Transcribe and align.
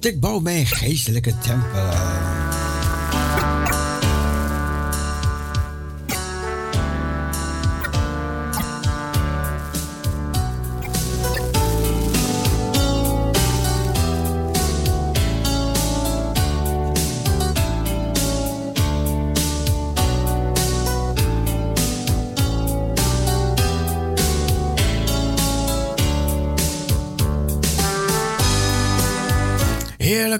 want 0.00 0.14
ik 0.14 0.20
bouw 0.20 0.38
mijn 0.38 0.66
geestelijke 0.66 1.38
tempel. 1.38 2.17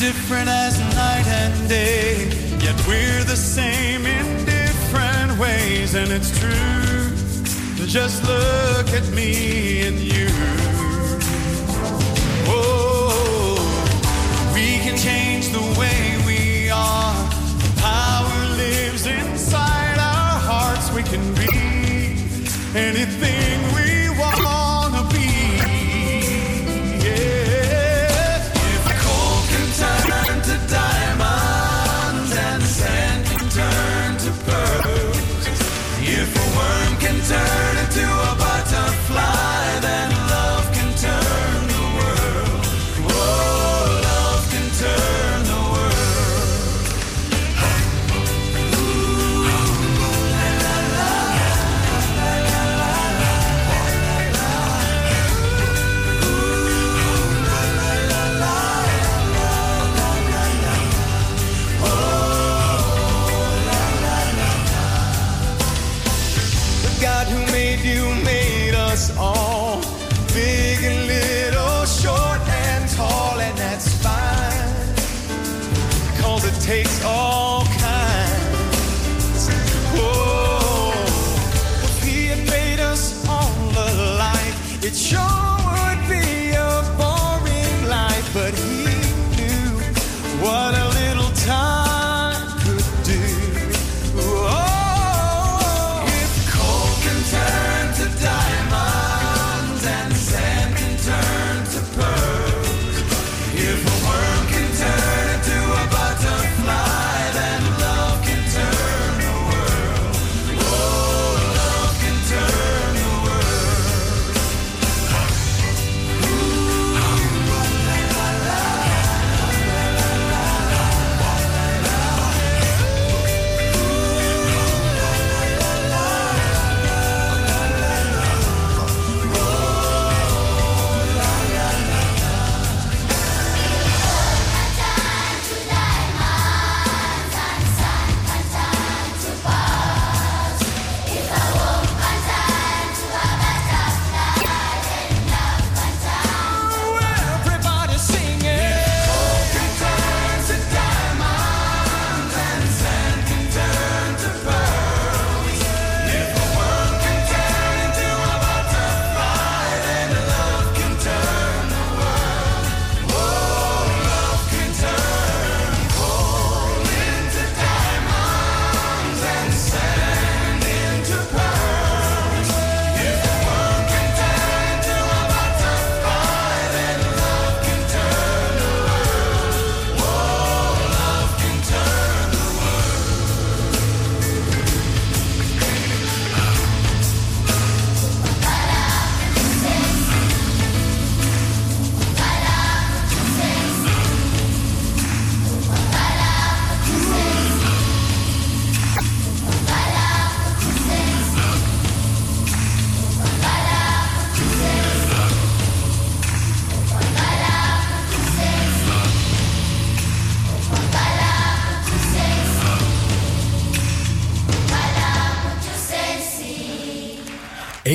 different 0.00 0.48
as 0.48 0.78
night 0.96 1.26
and 1.26 1.68
day. 1.68 2.28
Yet 2.58 2.76
we're 2.86 3.24
the 3.24 3.36
same 3.36 4.04
in 4.04 4.44
different 4.44 5.38
ways, 5.38 5.94
and 5.94 6.10
it's 6.12 6.30
true. 6.38 7.86
Just 7.86 8.22
look 8.24 8.88
at 8.88 9.06
me 9.14 9.86
and 9.86 9.98
you. 9.98 10.63
can 14.84 14.98
change 14.98 15.48
the 15.48 15.62
way 15.80 16.22
we 16.26 16.68
are. 16.68 17.14
The 17.64 17.80
power 17.80 18.56
lives 18.58 19.06
inside 19.06 19.96
our 19.96 20.38
hearts. 20.38 20.92
We 20.92 21.02
can 21.02 21.24
be 21.34 21.48
anything 22.76 23.56
we 23.74 24.03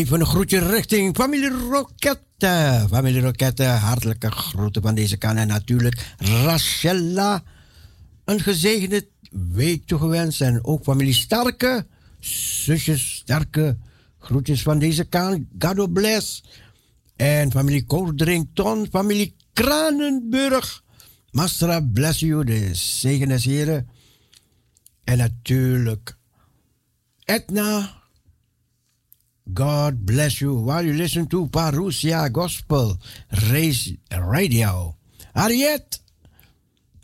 van 0.09 0.19
een 0.19 0.25
groetje 0.25 0.59
richting 0.59 1.15
familie 1.15 1.49
Rokette. 1.49 2.85
Familie 2.89 3.21
Rokette, 3.21 3.63
hartelijke 3.63 4.31
groeten 4.31 4.81
van 4.81 4.95
deze 4.95 5.17
kant. 5.17 5.37
En 5.37 5.47
natuurlijk 5.47 6.15
Rachella, 6.17 7.43
een 8.25 8.39
gezegende 8.39 9.07
week 9.51 9.85
toegewenst. 9.85 10.41
En 10.41 10.65
ook 10.65 10.83
familie 10.83 11.13
Sterke, 11.13 11.85
zusjes 12.19 13.15
Sterke, 13.15 13.77
groetjes 14.19 14.61
van 14.61 14.79
deze 14.79 15.03
kant. 15.03 15.45
God 15.59 15.93
bless. 15.93 16.43
En 17.15 17.51
familie 17.51 17.85
Koldrington, 17.85 18.87
familie 18.91 19.35
Kranenburg. 19.53 20.83
Mastra, 21.31 21.81
bless 21.93 22.19
you, 22.19 22.43
de 22.43 22.69
zegen 22.73 23.31
heren. 23.31 23.89
En 25.03 25.17
natuurlijk 25.17 26.17
Edna, 27.23 27.98
God 29.53 30.05
bless 30.05 30.39
you 30.39 30.53
while 30.53 30.85
you 30.85 30.93
listen 30.93 31.27
to 31.27 31.47
Parousia 31.47 32.29
Gospel 32.31 32.97
Radio. 34.09 34.95
Harriet. 35.33 36.01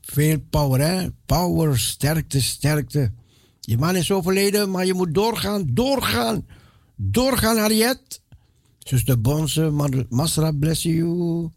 Veel 0.01 0.39
power, 0.49 0.79
hè? 0.79 1.09
Power, 1.25 1.79
sterkte, 1.79 2.41
sterkte. 2.41 3.11
Je 3.59 3.77
man 3.77 3.95
is 3.95 4.11
overleden, 4.11 4.71
maar 4.71 4.85
je 4.85 4.93
moet 4.93 5.13
doorgaan, 5.13 5.65
doorgaan, 5.73 6.45
doorgaan, 6.95 7.57
Harriet. 7.57 8.21
Zuster 8.79 9.21
Bonse, 9.21 9.69
Masra, 10.09 10.51
bless 10.51 10.83
you. 10.83 11.49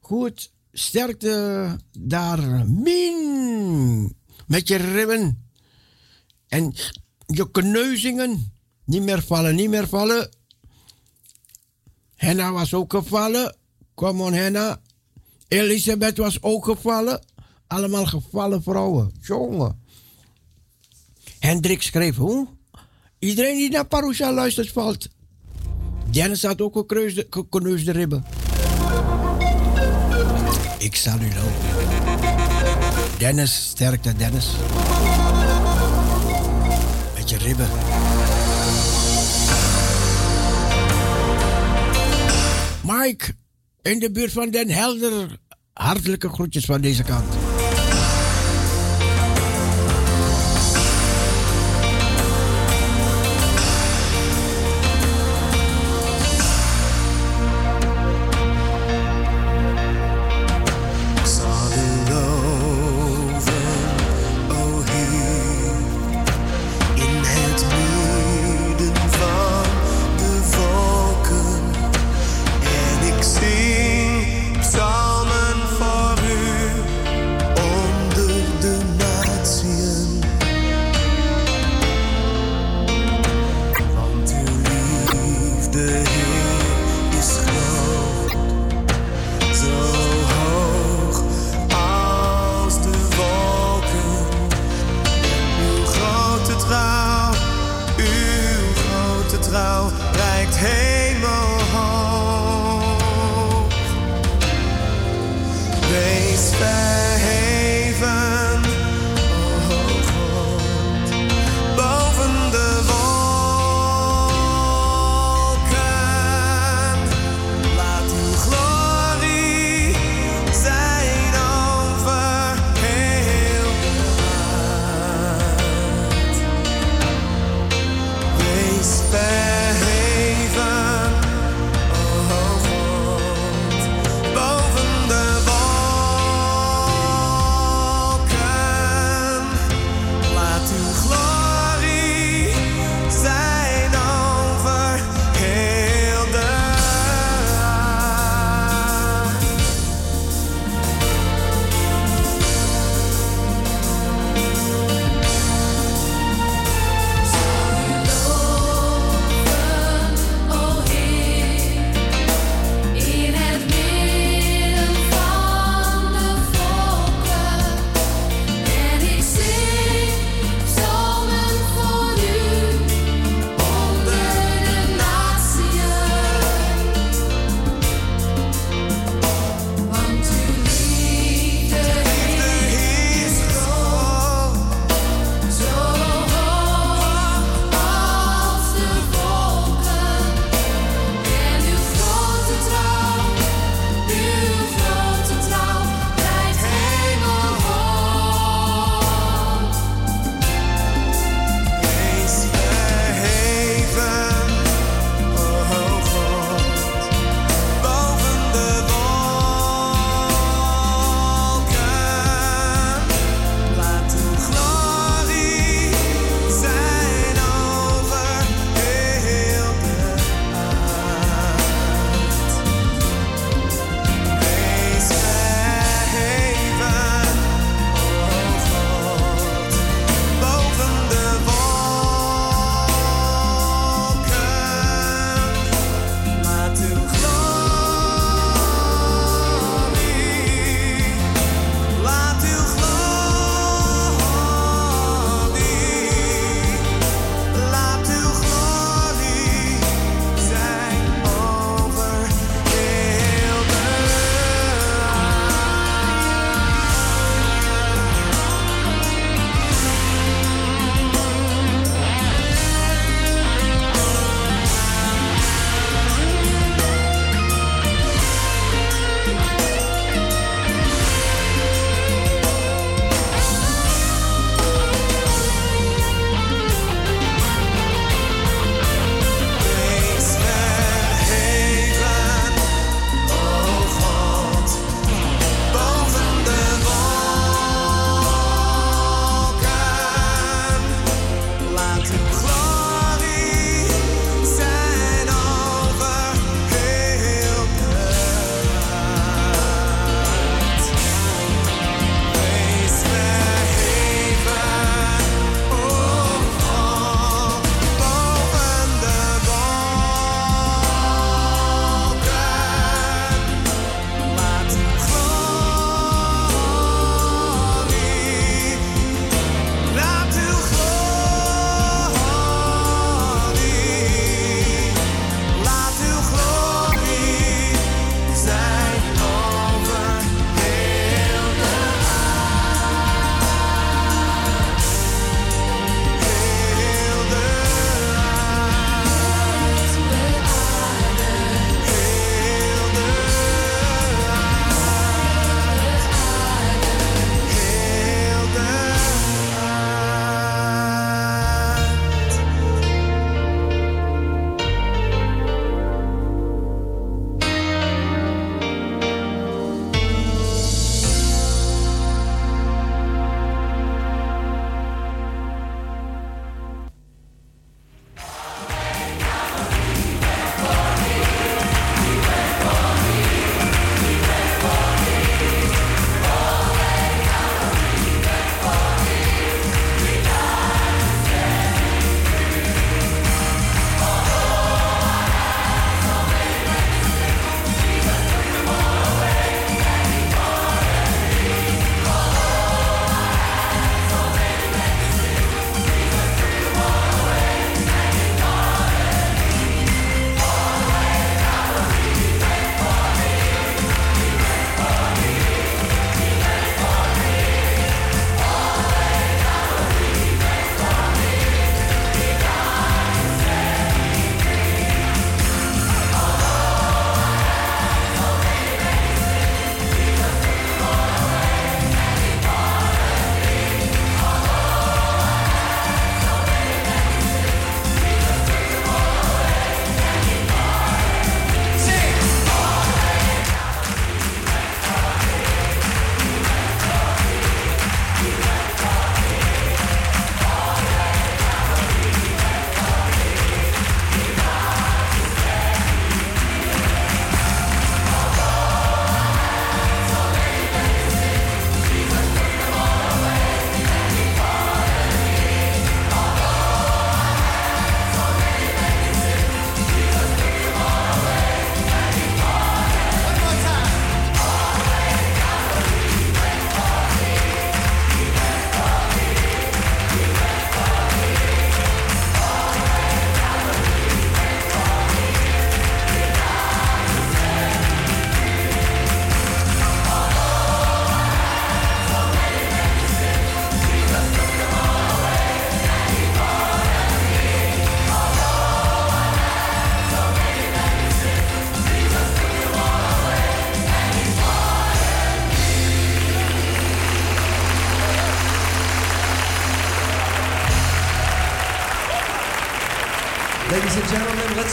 Goed, 0.00 0.50
sterkte 0.72 1.76
daar, 1.98 2.68
min. 2.68 4.16
Met 4.46 4.68
je 4.68 4.76
ribben. 4.76 5.44
En 6.48 6.74
je 7.26 7.50
kneuzingen. 7.50 8.52
Niet 8.84 9.02
meer 9.02 9.22
vallen, 9.22 9.54
niet 9.54 9.68
meer 9.68 9.88
vallen. 9.88 10.30
Henna 12.14 12.52
was 12.52 12.74
ook 12.74 12.92
gevallen. 12.92 13.56
Kom 13.94 14.20
on, 14.20 14.32
Henna. 14.32 14.80
Elisabeth 15.48 16.16
was 16.16 16.42
ook 16.42 16.64
gevallen. 16.64 17.24
Allemaal 17.66 18.06
gevallen 18.06 18.62
vrouwen. 18.62 19.12
Jongen. 19.20 19.82
Hendrik 21.38 21.82
schreef, 21.82 22.16
hoe? 22.16 22.46
Iedereen 23.18 23.56
die 23.56 23.70
naar 23.70 23.86
Parusha 23.86 24.32
luistert 24.32 24.70
valt. 24.72 25.08
Dennis 26.10 26.42
had 26.42 26.60
ook 26.60 26.76
gekneusde, 26.76 27.26
gekneusde 27.30 27.92
ribben. 27.92 28.24
Ik 30.78 30.96
zal 30.96 31.18
u 31.20 31.28
lopen. 31.34 31.98
Dennis, 33.18 33.68
sterkte 33.68 34.16
Dennis. 34.16 34.46
Met 37.14 37.30
je 37.30 37.36
ribben. 37.36 37.68
In 43.82 43.98
de 43.98 44.10
buurt 44.10 44.32
van 44.32 44.50
Den 44.50 44.70
Helder. 44.70 45.38
Hartelijke 45.72 46.28
groetjes 46.28 46.64
van 46.64 46.80
deze 46.80 47.02
kant. 47.02 47.51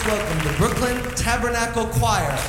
welcome 0.10 0.43
the 0.43 0.58
Brooklyn 0.58 1.15
Tabernacle 1.15 1.86
Choir. 1.86 2.49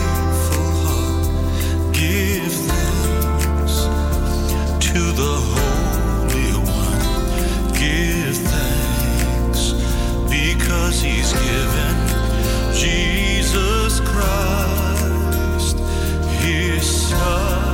he's 11.01 11.33
given. 11.33 11.95
Jesus 12.73 13.99
Christ, 14.01 15.77
his 16.41 17.09
son. 17.09 17.70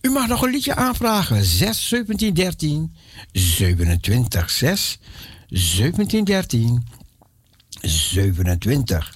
U 0.00 0.10
mag 0.10 0.28
nog 0.28 0.42
een 0.42 0.50
liedje 0.50 0.74
aanvragen. 0.74 1.44
6 1.44 1.88
17 1.88 2.34
13 2.34 2.94
27 3.32 4.50
6 4.50 4.98
17 5.48 6.24
13 6.24 6.86
27. 7.80 9.14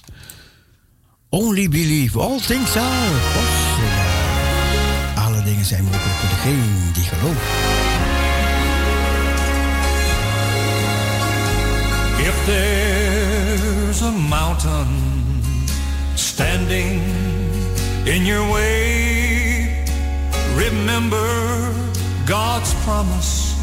Only 1.29 1.69
believe 1.69 2.19
all 2.19 2.39
things 2.39 2.75
are 2.75 3.11
possible. 3.33 4.01
Alle 5.15 5.43
dingen 5.43 5.65
zijn 5.65 5.83
mogelijk 5.83 6.15
voor 6.15 6.29
degene 6.29 6.91
die 6.93 7.03
gelooft. 7.03 7.41
If 12.27 12.45
there's 12.45 14.01
a 14.01 14.11
mountain 14.11 14.87
standing 16.13 17.01
in 18.03 18.25
your 18.25 18.47
way 18.51 19.22
Remember 20.55 21.73
God's 22.25 22.73
promise 22.85 23.53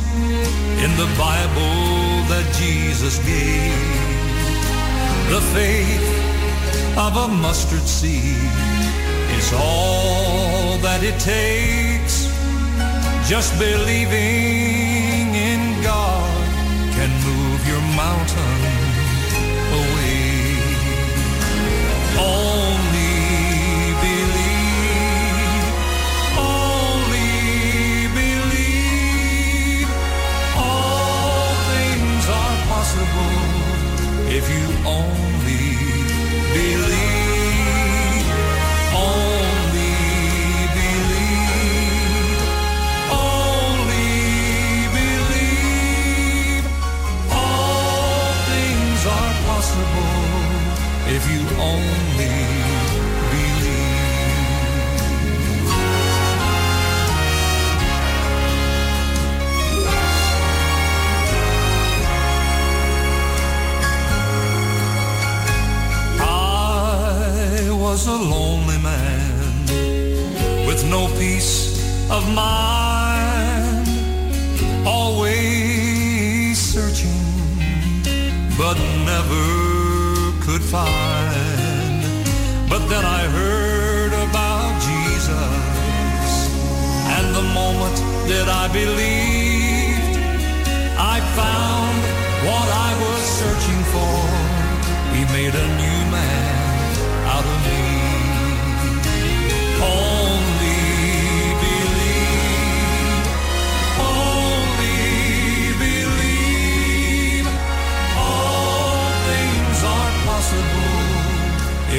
in 0.85 0.91
the 0.97 1.09
Bible 1.17 2.27
that 2.31 2.47
Jesus 2.59 3.19
gave. 3.25 4.21
The 5.31 5.41
faith 5.55 6.09
of 6.99 7.17
a 7.17 7.29
mustard 7.29 7.87
seed 7.87 8.51
is 9.39 9.53
all 9.55 10.79
that 10.79 11.03
it 11.03 11.19
takes. 11.21 12.27
Just 13.29 13.57
believing 13.59 15.35
in 15.35 15.83
God 15.83 16.45
can 16.97 17.11
move 17.29 17.61
your 17.71 17.85
mountain 17.95 18.61
away. 19.81 20.59
All 22.19 22.70
if 34.33 34.49
you 34.49 34.65
only 34.87 35.75
believe, 36.55 38.27
only 38.95 39.97
believe, 40.79 42.39
only 43.11 44.07
believe. 44.97 46.65
All 47.33 48.33
things 48.53 49.01
are 49.17 49.35
possible 49.51 50.15
if 51.17 51.23
you 51.33 51.43
only 51.59 52.60
was 67.91 68.07
a 68.07 68.13
lonely 68.37 68.79
man 68.79 69.67
with 70.65 70.81
no 70.89 71.09
peace 71.19 71.83
of 72.09 72.23
mind, 72.33 73.89
always 74.87 76.57
searching, 76.57 77.25
but 78.57 78.77
never 79.11 79.47
could 80.45 80.63
find. 80.63 82.01
But 82.71 82.83
then 82.93 83.05
I 83.05 83.23
heard 83.39 84.13
about 84.27 84.73
Jesus, 84.89 86.33
and 87.17 87.27
the 87.35 87.47
moment 87.61 87.97
that 88.31 88.47
I 88.63 88.65
believed, 88.81 90.17
I 90.97 91.17
found 91.41 91.99
what 92.47 92.69
I 92.89 92.91
was 93.05 93.23
searching 93.41 93.83
for. 93.95 94.17
He 95.17 95.23
made 95.39 95.55
a 95.65 95.67
new 95.83 96.10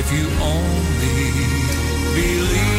if 0.02 0.12
you 0.12 0.28
only 0.42 1.32
believe. 2.16 2.71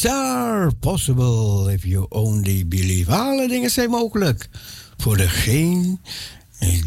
Things 0.00 0.14
are 0.14 0.70
possible 0.80 1.68
if 1.68 1.84
you 1.84 2.06
only 2.10 2.64
believe. 2.64 3.12
Alle 3.12 3.48
dingen 3.48 3.70
zijn 3.70 3.90
mogelijk 3.90 4.48
voor 4.96 5.16
degene 5.16 5.98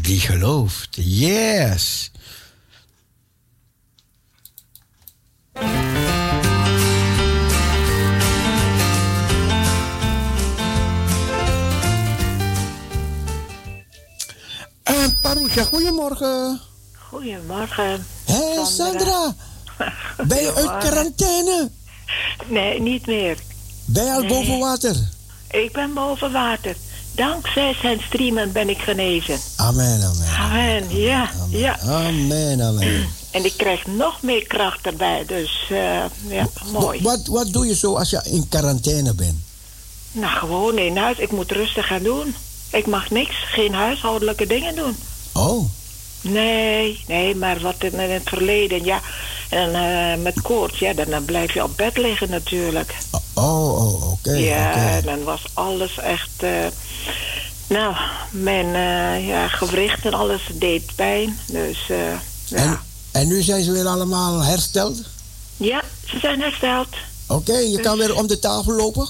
die 0.00 0.20
gelooft. 0.20 0.88
Yes. 1.00 2.10
En 14.82 15.18
Parousia, 15.20 15.64
goedemorgen. 15.64 16.60
Goedemorgen. 16.98 18.06
Hé, 18.24 18.64
Sandra. 18.64 19.34
Ben 20.28 20.42
je 20.42 20.54
uit 20.54 20.78
quarantaine? 20.78 21.70
Nee, 22.46 22.80
niet 22.80 23.06
meer. 23.06 23.36
Ben 23.84 24.04
je 24.04 24.12
al 24.12 24.20
Nee. 24.20 24.28
boven 24.28 24.58
water? 24.58 24.96
Ik 25.50 25.72
ben 25.72 25.94
boven 25.94 26.32
water. 26.32 26.76
Dankzij 27.14 27.74
zijn 27.80 28.00
streamen 28.06 28.52
ben 28.52 28.68
ik 28.68 28.78
genezen. 28.78 29.38
Amen, 29.56 30.02
amen. 30.02 30.26
Amen, 30.38 30.96
ja, 31.00 31.30
ja. 31.50 31.78
Amen, 31.80 32.60
amen. 32.62 33.06
En 33.30 33.44
ik 33.44 33.52
krijg 33.56 33.86
nog 33.86 34.22
meer 34.22 34.46
kracht 34.46 34.86
erbij, 34.86 35.24
dus 35.26 35.66
eh, 35.70 36.04
ja, 36.28 36.48
mooi. 36.72 37.02
Wat, 37.02 37.26
wat 37.26 37.52
doe 37.52 37.66
je 37.66 37.74
zo 37.74 37.94
als 37.96 38.10
je 38.10 38.20
in 38.24 38.48
quarantaine 38.48 39.14
bent? 39.14 39.38
Nou, 40.12 40.38
gewoon 40.38 40.78
in 40.78 40.96
huis. 40.96 41.18
Ik 41.18 41.30
moet 41.32 41.50
rustig 41.52 41.86
gaan 41.86 42.02
doen. 42.02 42.34
Ik 42.70 42.86
mag 42.86 43.10
niks, 43.10 43.34
geen 43.46 43.74
huishoudelijke 43.74 44.46
dingen 44.46 44.74
doen. 44.76 44.96
Oh, 45.32 45.64
Nee, 46.24 47.04
nee, 47.06 47.34
maar 47.36 47.60
wat 47.60 47.74
in, 47.78 47.92
in 47.92 48.10
het 48.10 48.28
verleden, 48.28 48.84
ja. 48.84 49.00
En 49.50 49.74
eh, 49.74 50.22
met 50.22 50.42
koorts, 50.42 50.78
ja, 50.78 50.92
dan, 50.92 51.04
dan 51.10 51.24
blijf 51.24 51.54
je 51.54 51.62
op 51.62 51.76
bed 51.76 51.96
liggen 51.96 52.30
natuurlijk. 52.30 52.94
oh, 53.34 53.76
oh, 53.76 54.12
oké. 54.12 54.32
ja, 54.32 55.00
dan 55.00 55.24
was 55.24 55.42
alles 55.52 55.98
echt. 55.98 56.30
eh, 56.36 56.66
nou, 57.68 57.94
mijn 58.30 58.66
eh, 58.66 59.26
ja, 59.28 59.48
gewricht 59.48 60.04
en 60.06 60.14
alles 60.14 60.40
deed 60.52 60.82
pijn. 60.94 61.38
Dus 61.46 61.78
eh, 61.88 61.96
ja. 62.44 62.56
En, 62.56 62.80
en 63.12 63.28
nu 63.28 63.42
zijn 63.42 63.62
ze 63.62 63.72
weer 63.72 63.86
allemaal 63.86 64.40
hersteld? 64.40 65.02
ja, 65.56 65.82
ze 66.08 66.18
zijn 66.18 66.40
hersteld. 66.40 66.88
Oké, 67.26 67.56
je 67.56 67.80
kan 67.80 67.98
weer 67.98 68.14
om 68.16 68.26
de 68.26 68.38
tafel 68.38 68.72
lopen? 68.72 69.08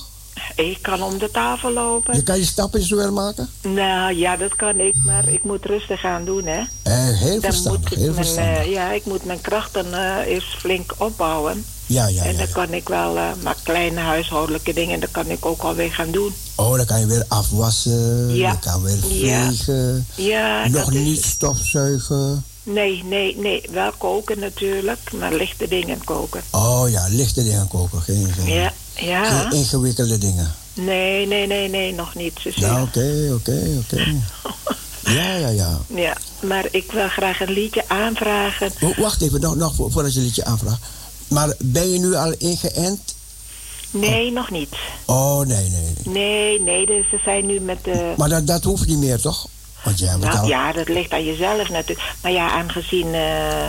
Ik 0.57 0.79
kan 0.83 1.03
om 1.03 1.19
de 1.19 1.31
tafel 1.31 1.73
lopen. 1.73 2.17
Je 2.17 2.23
kan 2.23 2.37
je 2.39 2.45
stapjes 2.45 2.91
weer 2.91 3.13
maken? 3.13 3.49
Nou 3.63 4.15
ja, 4.17 4.37
dat 4.37 4.57
kan 4.57 4.81
ik, 4.81 4.95
maar 5.05 5.29
ik 5.29 5.45
moet 5.45 5.65
rustig 5.65 6.01
gaan 6.01 6.25
doen, 6.25 6.45
hè. 6.47 6.59
Eh, 6.83 7.19
heel 7.19 7.41
Dan 7.41 7.41
verstandig, 7.41 7.81
moet 7.83 7.93
ik 7.93 7.99
heel 7.99 8.13
mijn, 8.13 8.25
verstandig. 8.25 8.57
eh, 8.65 8.71
ja, 8.73 8.93
ik 8.93 9.05
moet 9.05 9.25
mijn 9.25 9.41
krachten 9.41 9.95
eh, 9.95 10.33
eerst 10.33 10.57
flink 10.57 10.95
opbouwen. 10.97 11.65
ja, 11.87 12.07
ja, 12.07 12.23
en 12.25 12.37
dan 12.37 12.47
ja. 12.47 12.53
kan 12.53 12.73
ik 12.73 12.89
wel, 12.89 13.13
maar 13.43 13.57
kleine 13.63 14.01
huishoudelijke 14.01 14.73
dingen, 14.73 15.01
dat 15.01 15.11
kan 15.11 15.27
ik 15.31 15.47
ook 15.47 15.63
alweer 15.63 15.93
gaan 15.93 16.11
doen. 16.11 16.35
Oh, 16.57 16.77
dan 16.77 16.87
kan 16.87 17.01
je 17.01 17.07
weer 17.07 17.25
afwassen. 17.29 18.35
Ja. 18.35 18.51
Je 18.51 18.59
kan 18.59 18.83
weer 18.83 18.99
vegen. 18.99 20.07
Ja, 20.15 20.69
Nog 20.69 20.85
dat 20.85 20.95
is- 20.95 21.01
niet 21.01 21.25
stofzuigen. 21.25 22.45
Nee, 22.63 23.05
nee, 23.05 23.37
nee. 23.39 23.63
Wel 23.71 23.93
koken 23.99 24.39
natuurlijk, 24.39 25.13
maar 25.19 25.33
lichte 25.35 25.69
dingen 25.69 26.05
koken. 26.05 26.41
Oh 26.51 26.85
ja, 26.91 27.07
lichte 27.11 27.43
dingen 27.45 27.69
koken. 27.69 28.01
Geen, 28.03 28.33
geen, 28.33 28.47
Ja, 28.55 28.73
ja. 28.97 29.25
geen 29.25 29.59
ingewikkelde 29.59 30.19
dingen. 30.19 30.55
Nee, 30.75 31.27
nee, 31.27 31.47
nee, 31.47 31.69
nee, 31.69 31.93
nog 31.95 32.15
niet. 32.15 32.33
Ja, 32.55 32.83
oké, 32.83 33.31
oké, 33.35 33.63
oké. 33.79 34.05
Ja, 35.05 35.37
ja, 35.37 35.49
ja. 35.49 35.79
Ja, 35.95 36.17
maar 36.43 36.67
ik 36.71 36.93
wil 36.93 37.09
graag 37.09 37.41
een 37.41 37.51
liedje 37.53 37.85
aanvragen. 37.89 38.73
Oh, 38.81 38.99
Wacht 38.99 39.23
even, 39.23 39.41
nog, 39.41 39.57
nog 39.57 39.75
voor- 39.75 39.91
voordat 39.91 40.13
je 40.13 40.19
een 40.19 40.25
liedje 40.25 40.45
aanvraagt. 40.45 40.81
Maar 41.29 41.55
ben 41.59 41.91
je 41.91 41.99
nu 41.99 42.15
al 42.15 42.33
ingeënt? 42.39 43.15
Nee, 43.91 44.33
nog 44.33 44.51
niet. 44.51 44.69
Oh, 45.05 45.39
nee, 45.41 45.69
nee. 45.71 45.93
nee. 46.05 46.15
Nee, 46.15 46.61
nee, 46.61 46.87
dus 46.87 47.05
ze 47.11 47.19
zijn 47.25 47.47
nu 47.47 47.61
met 47.61 47.85
de... 47.85 48.15
Maar 48.17 48.29
dat, 48.29 48.47
dat 48.47 48.65
hoeft 48.65 48.87
niet 48.87 48.99
meer, 48.99 49.21
toch? 49.21 49.47
Want 49.85 49.99
jij 49.99 50.17
Nou, 50.17 50.39
al... 50.39 50.49
ja, 50.49 50.73
dat 50.73 50.89
ligt 50.89 51.11
aan 51.13 51.25
jezelf 51.25 51.69
natuurlijk. 51.69 52.15
Maar 52.23 52.33
ja, 52.33 52.51
aangezien 52.51 53.15
eh, 53.15 53.67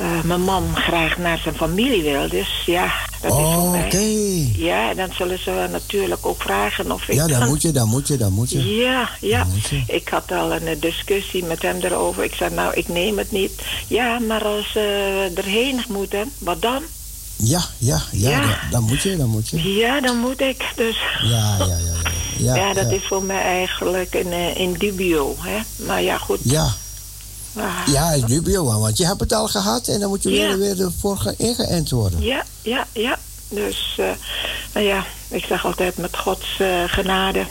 eh, 0.00 0.22
mijn 0.22 0.42
man 0.42 0.76
graag 0.76 1.18
naar 1.18 1.38
zijn 1.38 1.54
familie 1.54 2.02
wil, 2.02 2.28
dus 2.28 2.62
ja, 2.66 2.92
dat 3.20 3.30
is 3.32 3.36
voor 3.54 3.70
mij. 3.70 3.84
oké. 3.84 4.04
Ja, 4.64 4.94
dan 4.94 5.08
zullen 5.12 5.38
ze 5.38 5.68
natuurlijk 5.70 6.26
ook 6.26 6.42
vragen 6.42 6.92
of 6.92 7.08
ik... 7.08 7.14
Ja, 7.14 7.26
dan 7.26 7.48
moet 7.48 7.62
je, 7.62 7.70
dan 7.72 7.88
moet 7.88 8.08
je, 8.08 8.16
dan 8.16 8.32
moet 8.32 8.50
je. 8.50 8.76
Ja, 8.76 9.08
ja. 9.20 9.46
Je. 9.70 9.82
Ik 9.86 10.08
had 10.08 10.32
al 10.32 10.52
een 10.52 10.66
eh, 10.66 10.80
discussie 10.80 11.44
met 11.44 11.62
hem 11.62 11.80
erover. 11.80 12.24
Ik 12.24 12.34
zei, 12.34 12.54
nou, 12.54 12.74
ik 12.74 12.88
neem 12.88 13.18
het 13.18 13.30
niet. 13.30 13.52
Ja, 13.86 14.18
maar 14.18 14.44
als 14.44 14.72
ze 14.72 15.30
erheen 15.34 15.80
moeten, 15.88 16.32
wat 16.38 16.62
dan? 16.62 16.82
Ja, 17.36 17.60
ja, 17.78 18.02
ja, 18.12 18.30
Ja. 18.30 18.40
Dan, 18.40 18.50
dan 18.70 18.82
moet 18.82 19.02
je, 19.02 19.16
dan 19.16 19.28
moet 19.28 19.48
je. 19.48 19.74
Ja, 19.74 20.00
dan 20.00 20.16
moet 20.18 20.40
ik. 20.40 20.72
Dus 20.76 20.98
Ja, 21.22 21.56
ja, 21.58 21.64
ja. 21.66 22.10
Ja, 22.38 22.54
ja, 22.66 22.72
dat 22.74 22.92
is 22.92 23.06
voor 23.06 23.22
mij 23.22 23.42
eigenlijk 23.42 24.14
een, 24.14 24.32
eh, 24.32 24.56
in 24.56 24.72
dubio. 24.72 25.36
Hè? 25.38 25.58
Maar 25.86 26.02
ja, 26.02 26.18
goed. 26.18 26.38
Ja, 26.42 26.74
Ah, 27.58 27.92
Ja, 27.92 28.10
is 28.12 28.22
dubio, 28.22 28.64
want 28.80 28.98
je 28.98 29.06
hebt 29.06 29.20
het 29.20 29.32
al 29.32 29.48
gehad 29.48 29.88
en 29.88 30.00
dan 30.00 30.08
moet 30.08 30.22
je 30.22 30.30
Ja. 30.30 30.36
weer, 30.48 30.58
weer 30.58 30.80
ervoor 30.84 31.16
ge- 31.16 31.34
ingeënt 31.36 31.90
worden. 31.90 32.22
Ja, 32.22 32.44
ja, 32.62 32.86
ja. 32.92 33.18
Dus, 33.48 33.94
eh, 33.98 34.06
nou 34.72 34.86
ja, 34.86 35.04
ik 35.28 35.44
zeg 35.44 35.64
altijd 35.66 35.96
met 35.96 36.16
Gods 36.16 36.46
eh, 36.58 36.82
genade 36.86 37.44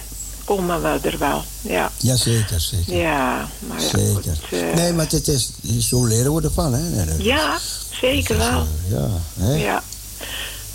komen 0.46 0.82
we 0.82 1.00
er 1.10 1.18
wel. 1.18 1.44
Ja, 1.62 1.92
Jazeker, 1.98 2.60
zeker. 2.60 2.96
ja. 2.98 3.48
Maar 3.60 3.82
ja, 3.82 3.88
zeker. 3.90 4.14
goed, 4.50 4.60
eh, 4.60 4.74
nee, 4.76 4.94
maar 4.94 5.06
het 5.10 5.28
is, 5.28 5.50
zo 5.80 6.06
leren 6.06 6.36
we 6.36 6.42
ervan, 6.42 6.74
hè? 6.74 6.82
Nee, 6.82 7.06
dat- 7.06 7.24
Ja, 7.26 7.58
zeker 8.02 8.36
is, 8.36 8.50
wel. 8.50 8.68
Ja, 8.90 9.10
hè? 9.40 9.54
Ja. 9.54 9.84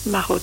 Maar 0.03 0.23
goed, 0.23 0.43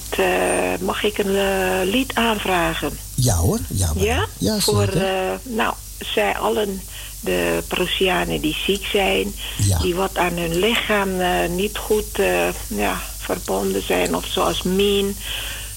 mag 0.82 1.04
ik 1.04 1.18
een 1.18 1.84
lied 1.90 2.16
aanvragen? 2.16 2.98
Ja 3.16 3.36
hoor, 3.36 3.60
ja. 3.68 3.94
maar- 3.94 4.04
Ja? 4.04 4.26
ja 4.38 4.60
Voor, 4.60 4.86
zeker. 4.92 5.40
nou, 5.44 5.74
zij 6.14 6.38
allen, 6.38 6.82
de 7.20 7.64
Prussianen 7.68 8.42
die 8.42 8.58
ziek 8.66 8.86
zijn, 8.86 9.36
Ja. 9.58 9.78
die 9.78 9.96
wat 9.96 10.18
aan 10.18 10.34
hun 10.38 10.60
lichaam 10.60 11.20
eh, 11.20 11.50
niet 11.50 11.78
goed 11.78 12.20
eh, 12.20 12.48
ja, 12.68 13.02
verbonden 13.18 13.84
zijn, 13.86 14.16
of 14.16 14.26
zoals 14.26 14.62
Mien. 14.64 15.18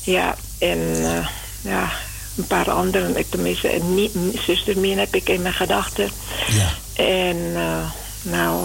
Ja, 0.03 0.37
en 0.59 0.79
eh, 1.05 1.27
ja, 1.61 1.93
een 2.37 2.47
paar 2.47 2.71
anderen, 2.71 3.17
ik 3.17 3.27
tenminste, 3.31 3.69
en 3.69 3.95
Mi- 3.95 4.11
Mi- 4.13 4.41
zuster 4.47 4.79
Mien 4.79 4.99
heb 4.99 5.15
ik 5.15 5.29
in 5.29 5.43
mijn 5.43 5.55
gedachten. 5.55 6.11
ja. 6.49 6.71
En 7.05 7.53
nou, 8.23 8.65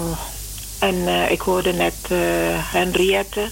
en 0.80 1.08
ik 1.32 1.42
hoorde 1.42 1.74
net 1.74 1.94
Henriette 2.72 3.50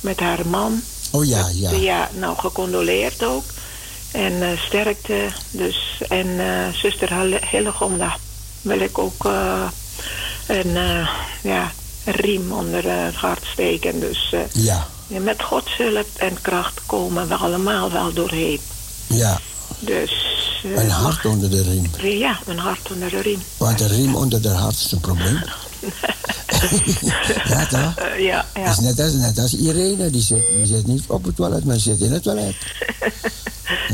met 0.00 0.20
haar 0.20 0.46
man. 0.46 0.82
Oh 1.10 1.24
ja, 1.26 1.48
ja. 1.52 1.70
Ja, 1.70 2.10
nou, 2.18 2.36
gecondoleerd 2.38 3.24
ook. 3.24 3.44
En 4.12 4.58
sterkte. 4.66 5.26
Dus, 5.50 6.00
en 6.08 6.36
zuster 6.74 7.14
Hille- 7.20 7.40
Hillegonda 7.50 8.16
wil 8.64 8.80
ik 8.80 8.98
ook 8.98 9.24
eh, 9.24 9.62
een, 10.46 10.76
eh, 10.76 11.08
ja, 11.42 11.72
een 12.04 12.12
riem 12.12 12.52
onder 12.52 12.88
eh, 12.88 13.04
het 13.04 13.14
hart 13.14 13.44
steken. 13.52 14.00
Dus 14.00 14.34
Ja, 14.52 14.86
met 15.06 15.42
Gods 15.42 15.76
hulp 15.76 16.08
en 16.16 16.40
kracht 16.40 16.80
komen 16.86 17.28
we 17.28 17.34
allemaal 17.34 17.92
wel 17.92 18.12
doorheen. 18.12 18.60
ja. 19.06 19.40
Dus... 19.78 20.32
Een 20.76 20.90
hart 20.90 21.24
onder 21.24 21.50
de 21.50 21.62
riem. 21.62 21.90
Ja, 22.18 22.38
een 22.46 22.58
hart 22.58 22.92
onder 22.92 23.10
de 23.10 23.20
riem. 23.20 23.42
Want 23.56 23.80
een 23.80 23.88
riem 23.88 24.14
onder 24.14 24.42
de 24.42 24.48
hart 24.48 24.74
is 24.74 24.92
een 24.92 25.00
probleem. 25.00 25.42
ja, 27.48 27.66
toch? 27.66 27.94
Eh, 27.96 28.24
ja, 28.24 28.46
ja. 28.54 28.70
is 28.70 28.78
net 28.78 29.00
als, 29.00 29.12
net 29.12 29.38
als 29.38 29.54
Irene, 29.54 30.10
die 30.10 30.22
zit, 30.22 30.42
die 30.56 30.66
zit 30.66 30.86
niet 30.86 31.04
op 31.06 31.24
het 31.24 31.36
toilet, 31.36 31.64
maar 31.64 31.78
zit 31.78 32.00
in 32.00 32.12
het 32.12 32.22
toilet. 32.22 32.54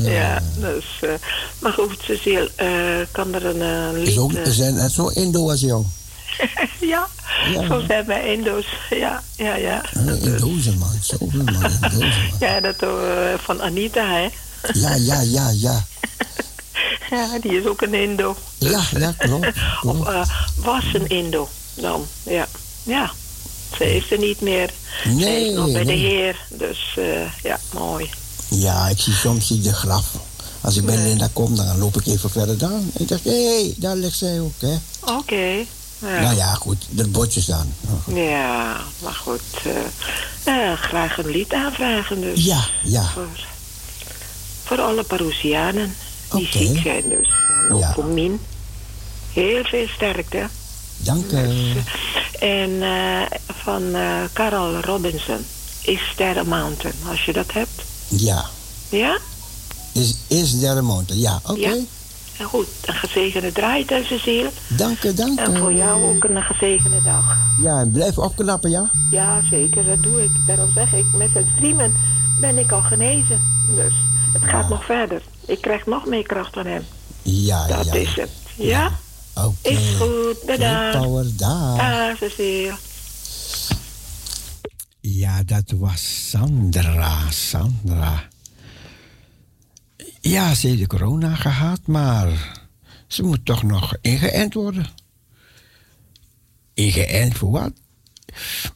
Ja, 0.01 0.43
dus, 0.59 0.85
eh, 1.01 1.11
maar 1.59 1.73
goed, 1.73 1.97
Cecile, 2.03 2.51
eh, 2.57 3.07
kan 3.11 3.35
er 3.35 3.47
een 3.47 3.97
Is 3.97 4.09
lied... 4.09 4.19
ook, 4.19 4.33
ze 4.45 4.53
zijn 4.53 4.75
net 4.75 4.93
zo 4.93 5.09
Indo 5.09 5.51
als 5.51 5.61
jou. 5.61 5.85
ja, 6.81 7.09
Ja. 7.53 7.67
zo 7.67 7.83
zijn 7.87 8.07
wij 8.07 8.33
Indo's. 8.33 8.67
Ja, 8.91 9.23
ja, 9.37 9.55
ja. 9.57 9.83
Een 9.93 10.79
man, 10.79 10.97
zoveel 11.01 11.43
man, 11.45 11.79
man. 11.81 12.13
Ja, 12.41 12.61
dat 12.61 12.77
van 13.37 13.63
Anita, 13.63 14.07
hè? 14.07 14.29
Ja, 14.73 14.95
ja, 14.95 15.21
ja, 15.21 15.51
ja. 15.51 15.85
Ja, 17.11 17.39
die 17.41 17.61
is 17.61 17.67
ook 17.67 17.83
een 17.83 17.95
Indo. 17.95 18.37
Ja, 18.59 18.83
ja, 18.99 19.15
klopt. 19.19 19.53
Of 19.83 19.99
was 20.57 20.85
een 20.93 21.09
Indo 21.09 21.49
dan, 21.81 22.07
ja. 22.23 22.49
Ja, 22.83 23.11
ze 23.77 23.97
is 23.97 24.11
er 24.11 24.19
niet 24.19 24.41
meer. 24.41 24.71
ze 25.03 25.09
Nee, 25.09 25.49
is 25.49 25.55
nog 25.55 25.73
bij 25.73 25.85
de. 25.85 25.93
Heer. 25.93 26.37
Dus 26.49 26.95
eh, 26.97 27.43
ja, 27.43 27.59
mooi. 27.73 28.11
Ja, 28.49 28.89
ik 28.89 28.99
zie 29.01 29.13
soms 29.15 29.47
zie 29.47 29.61
de 29.61 29.73
graf. 29.73 30.07
Als 30.61 30.77
ik 30.77 30.85
bij 30.85 30.97
Nee. 30.97 31.07
Linda 31.09 31.29
kom, 31.33 31.57
dan 31.57 31.79
loop 31.79 31.97
ik 32.01 32.07
even 32.07 32.31
verder 32.31 32.59
dan. 32.59 32.91
Ik 32.99 33.09
dacht, 33.09 33.25
hé, 33.25 33.45
hey, 33.45 33.75
daar 33.77 33.97
ligt 33.97 34.19
zij 34.19 34.41
ook, 34.41 34.53
hè. 34.59 34.77
Oké. 35.01 35.65
Ja. 35.99 36.21
Nou 36.21 36.37
ja, 36.37 36.55
goed, 36.55 36.87
de 36.91 37.07
botjes 37.09 37.45
dan. 37.45 37.75
Ja, 38.15 38.81
maar 39.03 39.13
goed. 39.15 39.41
eh, 40.45 40.71
eh, 40.73 40.79
graag 40.79 41.19
een 41.19 41.31
lied 41.31 41.53
aanvragen 41.53 42.21
dus. 42.21 42.45
Ja, 42.45 42.65
ja. 42.85 43.03
Voor, 43.15 43.29
voor 44.65 44.81
alle 44.81 45.03
Parousianen 45.03 45.95
die 46.31 46.47
Oké. 46.47 46.59
ziek 46.59 46.81
zijn 46.83 47.03
dus. 47.09 47.29
Ook 47.71 47.81
Ja. 47.81 47.95
Heel 49.33 49.65
veel 49.65 49.87
sterkte. 49.95 50.49
Dank 51.03 51.31
u. 51.33 51.73
En 52.41 52.83
eh, 52.83 53.39
van 53.47 53.95
eh 53.95 54.13
Carol 54.33 54.81
Robinson. 54.81 55.45
Is 55.83 56.13
There 56.17 56.41
a 56.41 56.45
Mountain, 56.45 56.95
als 57.09 57.25
je 57.25 57.33
dat 57.33 57.53
hebt. 57.53 57.83
Ja. 58.09 58.45
Ja? 58.89 59.19
Is, 59.93 60.15
is 60.29 60.59
there 60.61 60.79
a 60.79 60.83
mountain? 60.83 61.21
Ja, 61.23 61.41
oké. 61.47 61.59
Ja. 61.61 61.77
En 62.39 62.47
goed, 62.47 62.67
een 62.87 62.95
gezegende 62.95 63.53
draai, 63.53 63.85
Cecile. 64.05 64.51
Dank 64.69 65.03
u, 65.05 65.15
dank 65.15 65.39
En 65.39 65.57
voor 65.57 65.73
u. 65.73 65.77
jou 65.77 66.03
ook 66.15 66.25
een 66.25 66.43
gezegende 66.43 67.03
dag. 67.03 67.37
Ja, 67.63 67.81
en 67.81 67.91
blijf 67.91 68.19
opknappen, 68.19 68.71
ja? 68.71 68.91
Ja, 69.11 69.41
zeker, 69.51 69.85
dat 69.85 70.03
doe 70.03 70.23
ik. 70.23 70.31
Daarom 70.47 70.71
zeg 70.75 70.93
ik, 70.93 71.05
met 71.15 71.29
het 71.33 71.45
streamen 71.57 71.95
ben 72.41 72.59
ik 72.59 72.73
al 72.73 72.81
genezen. 72.83 73.41
Dus 73.75 73.93
het 74.33 74.43
gaat 74.51 74.69
nog 74.69 74.85
verder. 74.85 75.23
Ik 75.47 75.61
krijg 75.61 75.87
nog 75.87 76.07
meer 76.07 76.23
kracht 76.27 76.53
van 76.53 76.67
hem. 76.67 76.85
Ja, 77.23 77.67
Dat 77.67 77.85
ja. 77.85 77.93
is 77.95 78.15
het. 78.15 78.31
Ja? 78.57 78.91
Oké. 79.45 79.69
Is 79.69 79.97
goed, 79.97 80.45
bedankt. 80.47 80.99
Power, 80.99 82.17
Cecile. 82.17 82.77
Ja, 85.01 85.43
dat 85.43 85.71
was 85.71 86.29
Sandra. 86.29 87.31
Sandra. 87.31 88.29
Ja, 90.21 90.55
ze 90.55 90.67
heeft 90.67 90.79
de 90.79 90.87
corona 90.87 91.35
gehad, 91.35 91.81
maar 91.87 92.59
ze 93.07 93.23
moet 93.23 93.45
toch 93.45 93.63
nog 93.63 93.97
ingeënt 94.01 94.55
worden. 94.55 94.87
Ingeënt 96.75 97.37
voor 97.37 97.51
wat? 97.51 97.73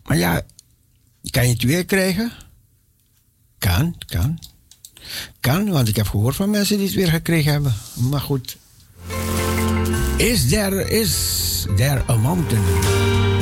Maar 0.05 0.17
ja, 0.17 0.43
kan 1.31 1.47
je 1.47 1.53
het 1.53 1.63
weer 1.63 1.85
krijgen? 1.85 2.33
Kan, 3.59 3.99
kan. 4.07 4.39
Kan, 5.41 5.71
want 5.71 5.89
ik 5.89 5.97
heb 5.97 6.09
gehoord 6.09 6.37
van 6.37 6.51
mensen 6.51 6.77
die 6.77 6.87
het 6.87 6.95
weer 6.95 7.11
gekregen 7.11 7.53
hebben. 7.53 7.75
Maar 7.95 8.21
goed. 8.21 8.57
Is 10.21 10.49
there, 10.49 10.81
is 10.81 11.67
there 11.71 12.05
a 12.09 12.17
mountain? 12.17 13.34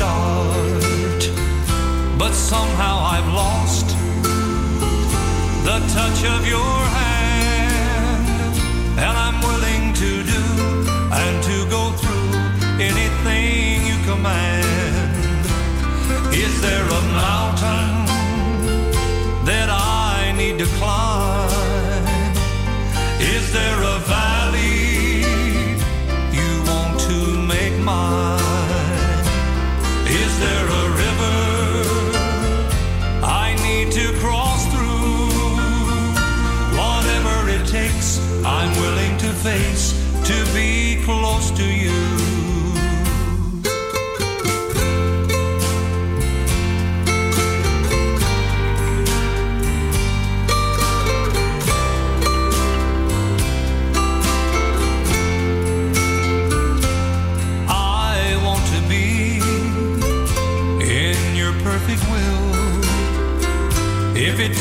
Start. 0.00 1.22
But 2.20 2.32
somehow 2.32 2.94
I've 3.14 3.30
lost 3.42 3.88
the 5.68 5.78
touch 5.96 6.20
of 6.34 6.40
your 6.54 6.76
hand, 7.00 8.54
and 9.04 9.14
I'm 9.24 9.38
willing 9.48 9.84
to 10.02 10.10
do 10.34 10.44
and 11.22 11.34
to 11.48 11.56
go 11.76 11.82
through 12.00 12.32
anything 12.90 13.68
you 13.90 13.98
command. 14.10 15.44
Is 16.44 16.54
there 16.66 16.86
a 17.00 17.02
mountain 17.24 17.92
that 19.50 19.68
I 19.70 20.32
need 20.40 20.56
to 20.60 20.68
climb? 20.78 20.99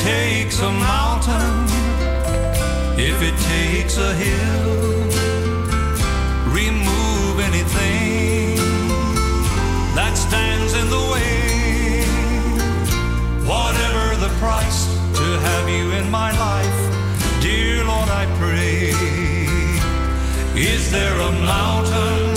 Takes 0.04 0.60
a 0.62 0.72
mountain, 0.72 1.68
if 2.98 3.22
it 3.22 3.38
takes 3.56 3.98
a 3.98 4.14
hill, 4.14 4.70
remove 6.60 7.40
anything 7.40 8.56
that 9.96 10.14
stands 10.16 10.74
in 10.74 10.90
the 10.90 11.04
way. 11.14 12.04
Whatever 13.46 14.16
the 14.26 14.32
price 14.40 14.86
to 15.20 15.26
have 15.48 15.68
you 15.68 15.92
in 16.00 16.10
my 16.10 16.32
life, 16.48 16.80
dear 17.42 17.84
Lord, 17.84 18.10
I 18.10 18.26
pray. 18.40 18.94
Is 20.56 20.92
there 20.92 21.20
a 21.20 21.32
mountain 21.32 22.29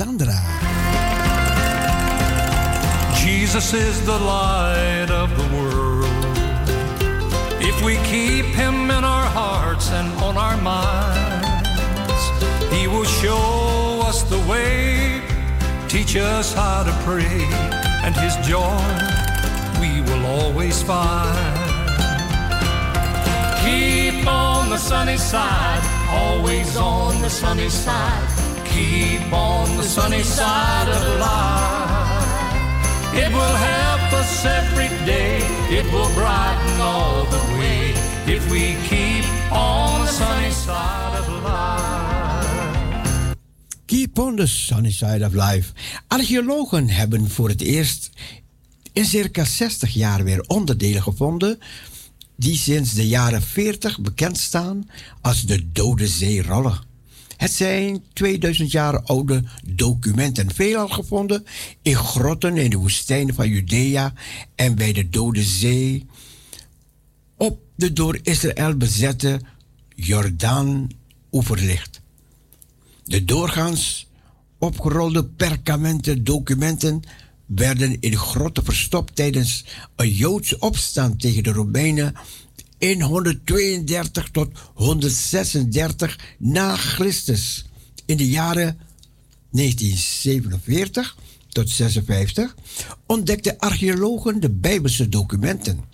Sandra. 0.00 0.40
Jesus 3.22 3.74
is 3.74 4.06
the 4.06 4.18
light 4.18 5.10
of 5.10 5.28
the 5.36 5.46
world. 5.54 6.06
If 7.60 7.84
we 7.84 7.96
keep 8.08 8.46
him 8.46 8.90
in 8.90 9.04
our 9.04 9.26
hearts 9.26 9.90
and 9.90 10.08
on 10.22 10.38
our 10.38 10.56
minds, 10.56 12.22
he 12.74 12.88
will 12.88 13.04
show 13.04 14.00
us 14.06 14.22
the 14.22 14.38
way, 14.48 15.20
teach 15.86 16.16
us 16.16 16.54
how 16.54 16.82
to 16.84 16.92
pray, 17.04 17.44
and 18.02 18.16
his 18.16 18.34
joy 18.48 18.80
we 19.82 20.00
will 20.00 20.24
always 20.24 20.82
find. 20.82 21.60
Keep 23.66 24.26
on 24.26 24.70
the 24.70 24.78
sunny 24.78 25.18
side, 25.18 25.84
always 26.08 26.74
on 26.78 27.20
the 27.20 27.28
sunny 27.28 27.68
side. 27.68 28.29
Keep 28.80 29.32
on 29.32 29.76
the 29.76 29.82
sunny 29.82 30.22
side 30.22 30.88
of 30.88 31.02
life. 31.18 32.20
It 33.22 33.30
will 33.36 33.56
help 33.72 34.12
us 34.12 34.44
every 34.44 34.88
day. 35.04 35.36
It 35.78 35.84
will 35.92 36.10
brighten 36.14 36.80
all 36.80 37.24
the 37.30 37.42
way 37.58 37.92
if 38.34 38.50
we 38.50 38.76
keep 38.88 39.24
on 39.52 40.06
the 40.06 40.12
sunny 40.12 40.50
side 40.50 41.18
of 41.18 41.28
life. 41.42 43.36
Keep 43.86 44.18
on 44.18 44.36
the 44.36 44.46
sunny 44.46 44.92
side 44.92 45.24
of 45.24 45.34
life. 45.34 45.72
Archeologen 46.06 46.88
hebben 46.88 47.30
voor 47.30 47.48
het 47.48 47.60
eerst 47.60 48.10
in 48.92 49.04
circa 49.04 49.44
60 49.44 49.90
jaar 49.90 50.24
weer 50.24 50.40
onderdelen 50.46 51.02
gevonden 51.02 51.58
die 52.36 52.56
sinds 52.56 52.92
de 52.92 53.08
jaren 53.08 53.42
40 53.42 54.00
bekend 54.00 54.38
staan 54.38 54.88
als 55.20 55.42
de 55.42 55.72
Dode 55.72 56.06
Zeerollen. 56.06 56.89
Het 57.40 57.52
zijn 57.52 58.04
2000 58.12 58.70
jaar 58.70 59.02
oude 59.02 59.44
documenten, 59.66 60.54
veelal 60.54 60.88
gevonden 60.88 61.44
in 61.82 61.94
grotten 61.94 62.56
in 62.56 62.70
de 62.70 62.76
woestijnen 62.76 63.34
van 63.34 63.48
Judea 63.48 64.12
en 64.54 64.74
bij 64.74 64.92
de 64.92 65.08
Dode 65.08 65.42
Zee, 65.42 66.06
op 67.36 67.60
de 67.74 67.92
door 67.92 68.18
Israël 68.22 68.76
bezette 68.76 69.40
Jordaan-oeverlicht. 69.94 72.00
De 73.04 73.24
doorgaans 73.24 74.08
opgerolde 74.58 75.24
perkamenten 75.24 76.24
documenten 76.24 77.02
werden 77.46 78.00
in 78.00 78.16
grotten 78.16 78.64
verstopt 78.64 79.16
tijdens 79.16 79.64
een 79.96 80.10
Joodse 80.10 80.58
opstand 80.58 81.20
tegen 81.20 81.42
de 81.42 81.52
Romeinen 81.52 82.14
in 82.80 83.02
132 83.02 84.30
tot 84.30 84.48
136 84.74 86.18
na 86.38 86.76
Christus. 86.76 87.64
In 88.06 88.16
de 88.16 88.28
jaren 88.28 88.78
1947 89.50 91.16
tot 91.48 91.70
56 91.70 92.54
ontdekten 93.06 93.58
archeologen 93.58 94.40
de 94.40 94.50
Bijbelse 94.50 95.08
documenten. 95.08 95.84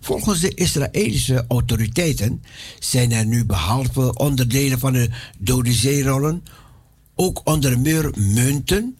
Volgens 0.00 0.40
de 0.40 0.54
Israëlische 0.54 1.44
autoriteiten 1.48 2.42
zijn 2.78 3.12
er 3.12 3.26
nu 3.26 3.44
behalve 3.44 4.14
onderdelen 4.14 4.78
van 4.78 4.92
de 4.92 5.10
Dode 5.38 5.72
Zeerollen 5.72 6.42
ook 7.14 7.40
onder 7.44 7.78
meer 7.78 8.10
munten, 8.16 8.96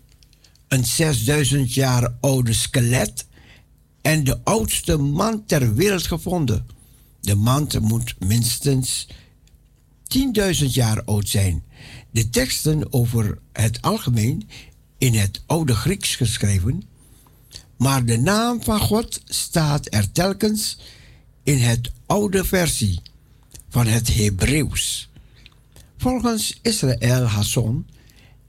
een 0.68 0.84
6000 0.84 1.74
jaar 1.74 2.14
oude 2.20 2.52
skelet 2.52 3.26
en 4.08 4.24
de 4.24 4.38
oudste 4.44 4.96
man 4.96 5.44
ter 5.46 5.74
wereld 5.74 6.06
gevonden. 6.06 6.66
De 7.20 7.34
man 7.34 7.68
moet 7.80 8.14
minstens 8.18 9.06
10.000 10.58 10.66
jaar 10.66 11.04
oud 11.04 11.28
zijn. 11.28 11.64
De 12.10 12.28
teksten 12.28 12.92
over 12.92 13.38
het 13.52 13.82
algemeen 13.82 14.48
in 14.98 15.14
het 15.14 15.42
oude 15.46 15.74
Grieks 15.74 16.16
geschreven, 16.16 16.82
maar 17.76 18.04
de 18.04 18.18
naam 18.18 18.62
van 18.62 18.80
God 18.80 19.22
staat 19.24 19.94
er 19.94 20.12
telkens 20.12 20.78
in 21.42 21.58
het 21.58 21.90
oude 22.06 22.44
versie 22.44 23.00
van 23.68 23.86
het 23.86 24.14
Hebreeuws. 24.14 25.10
Volgens 25.96 26.58
Israël 26.62 27.24
Hasson 27.24 27.86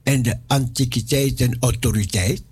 en 0.02 0.22
de 0.22 0.38
Antiquiteitenautoriteit 0.46 2.42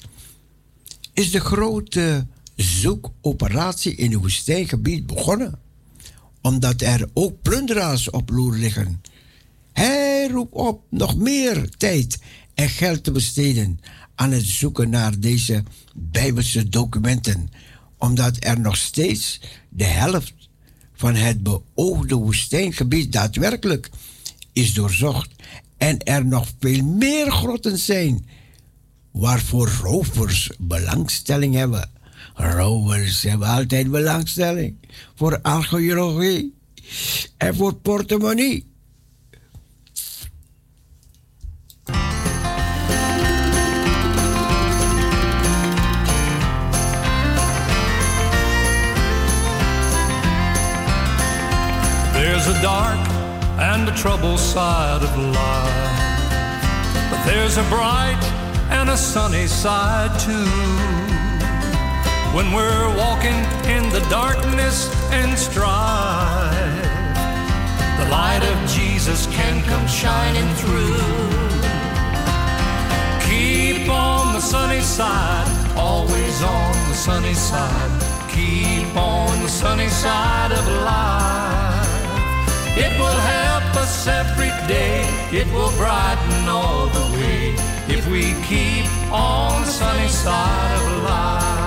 is 1.13 1.31
de 1.31 1.41
grote 1.41 2.27
zoekoperatie 2.63 3.95
in 3.95 4.11
het 4.11 4.21
woestijngebied 4.21 5.07
begonnen, 5.07 5.59
omdat 6.43 6.81
er 6.81 7.09
ook 7.15 7.43
plunderaars 7.43 8.11
op 8.11 8.31
loer 8.31 8.57
liggen. 8.57 9.01
Hij 9.73 10.29
roept 10.29 10.55
op 10.55 10.83
nog 10.91 11.17
meer 11.17 11.69
tijd 11.77 12.19
en 12.55 12.69
geld 12.69 13.05
te 13.05 13.13
besteden 13.13 13.81
aan 14.15 14.33
het 14.33 14.45
zoeken 14.45 14.91
naar 14.91 15.19
deze 15.21 15.63
Bijbelse 15.95 16.69
documenten, 16.69 17.51
omdat 17.99 18.37
er 18.45 18.61
nog 18.61 18.77
steeds 18.77 19.41
de 19.69 19.85
helft 19.85 20.35
van 20.95 21.15
het 21.15 21.43
beoogde 21.43 22.15
woestijngebied 22.15 23.13
daadwerkelijk 23.13 23.91
is 24.53 24.75
doorzocht 24.75 25.31
en 25.77 25.99
er 25.99 26.27
nog 26.27 26.49
veel 26.61 26.85
meer 26.85 27.31
grotten 27.31 27.79
zijn 27.79 28.27
waarvoor 29.11 29.69
rovers 29.69 30.51
belangstelling 30.59 31.55
hebben. 31.55 31.91
Rovers 32.39 33.23
hebben 33.23 33.49
altijd 33.49 33.91
belangstelling 33.91 34.77
voor 35.15 35.39
archeologie 35.43 36.55
en 37.37 37.55
voor 37.55 37.75
portemonnee. 37.75 38.67
There's 52.13 52.47
a 52.47 52.63
dark 52.63 53.09
and 53.59 53.89
a 53.89 53.93
troubled 53.95 54.39
side 54.39 55.03
of 55.03 55.17
life, 55.17 56.01
but 57.11 57.25
there's 57.25 57.57
a 57.57 57.65
bright 57.69 58.23
and 58.71 58.91
a 58.91 58.97
sunny 58.97 59.47
side 59.47 60.19
too. 60.21 60.98
When 62.35 62.53
we're 62.53 62.97
walking 62.97 63.39
in 63.67 63.89
the 63.91 64.05
darkness 64.11 64.93
and 65.11 65.37
strife, 65.37 66.85
the 67.99 68.09
light 68.11 68.45
of 68.45 68.71
Jesus 68.71 69.27
can 69.27 69.65
come 69.65 69.87
shining 69.89 70.49
through. 70.57 71.39
Keep 73.29 73.89
on 73.91 74.35
the 74.35 74.41
sunny 74.41 74.83
side, 74.83 75.49
always 75.77 76.43
on 76.43 76.73
the 76.89 76.95
sunny 76.95 77.35
side. 77.35 78.03
Keep 78.31 78.95
on 78.95 79.43
the 79.43 79.49
sunny 79.49 79.89
side 79.89 80.53
of 80.53 80.67
life. 80.85 81.89
It 82.77 82.93
will 83.01 83.21
help 83.37 83.75
us 83.77 84.07
every 84.07 84.53
day. 84.69 85.03
It 85.33 85.47
will 85.53 85.73
brighten 85.77 86.49
all 86.49 86.87
the 86.89 87.07
way 87.17 87.55
if 87.89 88.07
we 88.07 88.35
keep 88.47 88.87
on 89.11 89.63
the 89.63 89.69
sunny 89.69 90.09
side 90.09 90.77
of 90.77 91.03
life. 91.03 91.58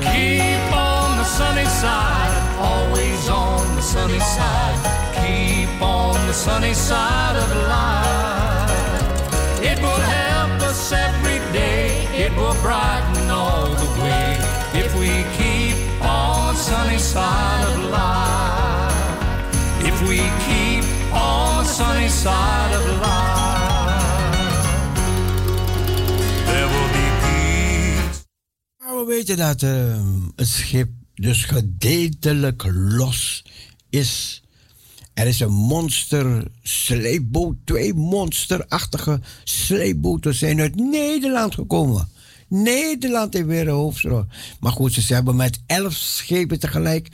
Keep 0.00 0.72
on 0.72 1.18
the 1.18 1.24
sunny 1.24 1.66
side, 1.66 2.32
always 2.58 3.28
on 3.28 3.76
the 3.76 3.82
sunny 3.82 4.18
side. 4.18 4.78
Keep 5.14 5.82
on 5.82 6.14
the 6.26 6.32
sunny 6.32 6.72
side 6.72 7.36
of 7.36 7.48
life. 7.68 9.62
It 9.62 9.78
will 9.78 10.04
help 10.18 10.62
us 10.62 10.90
every 10.90 11.38
day, 11.52 12.06
it 12.16 12.32
will 12.34 12.56
brighten 12.62 13.30
all 13.30 13.68
the 13.68 13.90
way 14.00 14.38
if 14.72 14.90
we 14.98 15.12
keep 15.36 15.76
on 16.02 16.54
the 16.54 16.60
sunny 16.60 16.98
side 16.98 17.64
of 17.68 17.90
life. 17.90 19.84
If 19.84 20.00
we 20.08 20.18
keep 20.48 20.84
on 21.12 21.64
the 21.64 21.70
sunny 21.70 22.08
side 22.08 22.72
of 22.72 23.00
life. 23.02 23.39
We 29.06 29.06
weten 29.06 29.36
dat 29.36 29.62
eh, 29.62 30.02
het 30.36 30.48
schip 30.48 30.88
dus 31.14 31.44
gedeeltelijk 31.44 32.64
los 32.72 33.44
is. 33.90 34.42
Er 35.14 35.26
is 35.26 35.40
een 35.40 35.52
monster 35.52 36.44
sleepboot. 36.62 37.56
Twee 37.64 37.94
monsterachtige 37.94 39.20
sleepboten 39.44 40.34
zijn 40.34 40.60
uit 40.60 40.76
Nederland 40.76 41.54
gekomen. 41.54 42.08
Nederland 42.48 43.34
heeft 43.34 43.46
weer 43.46 43.68
een 43.68 43.74
hoofdrol. 43.74 44.24
Maar 44.60 44.72
goed, 44.72 44.92
ze 44.92 45.14
hebben 45.14 45.36
met 45.36 45.60
elf 45.66 45.92
schepen 45.92 46.58
tegelijk... 46.58 47.08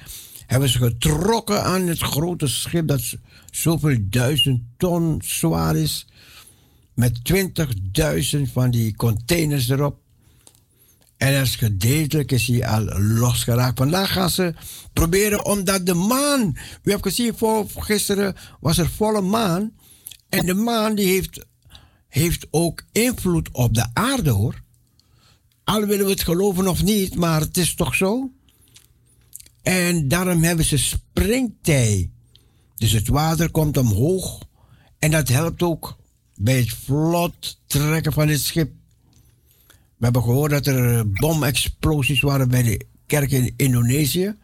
hebben 0.47 0.69
ze 0.69 0.79
getrokken 0.79 1.65
aan 1.65 1.87
het 1.87 1.99
grote 1.99 2.47
schip... 2.47 2.89
dat 2.89 3.17
zoveel 3.51 3.97
duizend 4.01 4.63
ton 4.77 5.23
zwaar 5.25 5.77
is... 5.77 6.07
met 6.95 7.19
20.000 8.37 8.53
van 8.53 8.71
die 8.71 8.97
containers 8.97 9.69
erop. 9.69 10.05
En 11.17 11.33
er 11.33 11.43
is 11.43 11.57
gedeeltelijk 11.57 12.33
is 12.33 12.47
hij 12.47 12.67
al 12.67 12.83
losgeraakt. 13.01 13.79
Vandaag 13.79 14.13
gaan 14.13 14.31
ze 14.31 14.55
proberen 14.93 15.45
omdat 15.45 15.87
de 15.87 15.95
maan... 15.95 16.57
U 16.83 16.91
hebt 16.91 17.03
gezien, 17.03 17.37
voor, 17.37 17.67
gisteren 17.77 18.37
was 18.61 18.79
er 18.79 18.91
volle 18.91 19.21
maan. 19.21 19.73
En 20.29 20.47
de 20.47 20.55
maan 20.55 20.95
die 20.95 21.07
heeft, 21.07 21.47
heeft 22.09 22.47
ook 22.51 22.85
invloed 22.93 23.49
op 23.53 23.75
de 23.75 23.87
aarde 23.93 24.31
hoor. 24.31 24.63
Al 25.65 25.87
willen 25.87 26.05
we 26.05 26.11
het 26.11 26.23
geloven 26.23 26.69
of 26.69 26.83
niet, 26.83 27.15
maar 27.15 27.41
het 27.41 27.57
is 27.57 27.75
toch 27.75 27.95
zo. 27.95 28.31
En 29.63 30.09
daarom 30.09 30.43
hebben 30.43 30.65
ze 30.65 30.79
springtij. 30.79 32.11
Dus 32.75 32.93
het 32.93 33.09
water 33.09 33.51
komt 33.51 33.77
omhoog. 33.77 34.43
En 34.99 35.11
dat 35.11 35.29
helpt 35.29 35.63
ook 35.63 35.97
bij 36.35 36.59
het 36.59 36.71
vlot 36.71 37.61
trekken 37.67 38.13
van 38.13 38.29
het 38.29 38.41
schip. 38.41 38.73
We 39.97 40.05
hebben 40.05 40.23
gehoord 40.23 40.51
dat 40.51 40.67
er 40.67 41.11
bomexplosies 41.11 42.21
waren 42.21 42.49
bij 42.49 42.63
de 42.63 42.87
kerk 43.07 43.31
in 43.31 43.55
Indonesië. 43.57 44.35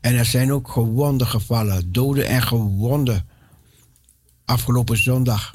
En 0.00 0.14
er 0.14 0.24
zijn 0.24 0.52
ook 0.52 0.68
gewonden 0.68 1.26
gevallen, 1.26 1.92
doden 1.92 2.26
en 2.26 2.42
gewonden. 2.42 3.26
Afgelopen 4.44 4.96
zondag. 4.96 5.54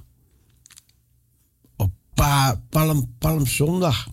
Op 1.76 1.92
pa 2.14 2.62
Palm, 2.70 3.14
Palmzondag. 3.18 4.08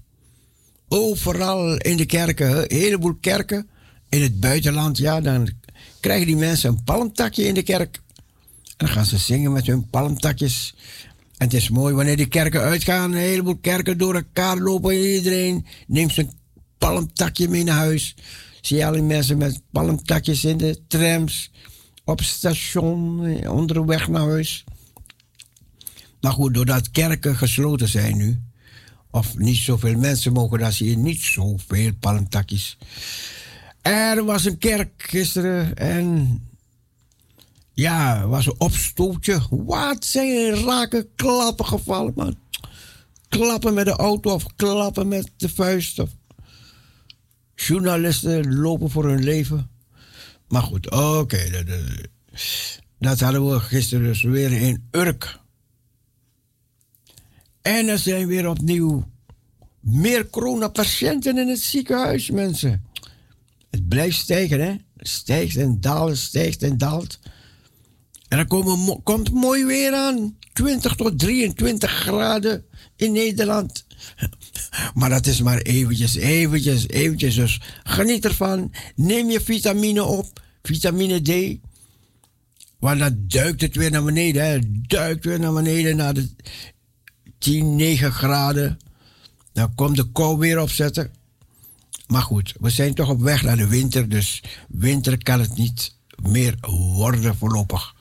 Overal 0.89 1.77
in 1.77 1.97
de 1.97 2.07
kerken, 2.07 2.59
een 2.59 2.79
heleboel 2.79 3.15
kerken. 3.21 3.69
In 4.09 4.23
het 4.23 4.41
buitenland, 4.41 4.99
ja, 4.99 5.21
dan 5.21 5.51
krijgen 6.01 6.27
die 6.27 6.37
mensen 6.37 6.71
een 6.71 6.85
palmtakje 6.85 7.45
in 7.45 7.55
de 7.55 7.63
kerk. 7.63 8.01
En 8.65 8.87
dan 8.87 8.89
gaan 8.89 9.05
ze 9.05 9.19
zingen 9.19 9.53
met 9.53 9.67
hun 9.67 9.91
palmtakjes. 9.91 10.75
En 11.37 11.45
het 11.45 11.55
is 11.55 11.69
mooi 11.69 11.95
wanneer 11.95 12.17
die 12.17 12.27
kerken 12.27 12.61
uitgaan, 12.61 13.13
een 13.13 13.19
heleboel 13.19 13.57
kerken 13.57 13.99
door 13.99 14.15
elkaar 14.15 14.59
lopen 14.59 14.91
en 14.91 15.15
iedereen 15.15 15.67
neemt 15.87 16.13
zijn 16.13 16.31
palmtakje 16.79 17.49
mee 17.49 17.65
naar 17.65 17.77
huis. 17.77 18.15
Zie 18.61 18.77
je 18.77 18.87
al 18.87 18.93
die 18.93 19.03
mensen 19.03 19.39
met 19.39 19.63
palmtakjes 19.71 20.45
in 20.45 20.57
de 20.57 20.81
trams, 20.89 21.51
op 22.05 22.21
station, 22.21 23.49
onderweg 23.49 24.09
naar 24.09 24.29
huis. 24.29 24.65
Maar 26.21 26.33
goed, 26.33 26.55
doordat 26.55 26.91
kerken 26.91 27.37
gesloten 27.37 27.89
zijn 27.89 28.17
nu, 28.17 28.41
of 29.11 29.39
niet 29.39 29.57
zoveel 29.57 29.99
mensen 29.99 30.33
mogen, 30.33 30.59
dan 30.59 30.73
zie 30.73 30.91
je 30.91 30.97
niet 30.97 31.21
zoveel 31.21 31.93
palmtakjes. 32.01 32.79
Er 33.83 34.25
was 34.25 34.45
een 34.45 34.59
kerk 34.59 34.91
gisteren 34.97 35.77
en 35.77 36.41
ja, 37.77 38.27
was 38.27 38.47
een 38.47 38.61
opstootje. 38.61 39.41
Wat 39.51 40.05
zijn 40.05 40.29
er 40.29 40.65
rake 40.65 41.09
klappen 41.15 41.65
gevallen, 41.65 42.13
man. 42.15 42.39
Klappen 43.29 43.75
met 43.75 43.85
de 43.85 43.97
auto 43.97 44.35
of 44.35 44.47
klappen 44.57 45.09
met 45.09 45.31
de 45.37 45.49
vuist. 45.49 45.99
Of 45.99 46.11
journalisten 47.55 48.55
lopen 48.55 48.91
voor 48.91 49.05
hun 49.05 49.25
leven. 49.25 49.71
Maar 50.49 50.63
goed, 50.63 50.91
oké. 50.91 51.65
dat 52.99 53.21
hadden 53.21 53.51
we 53.51 53.61
gisteren 53.61 54.05
dus 54.05 54.23
weer 54.23 54.53
in 54.53 54.89
Urk. 54.91 55.39
En 57.63 57.89
er 57.89 57.99
zijn 57.99 58.27
weer 58.27 58.49
opnieuw 58.49 59.05
meer 59.81 60.31
coronapatiënten 60.31 61.39
in 61.39 61.49
het 61.49 61.61
ziekenhuis, 61.61 62.31
mensen. 62.31 62.85
Het 63.71 63.89
blijft 63.89 64.19
stijgen, 64.19 64.61
hè? 64.61 64.75
Stijgt 64.97 65.57
en 65.57 65.81
daalt, 65.81 66.17
stijgt 66.17 66.63
en 66.63 66.79
daalt. 66.79 67.19
En 68.29 68.39
er 68.39 68.47
komen, 68.47 69.03
komt 69.03 69.33
mooi 69.33 69.65
weer 69.65 69.95
aan. 69.95 70.37
20 70.53 70.95
tot 70.95 71.19
23 71.19 71.91
graden 71.91 72.65
in 72.97 73.13
Nederland. 73.13 73.87
Maar 74.95 75.11
dat 75.11 75.27
is 75.27 75.43
maar 75.43 75.59
eventjes, 75.59 76.15
eventjes, 76.15 76.89
eventjes. 76.89 77.35
Dus 77.35 77.61
geniet 77.85 78.25
ervan. 78.25 78.73
Neem 78.95 79.31
je 79.31 79.41
vitamine 79.41 80.05
op. 80.05 80.41
Vitamine 80.63 81.23
D. 81.23 81.59
Want 82.79 82.99
dan 82.99 83.25
duikt 83.27 83.61
het 83.61 83.77
weer 83.77 83.91
naar 83.91 84.05
beneden. 84.05 84.45
Hè. 84.45 84.59
Duikt 84.87 85.25
weer 85.25 85.41
naar 85.41 85.53
beneden 85.53 85.97
naar 85.97 86.15
de 86.15 86.29
10, 87.39 87.77
9 87.77 88.13
graden. 88.13 88.79
Dan 89.53 89.75
komt 89.75 89.97
de 89.97 90.13
kou 90.13 90.39
weer 90.39 90.61
opzetten. 90.61 91.11
Maar 92.07 92.23
goed, 92.23 92.55
we 92.61 92.71
zijn 92.71 92.95
toch 92.95 93.09
op 93.09 93.21
weg 93.21 93.43
naar 93.43 93.57
de 93.57 93.67
winter. 93.67 94.09
Dus 94.09 94.43
winter 94.69 95.23
kan 95.23 95.41
het 95.41 95.57
niet 95.57 95.97
meer 96.23 96.55
worden 96.71 97.37
voorlopig. 97.37 97.96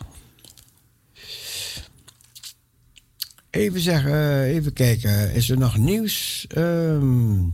Even 3.55 3.81
zeggen, 3.81 4.43
even 4.43 4.73
kijken. 4.73 5.33
Is 5.33 5.49
er 5.49 5.57
nog 5.57 5.77
nieuws? 5.77 6.45
Ehm, 6.47 7.47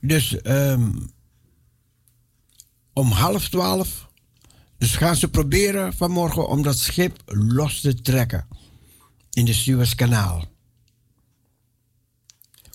dus 0.00 0.40
ehm, 0.40 0.90
om 2.92 3.10
half 3.10 3.48
twaalf. 3.48 4.08
Dus 4.78 4.96
gaan 4.96 5.16
ze 5.16 5.30
proberen 5.30 5.92
vanmorgen 5.92 6.48
om 6.48 6.62
dat 6.62 6.78
schip 6.78 7.22
los 7.24 7.80
te 7.80 7.94
trekken. 7.94 8.46
In 9.32 9.44
de 9.44 9.52
Suezkanaal. 9.52 10.44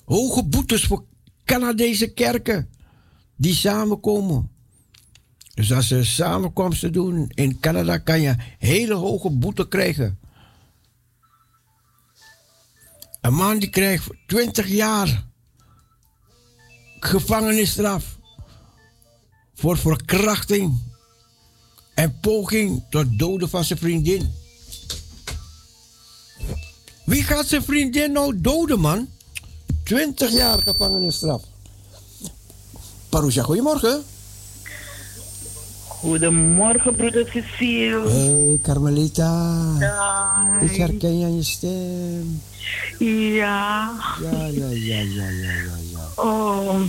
Hoge 0.05 0.43
boetes 0.43 0.83
voor 0.83 1.05
Canadese 1.45 2.13
kerken. 2.13 2.69
Die 3.35 3.53
samenkomen. 3.55 4.49
Dus 5.59 5.71
als 5.73 5.87
ze 5.87 6.03
samenkomsten 6.03 6.93
doen 6.93 7.31
in 7.33 7.59
Canada, 7.59 7.97
kan 7.97 8.21
je 8.21 8.35
hele 8.57 8.93
hoge 8.93 9.29
boete 9.29 9.67
krijgen. 9.67 10.19
Een 13.21 13.33
man 13.33 13.59
die 13.59 13.69
krijgt 13.69 14.09
20 14.27 14.67
jaar 14.67 15.25
gevangenisstraf 16.99 18.17
voor 19.55 19.77
verkrachting 19.77 20.79
en 21.93 22.19
poging 22.19 22.83
tot 22.89 23.19
doden 23.19 23.49
van 23.49 23.63
zijn 23.63 23.79
vriendin. 23.79 24.31
Wie 27.05 27.23
gaat 27.23 27.47
zijn 27.47 27.63
vriendin 27.63 28.11
nou 28.11 28.41
doden, 28.41 28.79
man? 28.79 29.09
20 29.83 30.31
jaar 30.31 30.61
gevangenisstraf. 30.61 31.43
Parousia, 33.09 33.43
goedemorgen. 33.43 34.03
Goedemorgen, 35.99 36.95
broeder 36.95 37.27
Cecile. 37.31 38.09
Hey, 38.09 38.59
Carmelita. 38.63 39.75
Ja. 39.79 40.47
Ik 40.59 40.75
herken 40.75 41.19
je 41.19 41.25
aan 41.25 41.35
je 41.35 41.43
stem. 41.43 42.41
Ja. 42.99 43.91
Ja, 44.21 44.45
ja, 44.45 44.67
ja, 44.69 44.99
ja, 44.99 45.29
ja, 45.29 45.29
ja, 45.29 45.77
ja. 45.91 46.23
Oh, 46.23 46.81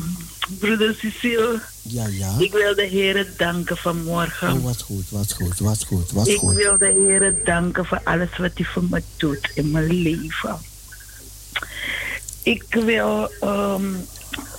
broeder 0.58 0.94
Cecile. 0.94 1.60
Ja, 1.82 2.06
ja. 2.06 2.34
Ik 2.38 2.52
wil 2.52 2.74
de 2.74 2.86
Heer 2.86 3.32
danken 3.36 3.76
vanmorgen. 3.76 4.52
Oh, 4.52 4.64
wat 4.64 4.82
goed, 4.82 5.04
wat 5.08 5.32
goed, 5.32 5.58
wat 5.58 5.84
goed, 5.84 6.12
wat 6.12 6.28
ik 6.28 6.38
goed. 6.38 6.54
wil 6.54 6.78
de 6.78 7.04
Heer 7.06 7.34
danken 7.44 7.86
voor 7.86 8.00
alles 8.04 8.36
wat 8.38 8.50
hij 8.54 8.64
voor 8.64 8.84
me 8.90 9.02
doet 9.16 9.50
in 9.54 9.70
mijn 9.70 10.02
leven. 10.02 10.58
Ik 12.42 12.64
wil, 12.84 13.30
ehm, 13.40 13.84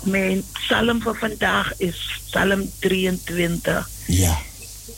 mijn 0.03 0.43
psalm 0.53 1.01
voor 1.01 1.17
vandaag 1.17 1.73
is 1.77 2.21
psalm 2.25 2.69
23. 2.79 3.89
Ja. 4.11 4.37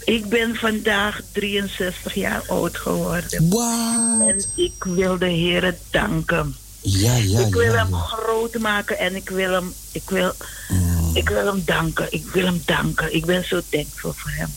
Ik 0.06 0.26
ben 0.30 0.56
vandaag 0.56 1.22
63 1.32 2.14
jaar 2.14 2.44
oud 2.48 2.78
geworden. 2.78 3.50
Wat? 3.50 4.28
En 4.28 4.44
ik 4.56 4.84
wil 4.84 5.18
de 5.18 5.26
Heer 5.30 5.76
danken. 5.92 6.56
Ja, 6.82 7.16
ja, 7.16 7.40
ik 7.40 7.54
wil 7.54 7.62
ja, 7.74 7.78
hem 7.78 7.90
ja. 7.90 7.98
groot 8.00 8.58
maken 8.60 8.98
en 8.98 9.16
ik 9.16 9.30
wil 9.30 9.52
hem, 9.52 9.74
ik 9.92 10.10
wil, 10.10 10.32
Mm. 10.70 11.16
ik 11.16 11.30
wil 11.30 11.46
hem 11.46 11.62
danken. 11.66 12.08
Ik 12.10 12.26
wil 12.34 12.46
hem 12.46 12.62
danken. 12.66 13.16
Ik 13.16 13.26
ben 13.26 13.46
zo 13.48 13.62
dankbaar 13.70 14.14
voor 14.14 14.32
hem. 14.32 14.50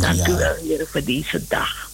Dank 0.00 0.16
Ja. 0.26 0.28
u 0.28 0.32
wel, 0.36 0.54
Heer, 0.62 0.86
voor 0.90 1.04
deze 1.04 1.42
dag. 1.48 1.90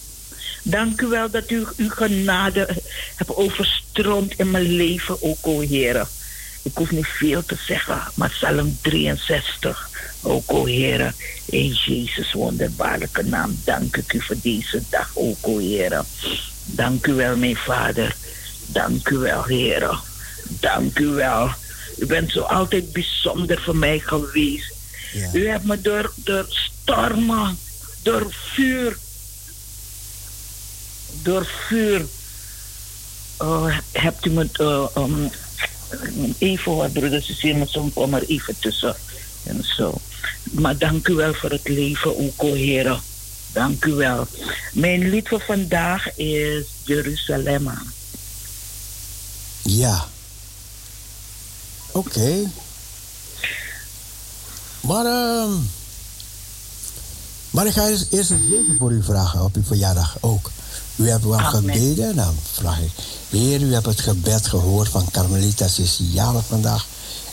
Dank 0.63 1.01
u 1.01 1.07
wel 1.07 1.29
dat 1.29 1.49
u 1.51 1.65
uw 1.77 1.89
genade 1.89 2.67
hebt 3.15 3.35
overstroomd 3.35 4.33
in 4.37 4.51
mijn 4.51 4.63
leven, 4.75 5.21
ook, 5.21 5.37
o 5.41 5.59
Heer. 5.59 6.07
Ik 6.61 6.71
hoef 6.73 6.91
niet 6.91 7.07
veel 7.07 7.45
te 7.45 7.55
zeggen, 7.67 8.01
maar 8.13 8.29
Psalm 8.29 8.77
63, 8.81 9.89
ook, 10.21 10.51
o 10.53 10.65
Heer. 10.65 11.13
In 11.45 11.67
Jezus' 11.67 12.33
wonderbaarlijke 12.33 13.23
naam 13.23 13.59
dank 13.63 13.97
ik 13.97 14.13
u 14.13 14.21
voor 14.21 14.35
deze 14.41 14.81
dag, 14.89 15.11
ook, 15.13 15.37
o 15.41 15.57
Heer. 15.57 16.03
Dank 16.65 17.07
u 17.07 17.13
wel, 17.13 17.37
mijn 17.37 17.55
Vader. 17.55 18.15
Dank 18.65 19.09
u 19.09 19.17
wel, 19.17 19.43
Heer. 19.43 19.99
Dank 20.47 20.99
u 20.99 21.07
wel. 21.07 21.49
U 21.97 22.05
bent 22.05 22.31
zo 22.31 22.41
altijd 22.41 22.91
bijzonder 22.91 23.61
voor 23.61 23.75
mij 23.75 23.99
geweest. 23.99 24.73
Ja. 25.13 25.29
U 25.33 25.47
hebt 25.47 25.65
me 25.65 25.81
door, 25.81 26.13
door 26.15 26.45
stormen, 26.49 27.57
door 28.01 28.27
vuur, 28.29 28.97
door 31.21 31.45
vuur, 31.67 32.05
oh, 33.37 33.77
hebt 33.91 34.25
u 34.25 34.29
me, 34.29 34.47
eh, 34.53 35.03
um, 35.03 35.31
even 36.37 36.75
wat 36.75 36.93
broeders 36.93 37.29
en 37.29 37.35
zusters, 37.35 37.93
kom 37.93 38.13
er 38.13 38.27
even 38.27 38.55
tussen 38.59 38.95
en 39.43 39.63
zo. 39.63 39.93
Maar 40.51 40.77
dank 40.77 41.07
u 41.07 41.13
wel 41.13 41.33
voor 41.33 41.49
het 41.49 41.67
leven 41.67 42.17
ook, 42.19 42.43
o 42.43 42.53
Heer. 42.53 42.99
Dank 43.53 43.85
u 43.85 43.93
wel. 43.93 44.27
Mijn 44.73 45.09
lied 45.09 45.27
voor 45.27 45.41
vandaag 45.41 46.17
is 46.17 46.65
Jeruzalem. 46.83 47.69
Ja. 49.61 50.07
Oké. 51.91 52.51
Maar, 54.81 55.05
ehm 55.05 55.51
maar 57.51 57.65
ik 57.65 57.73
ga 57.73 57.87
eerst, 57.87 58.11
een 58.11 58.47
zegen 58.49 58.75
voor 58.77 58.91
u 58.91 59.03
vragen 59.03 59.43
op 59.43 59.55
uw 59.55 59.63
verjaardag 59.63 60.17
ook. 60.19 60.51
U 61.01 61.09
hebt 61.09 61.23
wel 61.23 61.39
Amen. 61.39 61.51
gebeden, 61.51 62.15
dan 62.15 62.35
vraag 62.51 62.79
ik. 62.79 62.91
Heer, 63.29 63.61
u 63.61 63.73
hebt 63.73 63.85
het 63.85 64.01
gebed 64.01 64.47
gehoord 64.47 64.89
van 64.89 65.11
Carmelita. 65.11 65.67
Ze 65.67 65.81
is 65.81 65.99
jarig 66.11 66.45
vandaag 66.45 66.85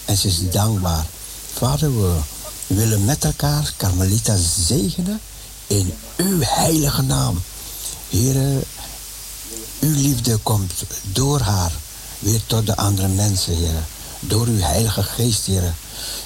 en 0.04 0.16
ze 0.16 0.28
is 0.28 0.50
dankbaar. 0.50 1.06
Vader, 1.52 2.00
we 2.00 2.16
willen 2.66 3.04
met 3.04 3.24
elkaar 3.24 3.72
Carmelita 3.76 4.36
zegenen 4.66 5.20
in 5.66 5.92
uw 6.16 6.38
heilige 6.40 7.02
naam. 7.02 7.42
Heer, 8.08 8.34
uw 9.80 9.94
liefde 9.94 10.36
komt 10.36 10.72
door 11.12 11.40
haar 11.40 11.72
weer 12.18 12.40
tot 12.46 12.66
de 12.66 12.76
andere 12.76 13.08
mensen, 13.08 13.56
Heer. 13.56 13.86
Door 14.20 14.46
uw 14.46 14.60
Heilige 14.60 15.02
Geest, 15.02 15.46
Heer. 15.46 15.74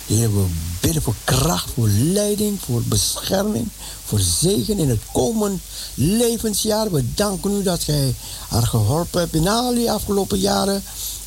Heer, 0.06 0.34
we 0.34 0.46
bidden 0.80 1.02
voor 1.02 1.14
kracht, 1.24 1.70
voor 1.74 1.88
leiding, 1.88 2.60
voor 2.64 2.82
bescherming, 2.82 3.68
voor 4.12 4.20
zegen 4.20 4.78
in 4.78 4.88
het 4.88 5.00
komend 5.12 5.60
levensjaar. 5.94 6.90
We 6.90 7.14
danken 7.14 7.52
u 7.52 7.62
dat 7.62 7.82
gij 7.82 8.14
haar 8.48 8.66
geholpen 8.66 9.20
hebt 9.20 9.34
in 9.34 9.48
al 9.48 9.74
die 9.74 9.90
afgelopen 9.90 10.38
jaren. 10.38 10.82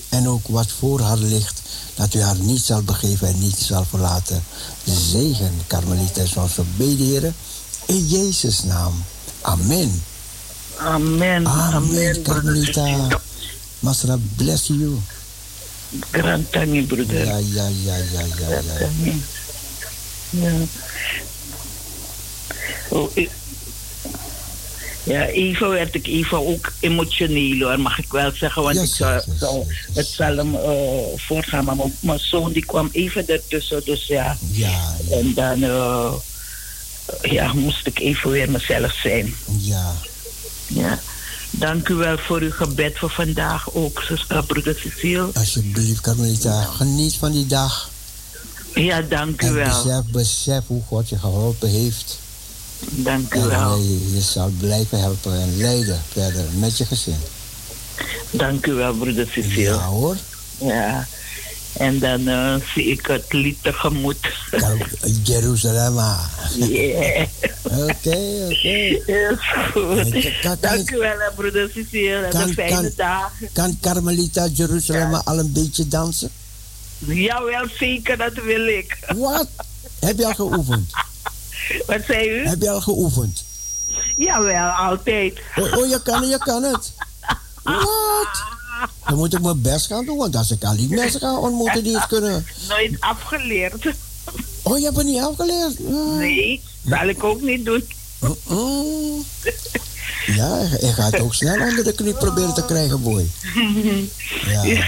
En 0.09 0.27
ook 0.27 0.47
wat 0.47 0.71
voor 0.79 0.99
haar 0.99 1.17
ligt, 1.17 1.61
dat 1.95 2.13
u 2.13 2.21
haar 2.21 2.35
niet 2.39 2.61
zal 2.61 2.81
begeven 2.81 3.27
en 3.27 3.39
niet 3.39 3.57
zal 3.57 3.85
verlaten. 3.85 4.43
Zegen, 5.11 5.51
Carmelita, 5.67 6.21
is 6.21 6.35
onze 6.35 6.63
bede, 6.77 7.03
Heer. 7.03 7.33
In 7.85 8.07
Jezus' 8.07 8.63
naam. 8.63 9.03
Amen. 9.41 10.03
Amen. 10.77 11.47
Amen, 11.47 12.21
Carmelita. 12.21 13.07
Masra 13.79 14.17
bless 14.35 14.67
you. 14.67 14.99
Grantami, 16.11 16.85
broeder. 16.85 17.25
Ja, 17.25 17.37
ja, 17.37 17.67
ja, 17.83 17.95
ja, 17.95 18.19
ja, 18.19 18.47
ja. 18.47 18.61
Grantami. 18.61 19.23
Ja. 20.29 20.51
Oh, 22.89 23.11
ik- 23.13 23.31
ja, 25.03 25.25
even 25.25 25.69
werd 25.69 25.95
ik 25.95 26.07
even 26.07 26.47
ook 26.47 26.71
emotioneel 26.79 27.67
hoor, 27.67 27.79
mag 27.79 27.97
ik 27.99 28.11
wel 28.11 28.31
zeggen. 28.33 28.61
Want 28.63 28.75
Yes, 28.75 28.89
ik 28.89 28.95
zou, 28.95 29.13
yes, 29.13 29.37
zou 29.39 29.65
het 29.93 30.55
eh 30.55 31.19
voortgaan, 31.27 31.65
maar 31.65 31.75
mijn- 31.99 32.19
zoon 32.19 32.51
die 32.51 32.65
kwam 32.65 32.89
even 32.91 33.27
ertussen. 33.27 33.81
Dus 33.85 34.07
ja, 34.07 34.37
Ja, 34.51 34.69
ja, 34.69 35.17
en 35.17 35.33
dan 35.33 35.63
eh, 35.63 36.13
ja, 37.21 37.53
moest 37.53 37.87
ik 37.87 37.99
even 37.99 38.29
weer 38.29 38.51
mezelf 38.51 38.93
zijn. 38.93 39.35
ja. 39.59 39.93
Ja. 40.67 40.99
Dank 41.49 41.89
u 41.89 41.93
wel 41.93 42.17
voor 42.17 42.39
uw 42.41 42.51
gebed 42.51 42.97
voor 42.97 43.09
vandaag 43.09 43.73
ook, 43.73 44.03
zus, 44.07 44.25
eh, 44.27 44.41
broeder 44.47 44.75
Cecile. 44.79 45.29
Alsjeblieft, 45.33 46.01
Carmelita, 46.01 46.61
geniet 46.63 47.15
van 47.15 47.31
die 47.31 47.45
dag. 47.45 47.89
Ja, 48.73 49.01
dank 49.01 49.41
u 49.41 49.45
En 49.45 49.53
wel. 49.53 49.83
besef, 49.83 50.03
besef 50.05 50.63
hoe 50.67 50.81
God 50.87 51.09
je 51.09 51.17
geholpen 51.19 51.69
heeft. 51.69 52.19
Dank 52.79 53.33
u 53.33 53.39
En 53.39 53.47
wel. 53.47 53.77
je 54.13 54.21
zal 54.21 54.49
blijven 54.59 54.99
helpen 54.99 55.41
en 55.41 55.57
leiden 55.57 56.01
verder 56.11 56.43
met 56.57 56.77
je 56.77 56.85
gezin. 56.85 57.17
Dank 58.31 58.65
u 58.65 58.73
wel, 58.73 58.93
broeder 58.93 59.27
Cecile. 59.27 59.61
Ja 59.61 59.71
Ja. 59.71 59.85
hoor. 59.85 60.15
En 61.73 61.99
dan 61.99 62.27
eh, 62.27 62.55
zie 62.73 62.85
ik 62.85 63.05
het 63.05 63.33
lied 63.33 63.57
tegemoet. 63.61 64.17
Jeruzalem. 65.23 66.05
Yeah. 66.57 67.27
Oké, 67.63 67.89
oké. 67.89 68.15
Is 68.57 69.37
goed. 69.73 70.61
Dank 70.61 70.91
u 70.91 70.97
wel, 70.97 71.17
broeder 71.35 71.69
Cecile. 71.73 72.15
En 72.25 72.41
een 72.41 72.53
fijne 72.53 72.75
kan- 72.75 72.91
dag. 72.95 73.31
Kan 73.53 73.77
Carmelita 73.81 74.47
Jeruzalem 74.53 75.13
al 75.13 75.39
een 75.39 75.51
beetje 75.51 75.87
dansen? 75.87 76.29
Jawel, 76.99 77.67
zeker, 77.79 78.17
dat 78.17 78.33
wil 78.33 78.67
ik. 78.67 78.97
Wat? 79.15 79.47
Heb 79.99 80.17
je 80.17 80.25
al 80.25 80.33
geoefend? 80.33 80.89
Wat 81.85 82.01
zei 82.07 82.29
u? 82.29 82.47
Heb 82.47 82.61
je 82.61 82.69
al 82.69 82.81
geoefend? 82.81 83.43
Jawel, 84.17 84.69
altijd. 84.69 85.39
Oh, 85.55 85.77
oh, 85.77 85.89
je 85.89 86.01
kan 86.03 86.21
het, 86.21 86.29
je 86.31 86.37
kan 86.37 86.63
het. 86.63 86.91
Wat? 87.63 88.43
Dan 89.07 89.17
moet 89.17 89.33
ik 89.33 89.41
mijn 89.41 89.61
best 89.61 89.85
gaan 89.85 90.05
doen, 90.05 90.17
want 90.17 90.35
als 90.35 90.51
ik 90.51 90.63
al 90.63 90.75
die 90.75 90.89
mensen 90.89 91.19
ga 91.19 91.37
ontmoeten 91.37 91.83
die 91.83 91.95
het 91.95 92.07
kunnen. 92.07 92.45
Nooit 92.67 92.95
afgeleerd. 92.99 93.85
Oh, 94.63 94.77
je 94.77 94.83
hebt 94.83 94.97
het 94.97 95.05
niet 95.05 95.21
afgeleerd? 95.21 95.79
Nee, 96.17 96.61
zal 96.85 97.07
ik 97.07 97.23
ook 97.23 97.41
niet 97.41 97.65
doen. 97.65 97.83
Ja, 100.25 100.59
ik 100.79 100.93
ga 100.93 101.03
het 101.05 101.19
ook 101.19 101.33
snel 101.33 101.67
onder 101.67 101.83
de 101.83 101.93
knie 101.93 102.13
proberen 102.13 102.53
te 102.53 102.65
krijgen, 102.65 103.01
boy. 103.01 103.29
Ja. 104.45 104.85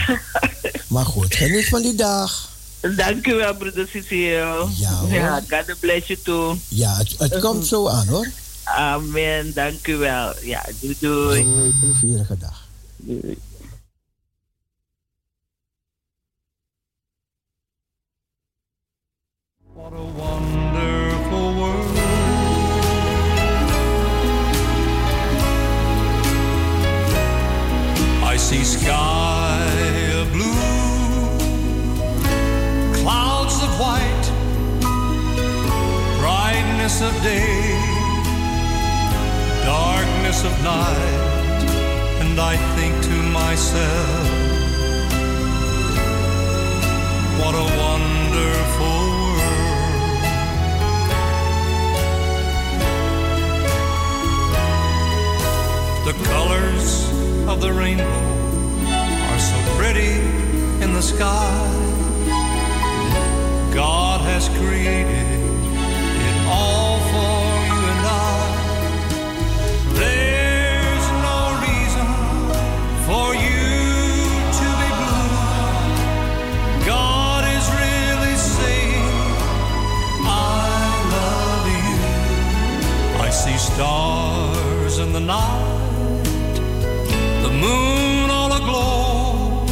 Maar 0.87 1.05
goed, 1.05 1.35
geniet 1.35 1.67
van 1.67 1.81
die 1.81 1.95
dag. 1.95 2.49
Dank 2.95 3.27
u 3.27 3.35
wel, 3.35 3.55
broeder 3.55 3.87
Cecile. 3.87 4.67
Ja, 4.75 4.91
hoor. 4.91 5.09
Ja, 5.09 5.43
God 5.49 5.79
bless 5.79 6.07
you 6.07 6.19
too. 6.23 6.57
Ja, 6.67 6.97
het, 6.97 7.15
het 7.17 7.39
komt 7.39 7.65
zo 7.67 7.87
aan 7.87 8.07
hoor. 8.07 8.27
Amen, 8.63 9.53
dank 9.53 9.87
u 9.87 9.95
wel. 9.95 10.33
Ja, 10.41 10.65
doei 10.79 10.95
doei. 10.99 11.43
Doei, 11.43 11.73
plezierige 11.79 12.37
dag. 12.37 12.65
doei. 12.97 13.37
What 19.73 19.93
a 19.93 20.03
wonderful 20.03 21.53
world. 21.53 21.97
I 28.23 28.37
see 28.37 28.63
sky 28.63 29.26
of 37.01 37.13
day, 37.21 37.77
darkness 39.63 40.43
of 40.43 40.63
night, 40.63 41.63
and 42.21 42.39
I 42.39 42.57
think 42.75 42.95
to 43.03 43.21
myself, 43.31 44.27
what 47.39 47.53
a 47.53 47.67
wonderful 47.77 49.01
world. 49.37 49.77
The 56.07 56.13
colors 56.25 57.11
of 57.47 57.61
the 57.61 57.73
rainbow 57.73 58.23
are 59.29 59.39
so 59.39 59.57
pretty 59.77 60.13
in 60.83 60.93
the 60.93 61.01
sky. 61.03 61.73
God 63.71 64.21
has 64.21 64.49
created 64.57 65.36
stars 83.77 84.97
in 84.97 85.13
the 85.13 85.19
night, 85.19 86.23
the 87.43 87.51
moon 87.51 88.27
all 88.31 88.51
aglow, 88.51 89.65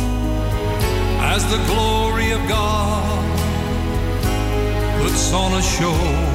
as 1.33 1.43
the 1.49 1.57
glory 1.65 2.29
of 2.31 2.47
God 2.47 3.39
puts 5.01 5.33
on 5.33 5.53
a 5.53 5.61
show. 5.63 6.34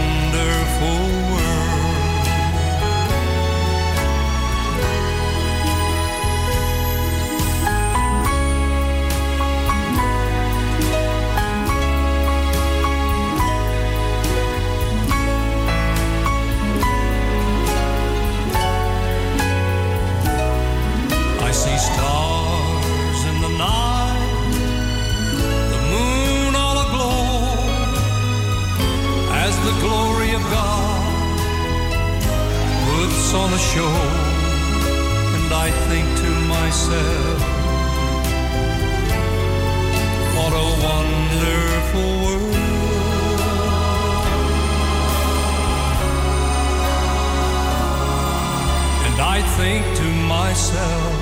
on 33.33 33.49
the 33.49 33.57
shore, 33.57 33.87
and 35.35 35.53
I 35.53 35.71
think 35.87 36.05
to 36.23 36.31
myself, 36.55 37.39
what 40.35 40.51
a 40.51 40.67
wonderful 40.89 42.09
world. 42.25 42.55
And 49.07 49.21
I 49.21 49.41
think 49.57 49.81
to 50.01 50.07
myself, 50.35 51.15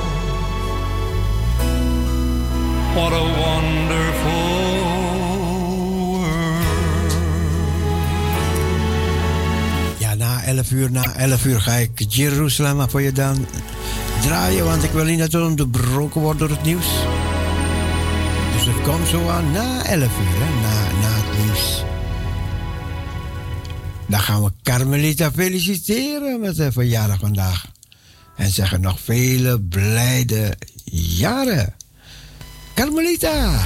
what 2.95 3.13
a 3.13 3.25
wonderful 3.45 4.48
11 10.49 10.71
uur. 10.71 10.91
Na 10.91 11.15
11 11.15 11.45
uur 11.45 11.61
ga 11.61 11.73
ik 11.73 12.05
Jeruzalem 12.07 12.89
voor 12.89 13.01
je 13.01 13.11
dan 13.11 13.45
draaien. 14.21 14.65
Want 14.65 14.83
ik 14.83 14.91
wil 14.91 15.03
niet 15.03 15.19
dat 15.19 15.31
het 15.31 15.41
onderbroken 15.41 16.21
wordt 16.21 16.39
door 16.39 16.49
het 16.49 16.63
nieuws. 16.63 16.87
Dus 18.53 18.65
het 18.65 18.81
komt 18.81 19.07
zo 19.07 19.27
aan 19.27 19.51
na 19.51 19.85
11 19.85 20.03
uur, 20.03 20.43
hè, 20.43 20.61
na, 20.61 21.01
na 21.01 21.15
het 21.15 21.45
nieuws. 21.45 21.83
Dan 24.07 24.19
gaan 24.19 24.43
we 24.43 24.51
Carmelita 24.63 25.31
feliciteren 25.31 26.39
met 26.39 26.57
haar 26.57 26.71
verjaardag 26.71 27.19
vandaag. 27.19 27.65
En 28.35 28.49
zeggen 28.49 28.81
nog 28.81 28.99
vele 28.99 29.61
blijde 29.61 30.57
jaren. 31.15 31.73
Carmelita! 32.73 33.59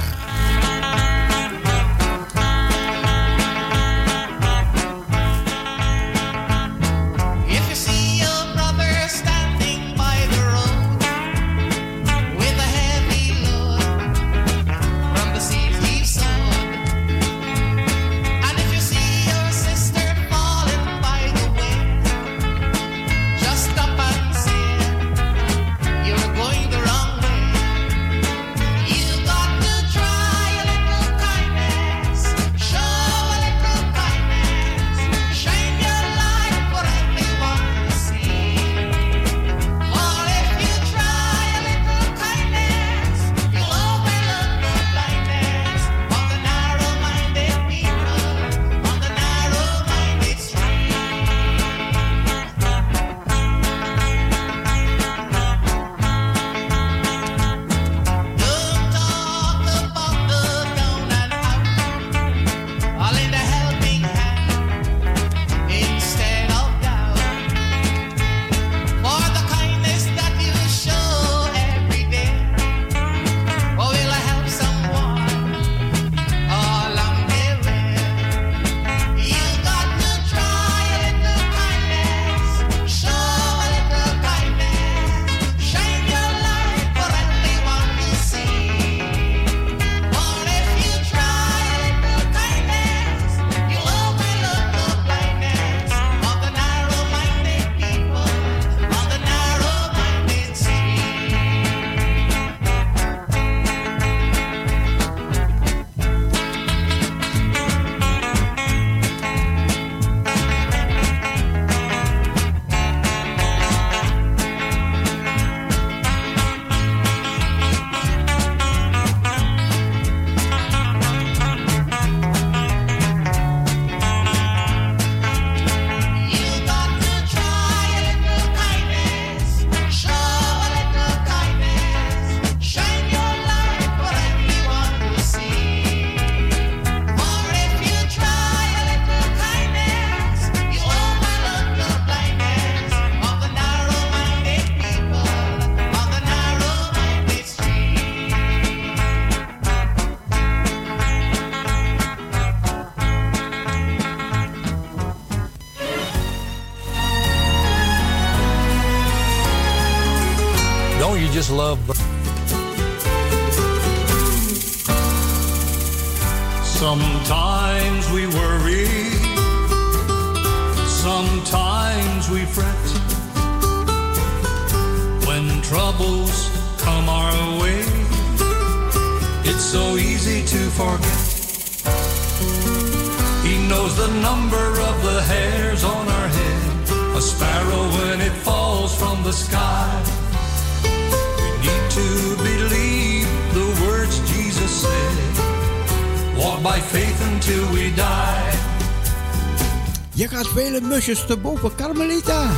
kaarsjes 201.13 201.41
boven. 201.41 201.75
Carmelita. 201.75 202.49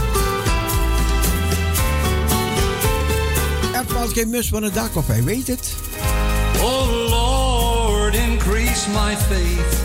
Er 3.74 3.84
valt 3.88 4.14
geen 4.14 4.30
mus 4.30 4.49
van 4.49 4.64
het 4.64 4.74
dak 4.74 4.95
of 4.95 5.08
hij 5.08 5.24
weet 5.24 5.47
het. 5.47 5.76
Oh 6.62 7.10
Lord, 7.10 8.16
increase 8.16 8.89
my 8.89 9.16
faith. 9.16 9.84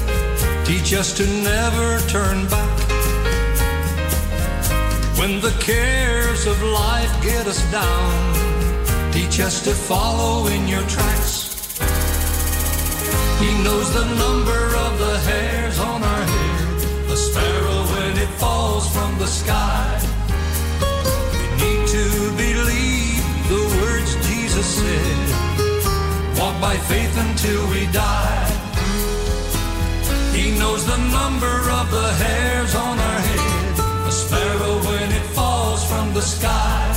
Teach 0.64 0.98
us 0.98 1.12
to 1.12 1.24
never 1.24 2.06
turn 2.06 2.48
back. 2.48 2.78
When 5.16 5.40
the 5.40 5.52
cares 5.58 6.46
of 6.46 6.62
life 6.62 7.12
get 7.20 7.46
us 7.46 7.70
down. 7.70 8.38
Teach 9.10 9.40
us 9.46 9.62
to 9.62 9.70
follow 9.70 10.46
in 10.46 10.68
your 10.68 10.86
tracks. 10.86 11.48
He 13.40 13.62
knows 13.62 13.92
the 13.92 14.04
number 14.04 14.76
of 14.76 14.98
the 14.98 15.18
hairs 15.18 15.78
on 15.78 16.02
our 16.02 16.09
falls 18.40 18.88
from 18.88 19.18
the 19.18 19.26
sky. 19.26 20.00
We 21.34 21.44
need 21.62 21.86
to 21.96 22.06
believe 22.44 23.22
the 23.52 23.62
words 23.76 24.10
Jesus 24.28 24.66
said. 24.80 25.26
Walk 26.40 26.58
by 26.58 26.76
faith 26.90 27.14
until 27.26 27.60
we 27.68 27.82
die. 27.92 28.48
He 30.32 30.58
knows 30.58 30.86
the 30.86 31.00
number 31.18 31.56
of 31.80 31.90
the 31.90 32.08
hairs 32.24 32.74
on 32.74 32.98
our 32.98 33.20
head, 33.30 34.08
a 34.08 34.12
sparrow 34.12 34.74
when 34.88 35.12
it 35.12 35.26
falls 35.36 35.84
from 35.84 36.14
the 36.14 36.22
sky. 36.22 36.89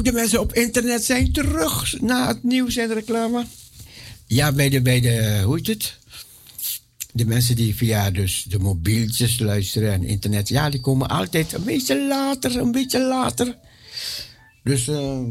Ook 0.00 0.06
de 0.06 0.12
mensen 0.12 0.40
op 0.40 0.52
internet 0.52 1.04
zijn 1.04 1.32
terug 1.32 2.00
na 2.00 2.28
het 2.28 2.42
nieuws 2.42 2.76
en 2.76 2.88
de 2.88 2.94
reclame. 2.94 3.44
Ja, 4.26 4.52
bij 4.52 4.68
de, 4.68 4.82
bij 4.82 5.00
de, 5.00 5.42
hoe 5.44 5.56
heet 5.56 5.66
het? 5.66 5.98
De 7.12 7.26
mensen 7.26 7.56
die 7.56 7.74
via 7.74 8.10
dus 8.10 8.44
de 8.48 8.58
mobieltjes 8.58 9.38
luisteren 9.38 9.92
en 9.92 10.04
internet, 10.04 10.48
ja, 10.48 10.70
die 10.70 10.80
komen 10.80 11.08
altijd 11.08 11.52
een 11.52 11.64
beetje 11.64 12.06
later, 12.06 12.56
een 12.56 12.72
beetje 12.72 13.00
later. 13.00 13.56
Dus, 14.62 14.88
ehm 14.88 15.24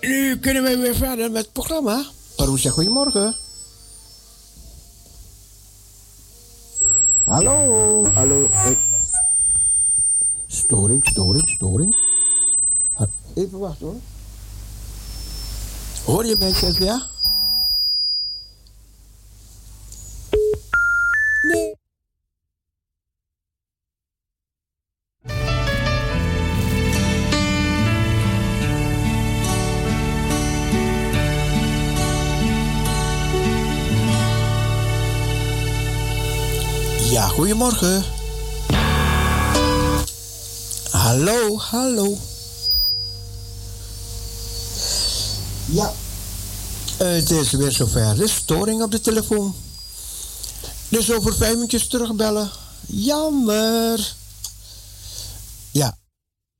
nu 0.00 0.38
kunnen 0.38 0.62
we 0.62 0.76
weer 0.76 0.96
verder 0.96 1.30
met 1.30 1.42
het 1.42 1.52
programma. 1.52 2.04
Parousia, 2.36 2.70
goedemorgen. 2.70 3.34
Hallo, 7.24 8.04
hallo. 8.14 8.48
Storing, 10.68 11.02
storing, 11.04 11.48
storing. 11.48 11.96
Even 13.34 13.58
wachten 13.58 13.86
hoor. 13.86 14.00
Hoor 16.04 16.26
je 16.26 16.36
mij, 16.38 16.52
Sylvia? 16.52 17.02
Nee. 21.42 21.76
Ja, 37.10 37.28
goedemorgen. 37.28 38.17
Hallo, 41.08 41.58
hallo. 41.58 42.18
Ja, 45.64 45.92
eh, 46.98 47.08
het 47.08 47.30
is 47.30 47.50
weer 47.50 47.70
zover. 47.70 48.16
De 48.16 48.28
storing 48.28 48.82
op 48.82 48.90
de 48.90 49.00
telefoon. 49.00 49.54
Dus 50.88 51.12
over 51.12 51.34
vijf 51.36 51.54
minuutjes 51.54 51.86
terugbellen. 51.86 52.50
Jammer. 52.86 54.14
Ja, 55.70 55.98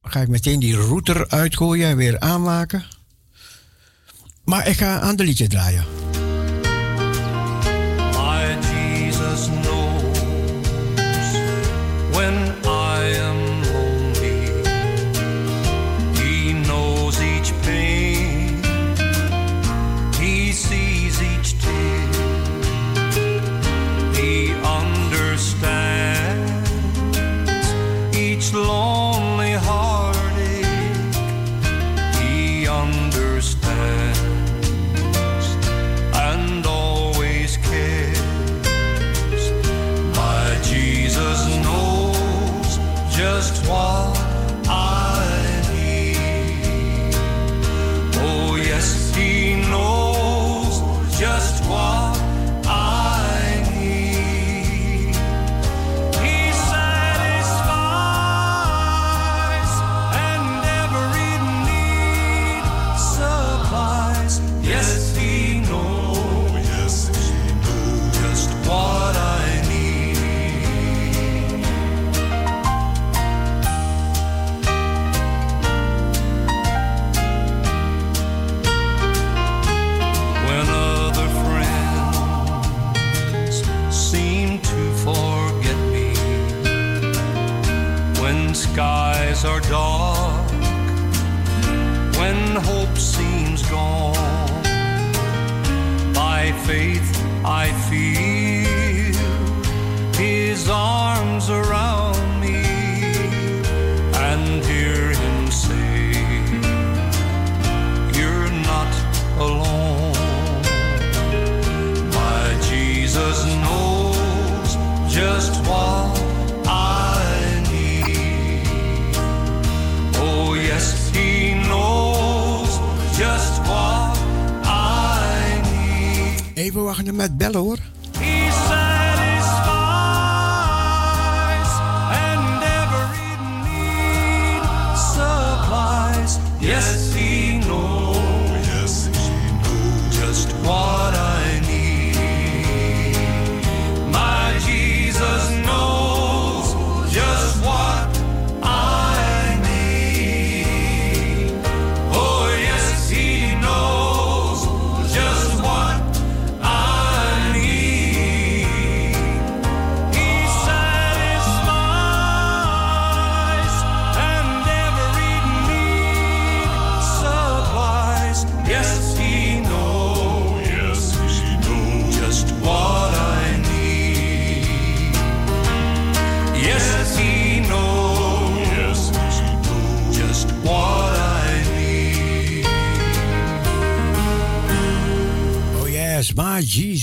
ga 0.02 0.20
ik 0.20 0.28
meteen 0.28 0.60
die 0.60 0.76
router 0.76 1.28
uitgooien 1.28 1.88
en 1.88 1.96
weer 1.96 2.20
aanmaken. 2.20 2.84
Maar 4.44 4.68
ik 4.68 4.76
ga 4.76 5.00
aan 5.00 5.16
de 5.16 5.24
liedje 5.24 5.48
draaien. 5.48 6.07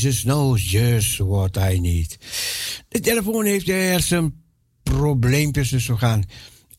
Jesus 0.05 0.23
knows 0.23 0.71
just 0.71 1.17
what 1.17 1.57
I 1.57 1.79
need. 1.79 2.17
De 2.87 2.99
telefoon 2.99 3.45
heeft 3.45 3.69
er 3.69 4.01
zijn 4.01 4.33
probleempjes, 4.83 5.69
dus 5.69 5.87
we 5.87 5.97
gaan 5.97 6.23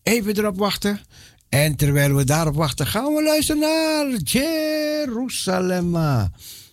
even 0.02 0.38
erop 0.38 0.58
wachten. 0.58 1.00
En 1.48 1.76
terwijl 1.76 2.14
we 2.14 2.24
daarop 2.24 2.54
wachten, 2.54 2.86
gaan 2.86 3.14
we 3.14 3.22
luisteren 3.22 3.60
naar 3.60 4.16
Jeruzalem. 4.16 5.96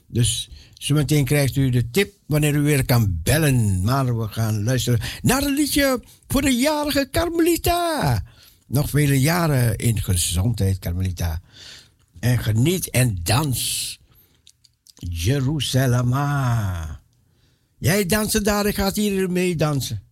Dus 0.07 0.49
zometeen 0.73 1.25
krijgt 1.25 1.55
u 1.55 1.69
de 1.69 1.89
tip 1.89 2.13
wanneer 2.25 2.55
u 2.55 2.61
weer 2.61 2.85
kan 2.85 3.19
bellen. 3.23 3.83
Maar 3.83 4.17
we 4.17 4.27
gaan 4.27 4.63
luisteren 4.63 4.99
naar 5.21 5.43
een 5.43 5.55
liedje 5.55 6.03
voor 6.27 6.41
de 6.41 6.55
jarige 6.55 7.07
Carmelita. 7.11 8.23
Nog 8.67 8.89
vele 8.89 9.19
jaren 9.19 9.75
in 9.75 10.01
gezondheid, 10.01 10.79
Carmelita. 10.79 11.41
En 12.19 12.39
geniet 12.39 12.89
en 12.89 13.19
dans. 13.23 14.01
Jeruzalem. 15.09 16.13
Jij 17.77 18.05
dansen 18.05 18.43
daar, 18.43 18.65
ik 18.65 18.75
ga 18.75 18.91
hier 18.93 19.31
mee 19.31 19.55
dansen. 19.55 20.03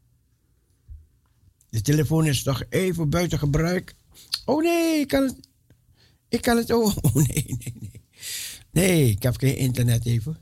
De 1.70 1.82
telefoon 1.82 2.28
is 2.28 2.44
nog 2.44 2.64
even 2.70 3.10
buiten 3.10 3.40
gebruik. 3.40 3.96
Oh 4.46 4.64
nee, 4.64 5.00
ik 5.00 5.08
kan 5.08 5.24
het. 5.24 5.36
Ik 6.30 6.42
kan 6.42 6.58
het. 6.58 6.72
Oh, 6.72 6.98
oh 7.02 7.16
nee, 7.16 7.46
nee, 7.48 7.74
nee. 7.80 8.02
Nee, 8.72 9.10
ik 9.10 9.24
heb 9.24 9.38
geen 9.38 9.58
internet 9.58 10.06
even. 10.06 10.38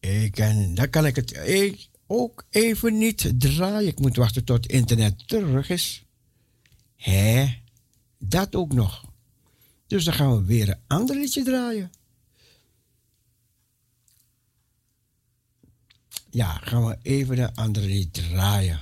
Ik 0.00 0.32
kan, 0.32 0.74
dan 0.74 0.90
kan 0.90 1.06
ik 1.06 1.16
het 1.16 1.36
ik 1.48 1.88
ook 2.06 2.44
even 2.50 2.98
niet 2.98 3.32
draaien. 3.38 3.88
Ik 3.88 3.98
moet 3.98 4.16
wachten 4.16 4.44
tot 4.44 4.66
internet 4.66 5.28
terug 5.28 5.70
is. 5.70 6.04
Hé, 6.96 7.62
dat 8.18 8.54
ook 8.54 8.72
nog. 8.72 9.04
Dus 9.86 10.04
dan 10.04 10.14
gaan 10.14 10.36
we 10.36 10.44
weer 10.44 10.68
een 10.68 10.80
ander 10.86 11.16
liedje 11.16 11.42
draaien. 11.42 11.90
Ja, 16.30 16.52
gaan 16.52 16.86
we 16.86 16.98
even 17.02 17.38
een 17.38 17.54
andere 17.54 18.10
draaien. 18.10 18.80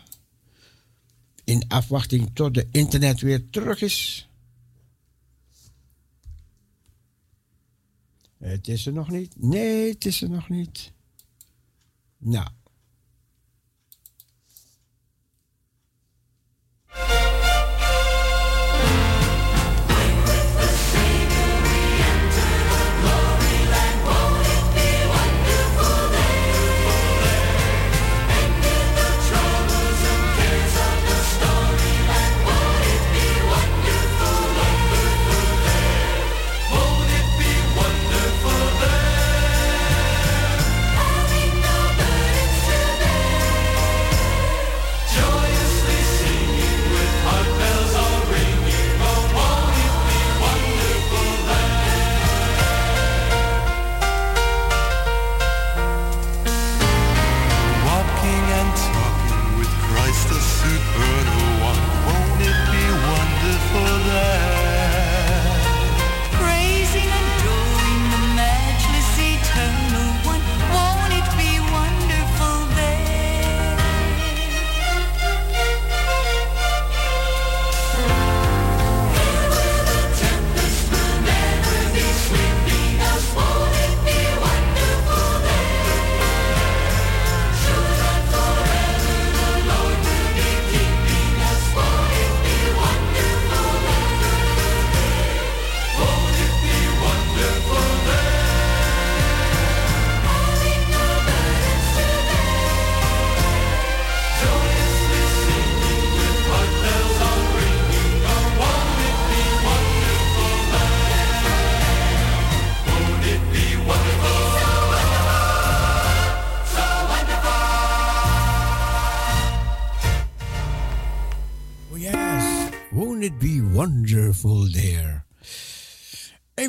In 1.44 1.68
afwachting 1.68 2.30
tot 2.34 2.54
de 2.54 2.68
internet 2.70 3.20
weer 3.20 3.50
terug 3.50 3.82
is. 3.82 4.28
Het 8.38 8.68
is 8.68 8.86
er 8.86 8.92
nog 8.92 9.10
niet. 9.10 9.42
Nee, 9.42 9.92
het 9.92 10.04
is 10.04 10.22
er 10.22 10.30
nog 10.30 10.48
niet. 10.48 10.92
Nou. 12.18 12.48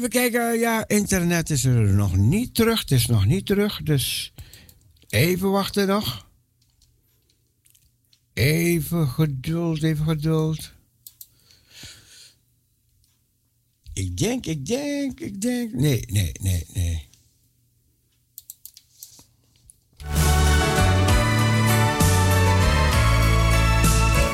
Even 0.07 0.19
kijken, 0.31 0.59
ja, 0.59 0.87
internet 0.87 1.49
is 1.49 1.65
er 1.65 1.93
nog 1.93 2.15
niet 2.15 2.55
terug. 2.55 2.79
Het 2.79 2.91
is 2.91 3.05
nog 3.05 3.25
niet 3.25 3.45
terug, 3.45 3.83
dus 3.83 4.33
even 5.09 5.51
wachten 5.51 5.87
nog. 5.87 6.27
Even 8.33 9.07
geduld, 9.07 9.83
even 9.83 10.05
geduld. 10.05 10.71
Ik 13.93 14.17
denk, 14.17 14.45
ik 14.45 14.65
denk, 14.65 15.19
ik 15.19 15.41
denk. 15.41 15.73
Nee, 15.73 16.03
nee, 16.07 16.31
nee, 16.41 16.65
nee. 16.73 17.07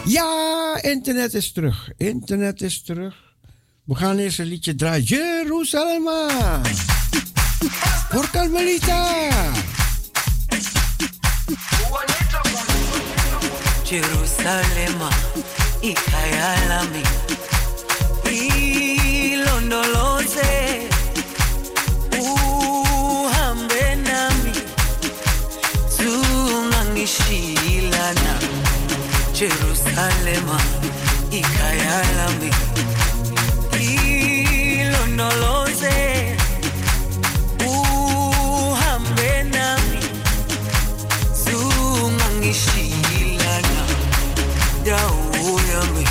Ja, 0.06 0.78
internet 0.82 1.34
is 1.34 1.52
terug. 1.52 1.92
Internet 1.98 2.62
is 2.62 2.82
terug. 2.82 3.33
We 3.86 3.96
gaan 3.96 4.18
eerst 4.18 4.40
een 4.40 4.46
liedje 4.46 4.76
draaien. 4.76 5.04
Jeruzalem. 5.04 6.04
Voor 8.10 8.30
Carmelita. 8.30 9.30
Jerusalem. 13.84 15.02
Ikayalami. 15.80 17.02
Ilondoloze. 19.32 20.80
Uhambe 22.20 23.98
nami. 24.04 24.52
Jerusalem. 29.34 30.50
Ikayalami. 31.30 32.50
Jerusalem 32.50 32.93
unoloze 35.14 35.96
uhambe 37.68 39.32
nami 39.54 40.00
sungangishilana 41.44 43.84
dawo 44.86 45.52
yami 45.72 46.06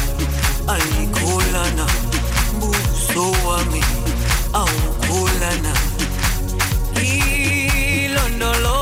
ayikholana 0.75 1.87
buso 2.61 3.25
wami 3.47 3.83
awukholana 4.61 5.73
ilondoloze 7.03 8.82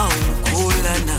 Oh, 0.00 0.04
awukhula 0.04 0.94
na 1.06 1.17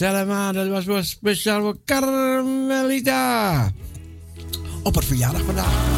Ah, 0.00 0.52
dat 0.52 0.68
was 0.68 0.84
wel 0.84 1.02
speciaal 1.02 1.60
voor 1.60 1.76
Carmelita. 1.84 3.72
Op 4.82 4.94
het 4.94 5.04
verjaardag 5.04 5.44
vandaag. 5.44 5.94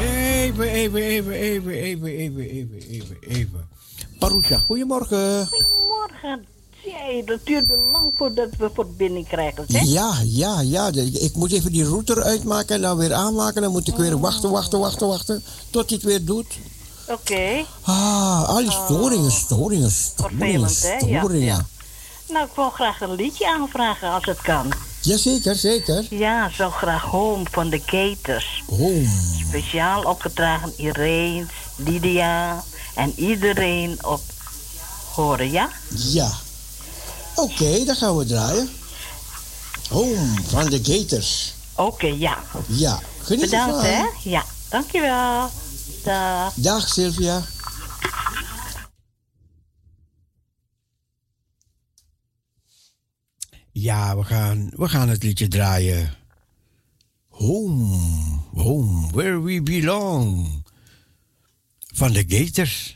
Even, 0.00 0.68
even, 0.68 1.00
even, 1.00 1.32
even, 1.32 1.72
even, 1.72 2.08
even, 2.08 2.40
even, 2.40 2.78
even, 2.88 3.16
even. 3.28 3.68
Parusha, 4.18 4.58
goedemorgen. 4.58 5.46
Goedemorgen. 5.46 6.46
Jee, 6.84 7.24
dat 7.24 7.40
duurde 7.44 7.76
voordat 8.16 8.48
we 8.58 8.70
verbinding 8.74 9.28
krijgen, 9.28 9.64
zeg. 9.68 9.82
Ja, 9.82 10.14
ja, 10.24 10.60
ja. 10.60 10.90
Ik 11.12 11.36
moet 11.36 11.52
even 11.52 11.72
die 11.72 11.84
router 11.84 12.22
uitmaken 12.22 12.74
en 12.74 12.80
dan 12.80 12.96
weer 12.96 13.14
aanmaken. 13.14 13.62
Dan 13.62 13.72
moet 13.72 13.88
ik 13.88 13.96
weer 13.96 14.20
wachten, 14.20 14.50
wachten, 14.50 14.78
wachten, 14.78 15.06
wachten. 15.06 15.44
Tot 15.70 15.90
hij 15.90 15.98
het 15.98 16.06
weer 16.06 16.24
doet. 16.24 16.58
Oké. 17.08 17.64
Ah, 17.82 18.48
al 18.48 18.56
die 18.56 18.70
storingen, 18.70 19.30
storingen, 19.30 19.90
storingen? 19.90 20.60
Ja, 20.60 20.68
storingen. 20.68 21.40
ja. 21.40 21.66
Nou, 22.28 22.46
ik 22.46 22.52
wil 22.54 22.70
graag 22.70 23.00
een 23.00 23.14
liedje 23.14 23.48
aanvragen 23.48 24.10
als 24.10 24.24
het 24.24 24.40
kan. 24.40 24.72
Jazeker, 25.02 25.54
zeker. 25.56 26.06
Ja, 26.10 26.50
zo 26.50 26.70
graag 26.70 27.02
Home 27.02 27.44
van 27.50 27.70
de 27.70 27.82
Gators. 27.86 28.62
Home. 28.66 29.08
Speciaal 29.48 30.02
opgedragen 30.02 30.72
Irene, 30.76 31.46
Lydia 31.76 32.64
en 32.94 33.12
iedereen 33.16 33.98
op 34.04 34.20
horen, 35.14 35.50
ja? 35.50 35.70
Ja. 35.88 36.30
Oké, 37.36 37.84
dan 37.84 37.94
gaan 37.96 38.16
we 38.16 38.24
draaien. 38.24 38.68
Home 39.88 40.42
van 40.44 40.70
de 40.70 40.78
Gators. 40.82 41.54
Oké, 41.76 42.06
ja. 42.06 42.42
Ja, 42.66 43.00
geniet 43.22 43.44
Bedankt, 43.44 43.84
ervan. 43.84 43.90
hè? 43.90 44.30
Ja, 44.30 44.44
dankjewel. 44.68 45.50
Dag. 46.04 46.54
Dag 46.54 46.88
Sylvia. 46.88 47.42
Ja, 53.72 54.16
we 54.16 54.24
gaan, 54.24 54.70
we 54.76 54.88
gaan 54.88 55.08
het 55.08 55.22
liedje 55.22 55.48
draaien. 55.48 56.14
Home, 57.28 58.38
home, 58.54 59.10
where 59.12 59.40
we 59.42 59.62
belong. 59.62 60.48
Van 61.94 62.12
de 62.12 62.24
Gators. 62.26 62.95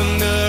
nothing 0.00 0.39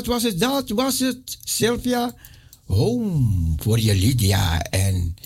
dat 0.00 0.08
was 0.08 0.22
het, 0.22 0.40
dat 0.40 0.68
was 0.68 0.98
het. 0.98 1.38
Sylvia, 1.44 2.14
home 2.66 3.54
voor 3.56 3.80
je 3.80 3.94
Lydia 3.94 4.60
en 4.62 5.16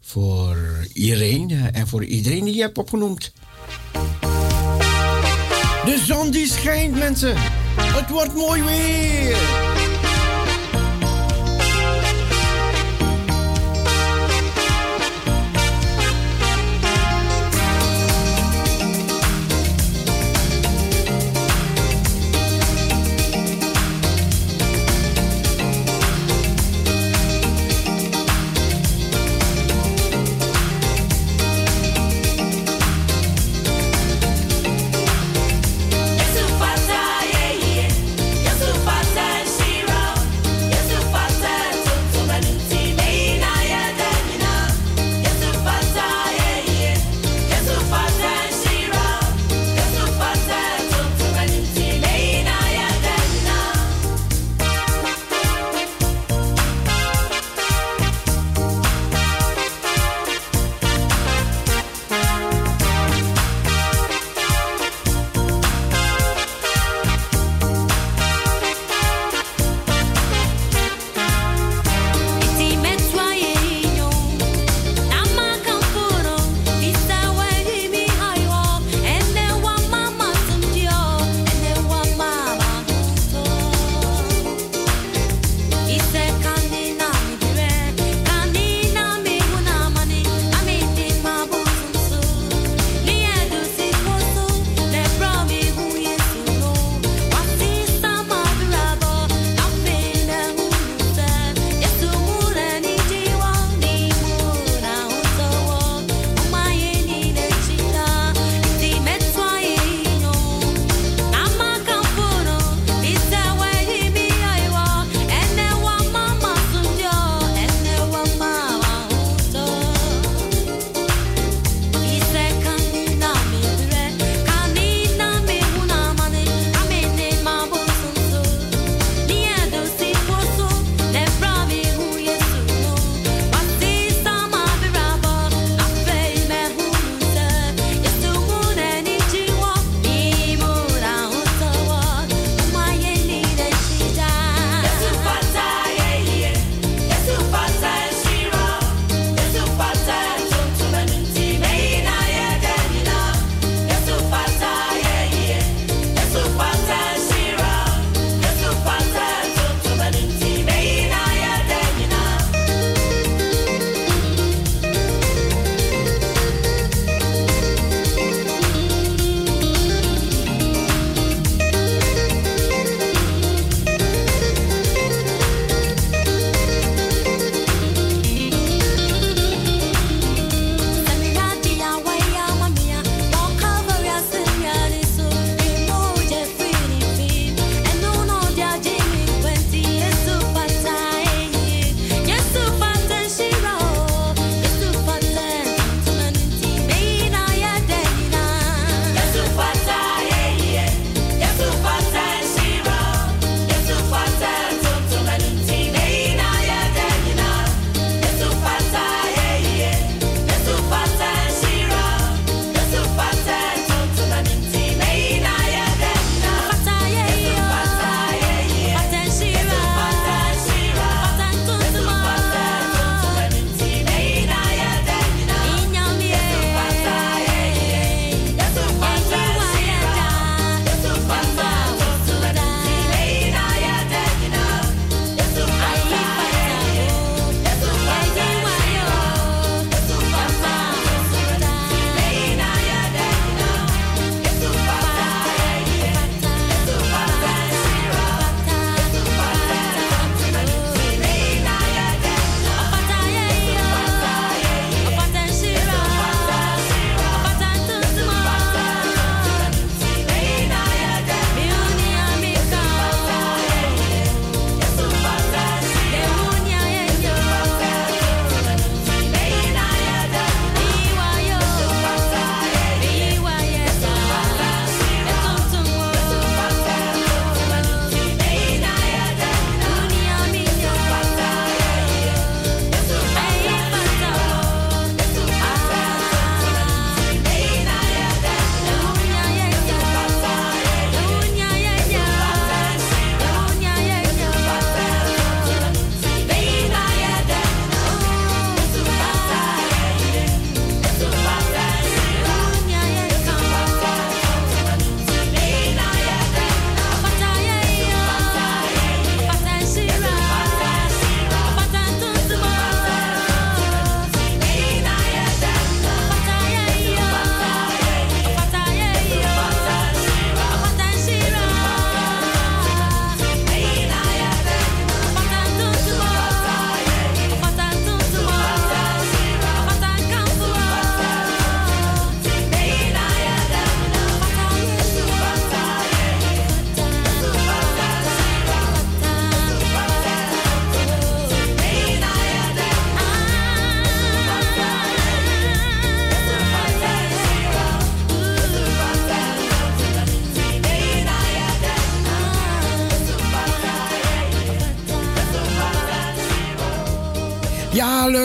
voor 0.00 0.86
Irene 0.92 1.54
eh, 1.54 1.80
en 1.80 1.88
voor 1.88 2.04
iedereen 2.04 2.44
die 2.44 2.54
je 2.54 2.60
hebt 2.60 2.78
opgenoemd. 2.78 3.32
De 5.84 6.02
zon 6.06 6.30
die 6.30 6.46
schijnt, 6.46 6.98
mensen. 6.98 7.34
Het 7.76 8.10
wordt 8.10 8.34
mooi 8.34 8.62
weer. 8.62 9.71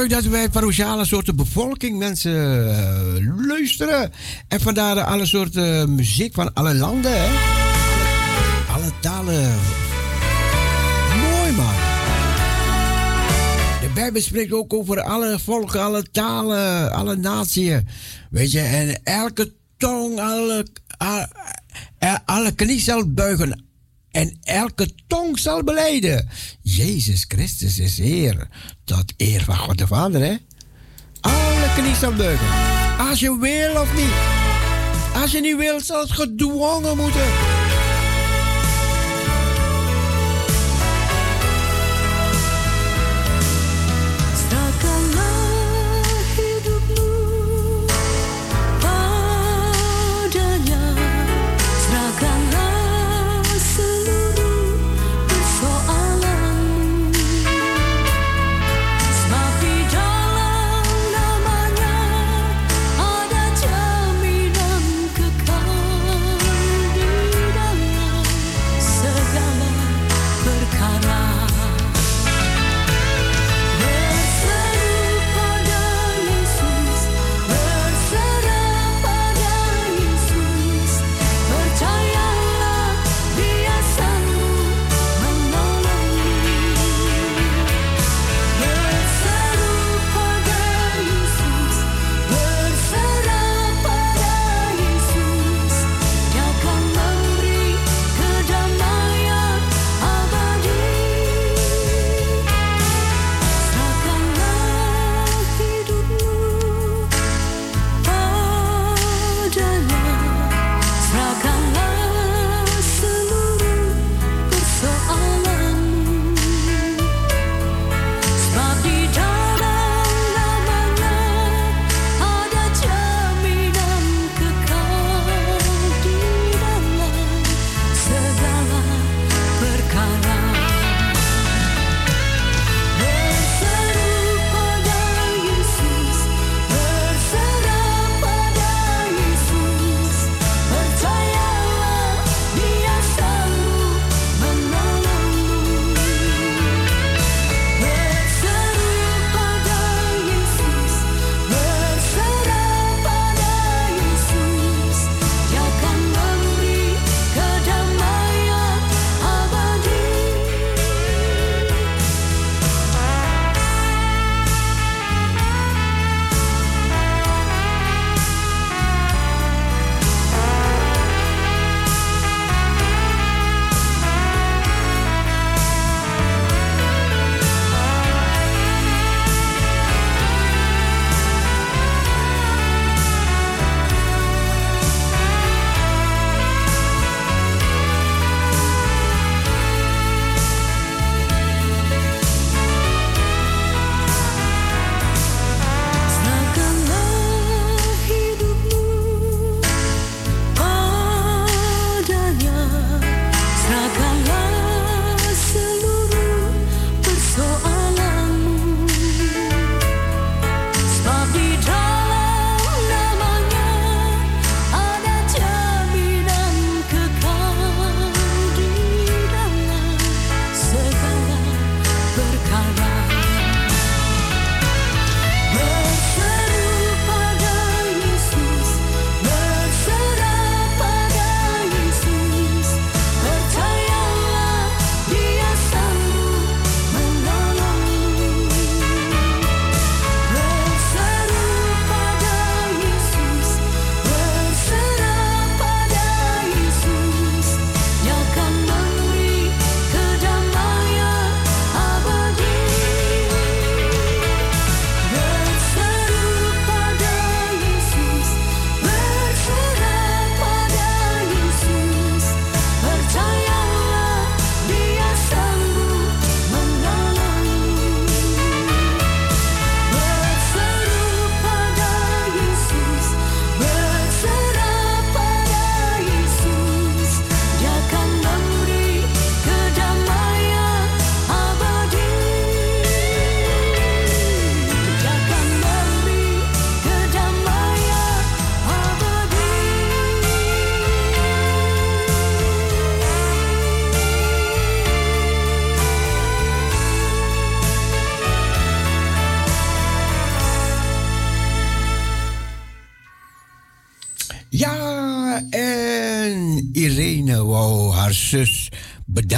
Dat 0.07 0.23
wij 0.23 0.49
parochiale 0.49 1.05
soorten 1.05 1.35
bevolking 1.35 1.97
mensen 1.97 2.69
eh, 2.69 3.45
luisteren. 3.47 4.11
En 4.47 4.59
vandaar 4.59 5.01
alle 5.01 5.25
soorten 5.25 5.95
muziek 5.95 6.33
van 6.33 6.53
alle 6.53 6.73
landen, 6.75 7.11
hè. 7.21 7.27
Alle 8.73 8.91
talen. 8.99 9.55
Mooi, 11.21 11.51
man. 11.51 11.73
De 13.81 13.89
Bijbel 13.93 14.21
spreekt 14.21 14.51
ook 14.53 14.73
over 14.73 15.01
alle 15.01 15.39
volken, 15.39 15.81
alle 15.81 16.03
talen, 16.11 16.91
alle 16.91 17.15
naties. 17.15 17.73
Weet 18.29 18.51
je, 18.51 18.59
en 18.59 18.99
elke 19.03 19.53
tong, 19.77 20.19
alle, 20.19 20.65
a- 21.03 21.29
alle 22.25 22.53
zal 22.77 23.11
buigen. 23.13 23.66
En 24.17 24.37
elke 24.43 24.89
tong 25.07 25.39
zal 25.39 25.63
beleiden. 25.63 26.29
Jezus 26.61 27.25
Christus 27.27 27.79
is 27.79 27.97
Heer. 27.97 28.47
Tot 28.83 29.13
eer 29.17 29.43
van 29.43 29.57
God 29.57 29.77
de 29.77 29.87
Vader, 29.87 30.21
hè? 30.21 30.35
Alle 31.21 31.73
knie 31.75 31.95
zal 31.95 32.13
buigen. 32.13 32.47
Als 33.09 33.19
je 33.19 33.37
wil 33.39 33.81
of 33.81 33.95
niet. 33.95 34.13
Als 35.21 35.31
je 35.31 35.41
niet 35.41 35.57
wil, 35.57 35.81
zal 35.81 35.99
het 35.99 36.11
gedwongen 36.11 36.97
moeten. 36.97 37.25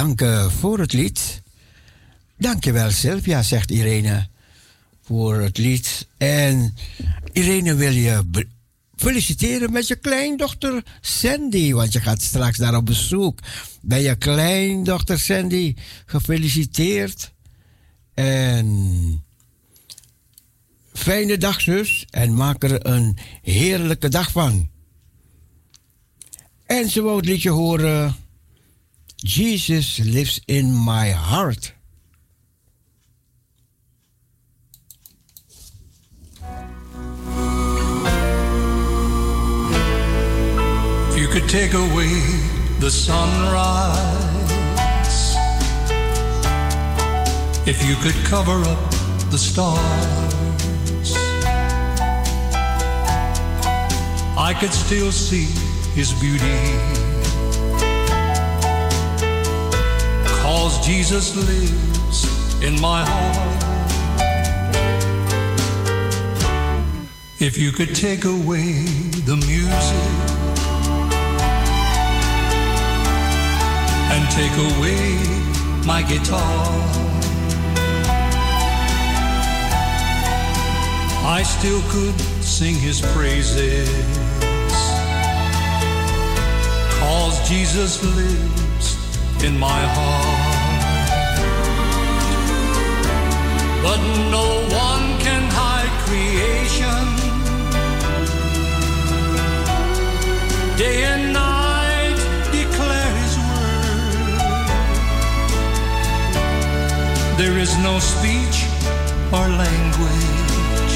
Bedanken 0.00 0.50
voor 0.50 0.78
het 0.78 0.92
lied. 0.92 1.42
Dankjewel 2.38 2.90
Sylvia, 2.90 3.42
zegt 3.42 3.70
Irene, 3.70 4.28
voor 5.02 5.34
het 5.34 5.58
lied. 5.58 6.08
En 6.16 6.74
Irene 7.32 7.74
wil 7.74 7.92
je 7.92 8.24
feliciteren 8.96 9.72
met 9.72 9.86
je 9.86 9.96
kleindochter 9.96 10.82
Sandy, 11.00 11.72
want 11.72 11.92
je 11.92 12.00
gaat 12.00 12.22
straks 12.22 12.58
daar 12.58 12.76
op 12.76 12.86
bezoek. 12.86 13.38
Bij 13.80 14.02
je 14.02 14.16
kleindochter 14.16 15.18
Sandy, 15.18 15.74
gefeliciteerd. 16.06 17.32
En 18.14 19.24
fijne 20.92 21.38
dag 21.38 21.60
zus 21.60 22.06
en 22.10 22.34
maak 22.34 22.62
er 22.62 22.86
een 22.86 23.18
heerlijke 23.42 24.08
dag 24.08 24.30
van. 24.30 24.68
En 26.66 26.90
ze 26.90 27.02
wou 27.02 27.16
het 27.16 27.26
liedje 27.26 27.50
horen. 27.50 28.28
Jesus 29.24 30.00
lives 30.00 30.40
in 30.48 30.74
my 30.74 31.10
heart. 31.10 31.72
If 41.10 41.18
you 41.18 41.28
could 41.28 41.48
take 41.50 41.74
away 41.74 42.08
the 42.78 42.90
sunrise, 42.90 44.16
if 47.66 47.86
you 47.86 47.94
could 47.96 48.16
cover 48.24 48.62
up 48.64 48.90
the 49.30 49.36
stars, 49.38 51.12
I 54.38 54.54
could 54.58 54.72
still 54.72 55.12
see 55.12 55.44
his 55.94 56.18
beauty. 56.20 56.99
Jesus 60.92 61.36
lives 61.36 62.64
in 62.64 62.80
my 62.80 63.04
heart. 63.06 63.62
If 67.38 67.56
you 67.56 67.70
could 67.70 67.94
take 67.94 68.24
away 68.24 68.82
the 69.24 69.36
music 69.36 70.10
and 74.14 74.22
take 74.38 74.56
away 74.70 75.06
my 75.86 76.02
guitar. 76.02 76.66
I 81.24 81.44
still 81.44 81.82
could 81.92 82.20
sing 82.42 82.74
his 82.74 83.00
praises. 83.14 83.88
Cause 86.98 87.48
Jesus 87.48 88.02
lives 88.02 89.44
in 89.44 89.56
my 89.56 89.80
heart. 89.94 90.49
But 93.82 94.00
no 94.30 94.46
one 94.86 95.18
can 95.20 95.42
hide 95.50 95.94
creation. 96.06 97.04
Day 100.76 101.04
and 101.04 101.32
night 101.32 102.18
declare 102.52 103.12
his 103.22 103.34
word. 103.48 104.20
There 107.38 107.56
is 107.58 107.72
no 107.78 107.98
speech 107.98 108.66
or 109.32 109.48
language 109.48 110.94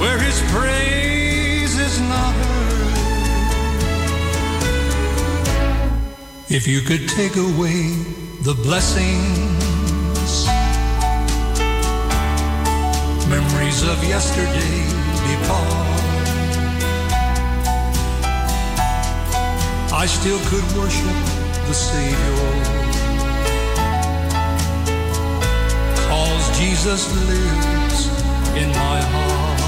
where 0.00 0.18
his 0.18 0.40
praise 0.50 1.78
is 1.78 2.00
not 2.00 2.34
heard. 2.34 2.98
If 6.48 6.66
you 6.66 6.80
could 6.80 7.08
take 7.08 7.36
away 7.36 7.88
the 8.42 8.54
blessings, 8.54 10.46
memories 13.28 13.84
of 13.84 14.02
yesterday 14.02 14.82
depart. 15.30 16.02
I 19.92 20.06
still 20.06 20.40
could 20.50 20.64
worship 20.76 21.18
the 21.68 21.74
Savior. 21.74 22.52
Cause 26.08 26.58
Jesus 26.58 27.02
lives 27.28 28.08
in 28.56 28.70
my 28.70 28.98
heart. 29.12 29.60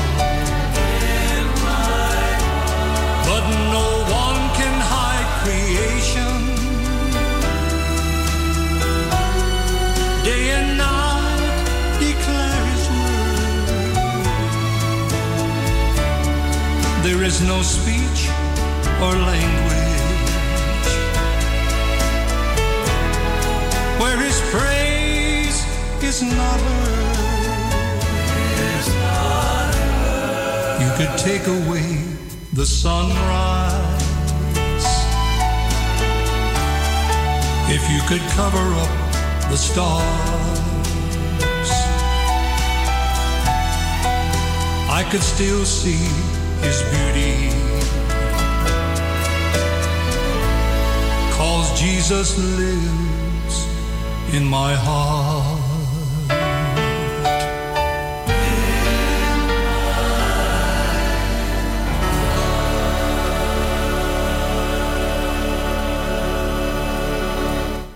But 3.29 3.45
no 3.71 3.89
one 4.11 4.43
can 4.59 4.75
hide 4.83 5.29
creation. 5.45 6.54
There 17.15 17.23
is 17.23 17.41
no 17.43 17.63
speech 17.63 18.29
or 19.01 19.15
language 19.15 20.03
where 24.01 24.19
His 24.19 24.41
praise 24.51 25.63
is 26.03 26.23
not 26.23 26.59
heard. 26.59 27.15
You 30.83 30.91
could 30.97 31.17
take 31.19 31.47
away 31.47 32.03
the 32.53 32.67
sunrise 32.67 33.93
if 37.71 37.89
you 37.93 38.01
could 38.09 38.27
cover 38.33 38.75
up 38.83 38.91
the 39.51 39.57
stars. 39.57 40.03
I 44.91 45.09
could 45.13 45.23
still 45.23 45.65
see 45.65 46.35
his 46.65 46.83
beauty. 46.83 47.04
Jesus 51.77 52.37
lives 52.37 53.67
in 54.33 54.49
my 54.49 54.75
heart. 54.75 55.63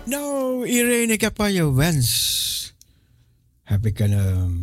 Nou, 0.05 0.67
Irene, 0.67 1.13
ik 1.13 1.21
heb 1.21 1.41
aan 1.41 1.53
je 1.53 1.73
wens. 1.73 2.73
Heb 3.63 3.85
ik 3.85 3.99
een. 3.99 4.13
ehm, 4.13 4.53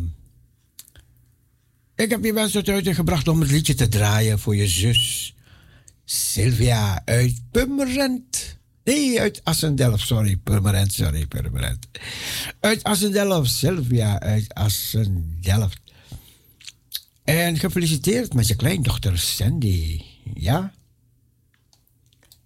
ik 1.95 2.09
heb 2.09 2.23
je 2.23 2.33
wens 2.33 2.51
tot 2.51 2.69
uitgebracht 2.69 3.27
om 3.27 3.39
het 3.39 3.51
liedje 3.51 3.73
te 3.73 3.87
draaien 3.87 4.39
voor 4.39 4.55
je 4.55 4.67
zus. 4.67 5.35
Sylvia 6.05 7.01
uit 7.05 7.41
Purmerend. 7.51 8.46
Nee, 8.87 9.19
uit 9.19 9.41
Assendelft, 9.43 10.07
sorry. 10.07 10.35
Purmerend, 10.35 10.93
sorry, 10.93 11.25
Purmerend. 11.25 11.87
Uit 12.59 12.83
Assendelft, 12.83 13.51
Sylvia 13.51 14.19
uit 14.19 14.53
Assendelft. 14.53 15.79
En 17.23 17.57
gefeliciteerd 17.57 18.33
met 18.33 18.47
je 18.47 18.55
kleindochter 18.55 19.19
Sandy. 19.19 20.01
Ja? 20.33 20.73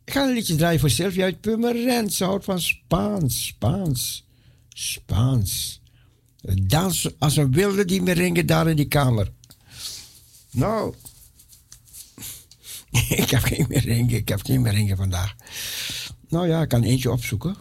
Ik 0.04 0.14
ga 0.14 0.24
een 0.24 0.34
liedje 0.34 0.56
draaien 0.56 0.80
voor 0.80 0.90
Sylvia 0.90 1.24
uit 1.24 1.42
Purmerend. 1.42 2.14
Ze 2.14 2.24
houdt 2.24 2.46
van 2.46 2.62
Spaans, 2.62 3.46
Spaans, 3.46 4.28
Spaans. 4.70 5.82
Dans 6.62 7.20
als 7.20 7.38
een 7.38 7.52
wilde 7.52 7.86
die 7.86 8.02
merengue 8.02 8.46
daar 8.46 8.68
in 8.68 8.76
die 8.76 8.88
kamer. 8.88 9.32
Nou, 10.52 10.96
ik 13.10 13.30
heb 13.30 13.44
geen 13.44 13.66
merengue, 13.70 14.18
ik 14.18 14.28
heb 14.28 14.42
geen 14.46 14.62
merengue 14.62 14.96
vandaag. 14.96 15.36
Nou 16.32 16.48
ja, 16.48 16.62
ik 16.62 16.70
kan 16.70 16.84
eentje 16.84 17.12
opzoeken. 17.12 17.56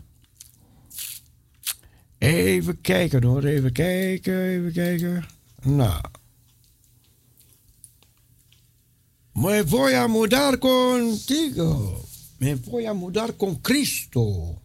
Even 2.18 2.80
kijken 2.80 3.22
hoor, 3.24 3.44
even 3.44 3.72
kijken, 3.72 4.42
even 4.42 4.72
kijken. 4.72 5.24
Nou. 5.62 6.00
Me 9.32 9.66
voy 9.66 9.94
a 9.94 10.06
mudar 10.06 10.58
contigo. 10.58 12.00
Me 12.38 12.56
voy 12.56 12.86
a 12.86 12.92
mudar 12.92 13.36
con 13.36 13.60
Cristo. 13.60 14.59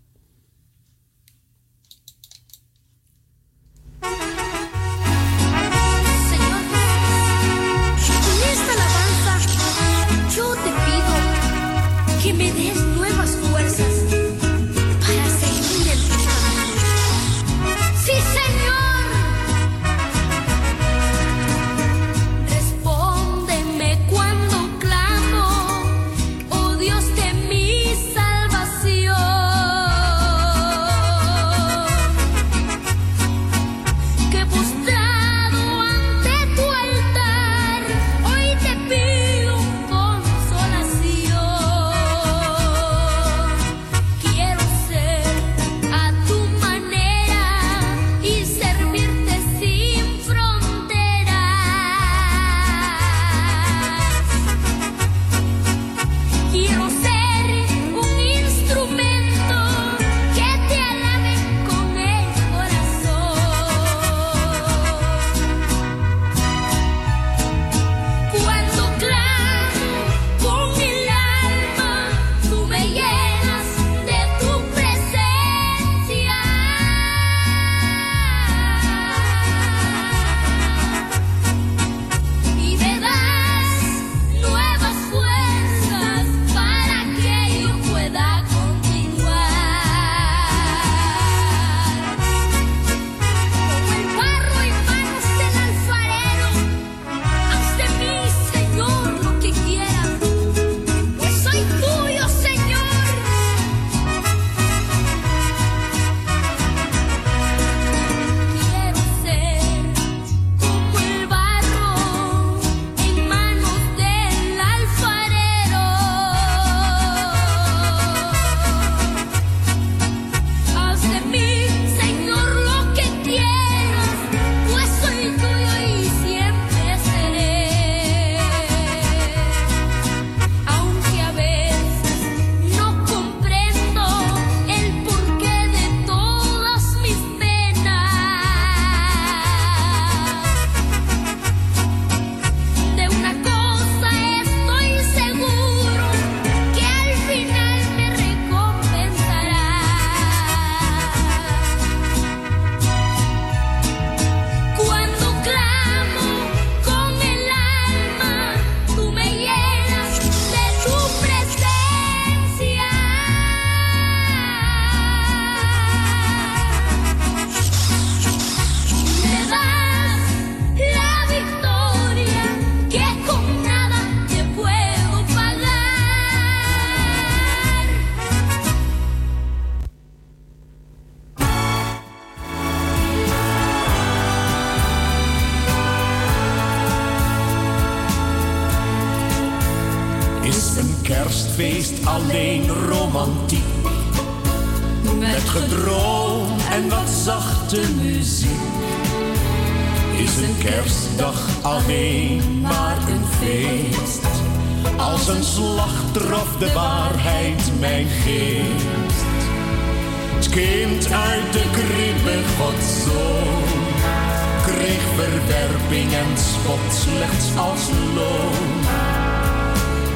Als 217.69 217.89
loon. 218.15 218.73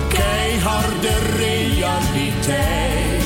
Keiharde 0.08 1.16
realiteit 1.38 3.24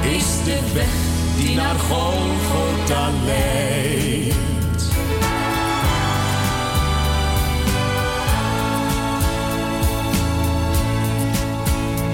is 0.00 0.44
de 0.44 0.58
weg 0.74 0.94
die 1.36 1.56
naar 1.56 1.74
Golgotha 1.74 3.10
leidt. 3.24 4.84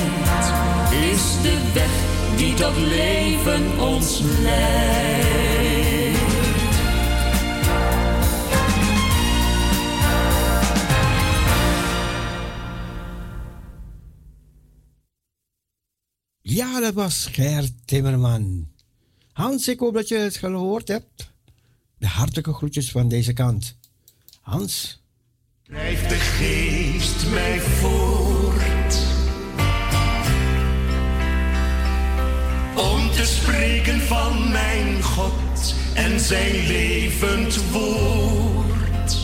is 0.92 1.42
de 1.42 1.72
weg 1.74 2.12
die 2.38 2.54
tot 2.54 2.78
leven 2.78 3.80
ons 3.80 4.20
leidt. 4.42 5.24
Ja, 16.42 16.80
dat 16.80 16.94
was 16.94 17.28
Gert 17.32 17.72
Timmerman. 17.86 18.68
Hans, 19.32 19.68
ik 19.68 19.80
hoop 19.80 19.94
dat 19.94 20.08
je 20.08 20.18
het 20.18 20.36
gehoord 20.36 20.88
hebt. 20.88 21.32
De 21.98 22.08
hartelijke 22.08 22.54
groetjes 22.54 22.92
van 22.92 23.08
deze 23.08 23.34
kant. 23.34 23.76
Hans. 24.42 25.02
Drijft 25.64 26.10
de 26.10 26.16
geest 26.16 26.73
mij 27.34 27.60
voort 27.62 28.98
om 32.76 33.12
te 33.12 33.26
spreken 33.26 34.02
van 34.02 34.52
mijn 34.52 35.04
God 35.04 35.76
en 35.94 36.20
zijn 36.20 36.68
levend 36.68 37.72
woord. 37.72 39.18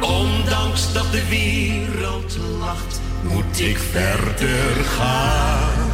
Ondanks 0.00 0.92
dat 0.92 1.12
de 1.12 1.28
wereld 1.28 2.38
lacht, 2.58 3.00
moet 3.22 3.60
ik 3.60 3.78
verder 3.78 4.84
gaan. 4.84 5.90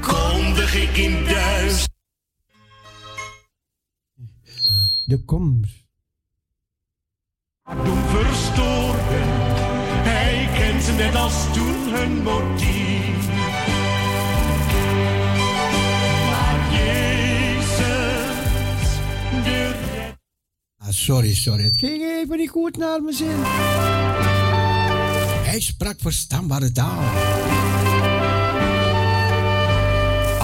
Kondig 0.00 0.74
ik 0.74 0.96
in 0.96 1.24
duister. 1.24 1.93
De 5.06 5.24
komst. 5.24 5.82
verstoren. 8.06 9.28
Hij 10.06 10.48
kent 10.58 10.96
net 10.96 11.14
als 11.14 11.52
toen 11.52 11.92
hun 11.92 12.22
motief. 12.22 13.26
Maar 16.30 16.72
Jezus, 16.72 17.78
de 19.44 19.70
red- 19.70 20.16
Ah, 20.78 20.88
sorry, 20.90 21.34
sorry. 21.34 21.64
Het 21.64 21.76
ging 21.76 22.02
even 22.02 22.36
niet 22.38 22.50
goed 22.50 22.76
naar 22.76 23.02
mijn 23.02 23.14
zin. 23.16 23.42
Hij 25.44 25.60
sprak 25.60 25.94
verstaanbare 25.98 26.72
taal. 26.72 27.02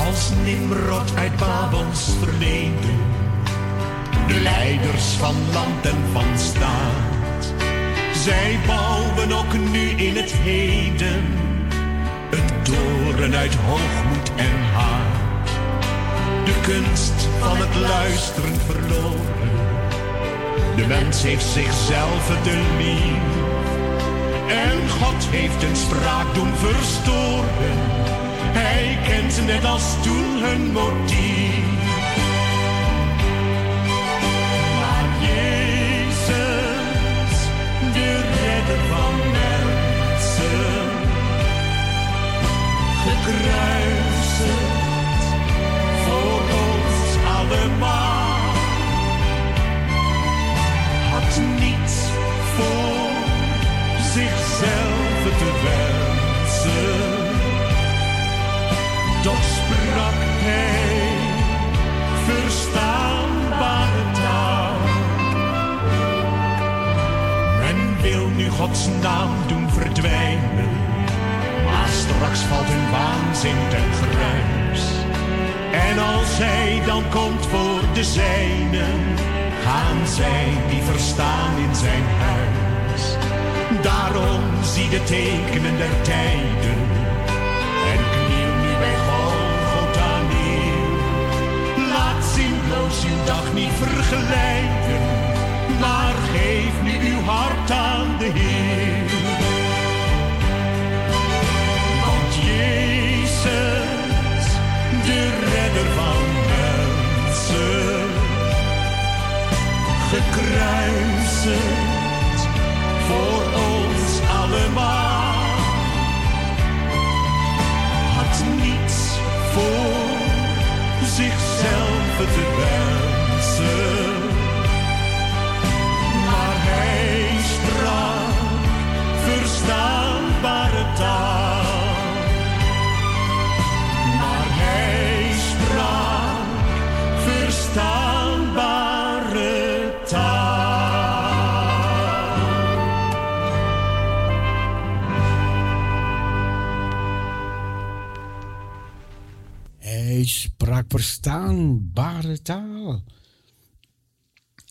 Als 0.07 0.31
Nimrod 0.45 1.15
uit 1.17 1.37
Babels 1.37 2.09
verleden, 2.19 2.99
de 4.31 4.41
leiders 4.41 5.05
van 5.05 5.35
land 5.53 5.87
en 5.87 6.03
van 6.13 6.39
staat. 6.39 7.45
Zij 8.15 8.59
bouwen 8.67 9.33
ook 9.33 9.53
nu 9.73 9.89
in 9.89 10.17
het 10.17 10.33
heden 10.33 11.25
een 12.31 12.63
toren 12.63 13.35
uit 13.35 13.55
hoogmoed 13.55 14.31
en 14.37 14.63
haat. 14.75 15.49
De 16.45 16.61
kunst 16.63 17.29
van 17.41 17.57
het 17.57 17.75
luisteren 17.77 18.57
verloren. 18.67 19.51
De 20.77 20.87
mens 20.87 21.23
heeft 21.23 21.47
zichzelf 21.47 22.27
te 22.43 22.63
lief. 22.79 23.39
En 24.49 24.89
God 24.89 25.27
heeft 25.31 25.63
een 25.63 25.77
spraak 25.77 26.35
doen 26.35 26.53
verstoren. 26.55 27.79
Hij 28.53 28.99
kent 29.09 29.47
net 29.47 29.65
als 29.65 29.95
toen 30.03 30.43
hun 30.43 30.73
motief. 30.73 31.80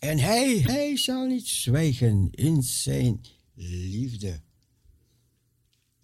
En 0.09 0.19
hij, 0.19 0.57
hij 0.57 0.97
zal 0.97 1.25
niet 1.25 1.47
zwijgen 1.47 2.29
in 2.31 2.63
zijn 2.63 3.21
liefde. 3.53 4.41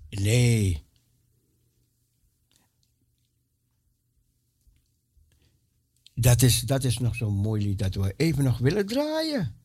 Nee. 0.10 0.84
Dat 6.14 6.42
is, 6.42 6.62
dat 6.62 6.84
is 6.84 6.98
nog 6.98 7.16
zo'n 7.16 7.34
mooi 7.34 7.64
lied 7.64 7.80
dat 7.80 7.96
we 7.96 8.14
even 8.18 8.44
nog 8.44 8.58
willen 8.58 8.86
draaien. 8.86 9.56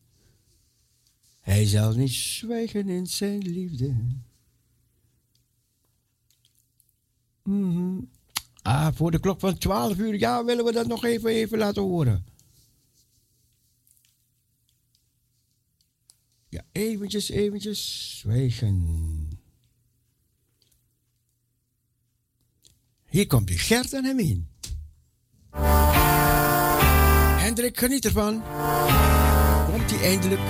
Hij 1.41 1.67
zal 1.67 1.93
niet 1.93 2.13
zwijgen 2.13 2.89
in 2.89 3.07
zijn 3.07 3.39
liefde. 3.39 3.97
Mhm. 7.43 7.99
Ah, 8.63 8.95
voor 8.95 9.11
de 9.11 9.21
klok 9.21 9.41
van 9.41 9.59
12 9.59 9.99
uur, 9.99 10.19
ja, 10.19 10.45
willen 10.45 10.65
we 10.65 10.73
dat 10.73 10.87
nog 10.87 11.05
even, 11.05 11.31
even 11.31 11.59
laten 11.59 11.83
horen. 11.83 12.30
Ja, 16.51 16.63
eventjes, 16.73 17.29
eventjes 17.29 18.11
zwijgen. 18.19 19.29
Hier 23.09 23.27
komt 23.27 23.47
die 23.47 23.59
Gert 23.59 23.93
en 23.93 24.05
hem 24.05 24.19
in. 24.19 24.49
Hendrik, 27.41 27.79
geniet 27.79 28.05
ervan. 28.05 28.43
Komt 29.71 29.91
hij 29.91 30.03
eindelijk. 30.03 30.41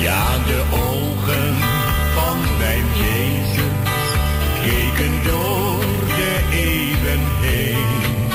Ja, 0.00 0.44
de 0.44 0.62
ogen 0.72 1.56
van 2.14 2.56
mijn 2.58 2.86
Jezus 2.86 3.78
keken 4.62 5.24
door 5.24 5.84
de 6.06 6.48
eeuwen 6.52 7.40
heen. 7.40 8.30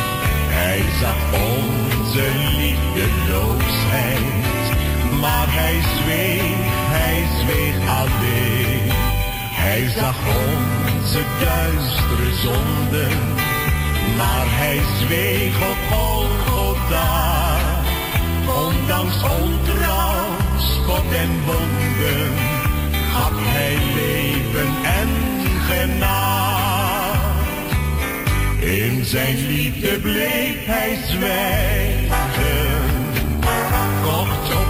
Hij 0.50 0.82
zag 1.00 1.34
onze 1.34 2.55
maar 5.26 5.48
hij 5.50 5.78
zweeg, 5.96 6.68
hij 6.98 7.20
zweeg 7.40 7.78
alleen. 8.02 8.92
Hij 9.62 9.84
zag 9.98 10.18
onze 10.44 11.24
duistere 11.40 12.32
zonden, 12.46 13.18
maar 14.18 14.48
hij 14.62 14.80
zweeg 15.00 15.56
op 15.72 15.80
Golgotha. 15.92 17.58
Ondanks 18.66 19.20
ontrouw, 19.42 20.26
spot 20.58 21.08
en 21.24 21.34
wonden, 21.46 22.32
gaf 23.14 23.36
hij 23.58 23.78
leven 24.00 24.72
en 25.00 25.10
genade. 25.70 26.36
In 28.60 29.06
zijn 29.06 29.48
liefde 29.48 30.00
bleef 30.00 30.66
hij 30.66 30.98
zwijgen, 31.08 32.76
kocht 34.04 34.65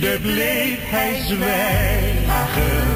liefde 0.00 0.18
bleef 0.20 0.78
hij 0.90 1.20
zwijgen, 1.26 2.87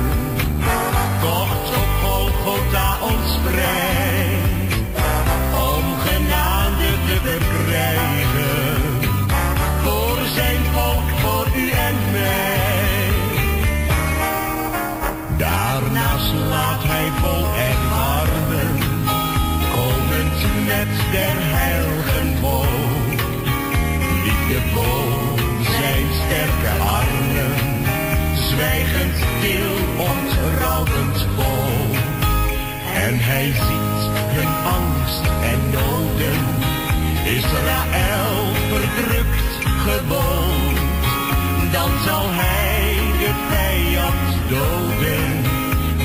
zal 42.04 42.26
hij 42.30 42.94
de 43.18 43.32
vijand 43.50 44.48
doden, 44.48 45.30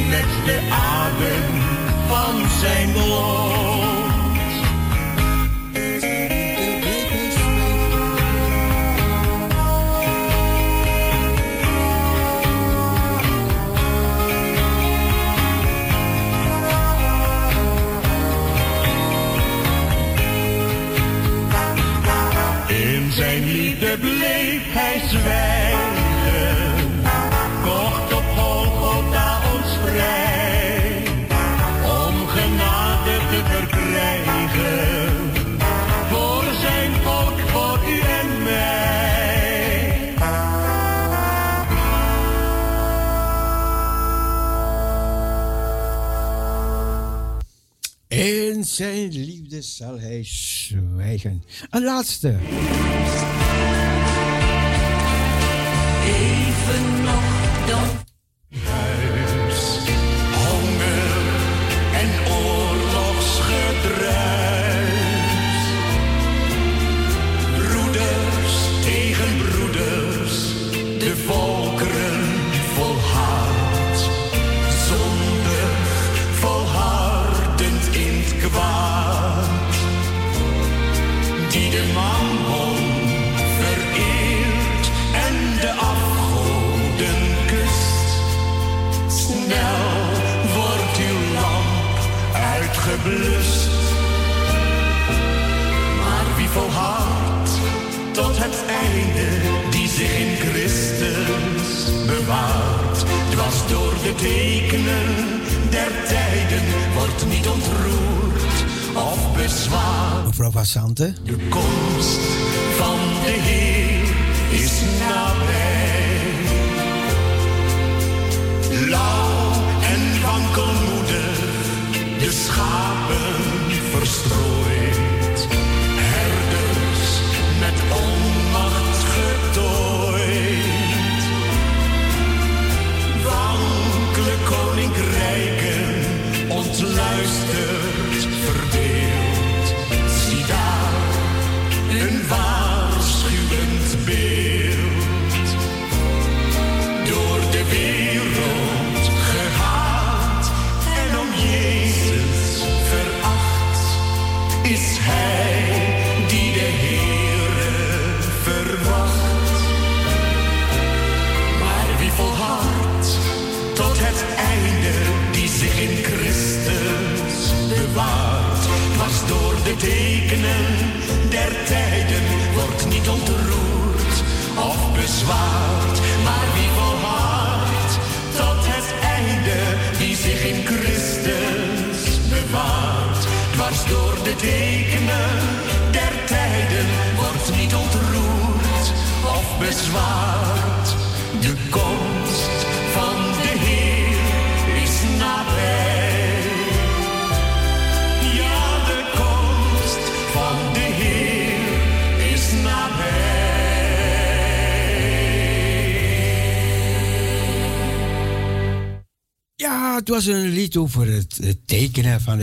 met 0.09 0.45
de 0.45 0.59
adem 0.71 1.61
van 2.07 2.49
zijn 2.59 2.89
mond. 2.91 3.66
Zal 49.77 49.99
hij 49.99 50.23
zwijgen. 50.23 51.43
Een 51.69 51.83
laatste. 51.83 52.35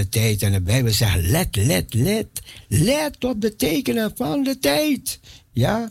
Tijd. 0.08 0.42
En 0.42 0.52
de 0.52 0.60
Bijbel 0.60 0.92
zegt, 0.92 1.26
let, 1.26 1.56
let, 1.56 1.94
let. 1.94 2.26
Let 2.68 3.24
op 3.24 3.40
de 3.40 3.56
tekenen 3.56 4.12
van 4.14 4.42
de 4.42 4.58
tijd. 4.58 5.20
Ja, 5.52 5.88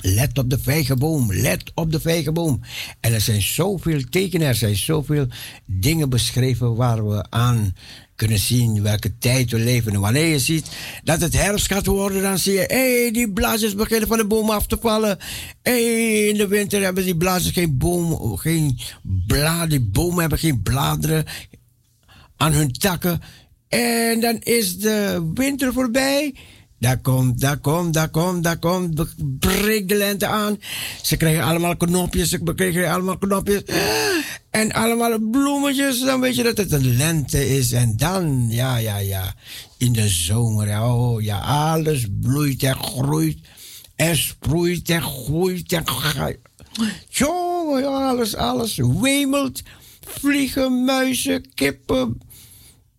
let 0.00 0.38
op 0.38 0.50
de 0.50 0.58
vijgenboom. 0.58 1.32
Let 1.32 1.72
op 1.74 1.92
de 1.92 2.00
vijgenboom. 2.00 2.60
En 3.00 3.12
er 3.12 3.20
zijn 3.20 3.42
zoveel 3.42 4.00
tekenen, 4.10 4.46
er 4.46 4.54
zijn 4.54 4.76
zoveel 4.76 5.26
dingen 5.66 6.08
beschreven 6.08 6.74
waar 6.74 7.08
we 7.08 7.26
aan 7.30 7.74
kunnen 8.16 8.38
zien 8.38 8.82
welke 8.82 9.18
tijd 9.18 9.50
we 9.50 9.58
leven. 9.58 9.92
En 9.92 10.00
wanneer 10.00 10.26
je 10.26 10.38
ziet 10.38 10.70
dat 11.04 11.20
het 11.20 11.32
herfst 11.32 11.66
gaat 11.66 11.86
worden, 11.86 12.22
dan 12.22 12.38
zie 12.38 12.52
je, 12.52 12.64
hé, 12.66 13.00
hey, 13.02 13.10
die 13.12 13.32
blaadjes 13.32 13.74
beginnen 13.74 14.08
van 14.08 14.18
de 14.18 14.26
boom 14.26 14.50
af 14.50 14.66
te 14.66 14.78
vallen. 14.80 15.18
Hey, 15.62 16.28
in 16.28 16.36
de 16.36 16.46
winter 16.46 16.82
hebben 16.82 17.04
die 17.04 17.16
blaadjes 17.16 17.52
geen 17.52 17.78
boom, 17.78 18.36
geen 18.36 18.78
bladen, 19.26 19.68
die 19.68 19.90
bomen 19.90 20.20
hebben 20.20 20.38
geen 20.38 20.62
bladeren 20.62 21.24
aan 22.36 22.52
hun 22.52 22.72
takken. 22.72 23.20
En 23.68 24.20
dan 24.20 24.38
is 24.38 24.78
de 24.78 25.30
winter 25.34 25.72
voorbij. 25.72 26.34
Daar 26.78 26.98
komt, 26.98 27.40
daar 27.40 27.58
komt, 27.58 27.94
daar 27.94 28.08
komt, 28.08 28.42
daar 28.42 28.58
komt, 28.58 29.14
breekt 29.38 29.88
de 29.88 29.94
lente 29.94 30.26
aan. 30.26 30.58
Ze 31.02 31.16
krijgen 31.16 31.44
allemaal 31.44 31.76
knopjes, 31.76 32.28
ze 32.28 32.54
krijgen 32.54 32.90
allemaal 32.90 33.18
knopjes. 33.18 33.62
En 34.50 34.72
allemaal 34.72 35.18
bloemetjes, 35.18 36.00
dan 36.00 36.20
weet 36.20 36.34
je 36.36 36.42
dat 36.42 36.56
het 36.56 36.72
een 36.72 36.96
lente 36.96 37.56
is. 37.56 37.72
En 37.72 37.96
dan, 37.96 38.46
ja, 38.48 38.76
ja, 38.76 38.96
ja, 38.96 39.34
in 39.78 39.92
de 39.92 40.08
zomer, 40.08 40.80
oh 40.82 41.22
ja, 41.22 41.38
alles 41.38 42.06
bloeit 42.20 42.62
en 42.62 42.76
groeit. 42.76 43.38
En 43.96 44.16
sproeit 44.16 44.88
en 44.88 45.02
groeit 45.02 45.72
en 45.72 45.88
gaat. 45.88 46.36
Alles, 47.84 48.34
alles 48.34 48.76
wemelt. 49.00 49.62
Vliegen, 50.00 50.84
muizen, 50.84 51.54
kippen, 51.54 52.20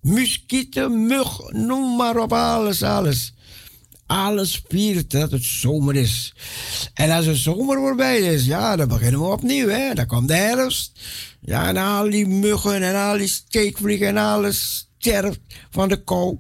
muskieten, 0.08 1.06
mug, 1.08 1.52
noem 1.52 1.96
maar 1.96 2.18
op, 2.18 2.34
alles, 2.34 2.84
alles. 2.84 3.34
Alles 4.06 4.64
viert 4.68 5.12
dat 5.12 5.32
het 5.32 5.44
zomer 5.44 5.96
is. 5.96 6.34
En 6.94 7.12
als 7.12 7.26
de 7.26 7.36
zomer 7.36 7.78
voorbij 7.78 8.20
is, 8.20 8.46
ja, 8.46 8.76
dan 8.76 8.88
beginnen 8.88 9.20
we 9.20 9.26
opnieuw, 9.26 9.68
hè. 9.68 9.94
Dan 9.94 10.06
komt 10.06 10.28
de 10.28 10.34
herfst. 10.34 10.92
Ja, 11.42 11.68
en 11.68 11.78
al 11.78 12.10
die 12.10 12.28
muggen 12.28 12.84
en 12.84 12.96
al 12.96 13.18
die 13.18 13.28
steekvliegen 13.28 14.08
en 14.08 14.18
alles 14.18 14.88
sterft 14.98 15.40
van 15.72 15.90
de 15.90 16.04
kou. 16.04 16.38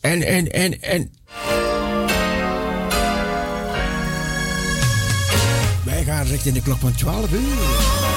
En, 0.00 0.22
en, 0.22 0.52
en, 0.52 0.82
en... 0.82 1.12
Wij 5.84 6.04
gaan 6.04 6.26
richting 6.26 6.54
de 6.54 6.62
klok 6.62 6.78
van 6.78 6.94
12 6.94 7.32
uur. 7.32 8.09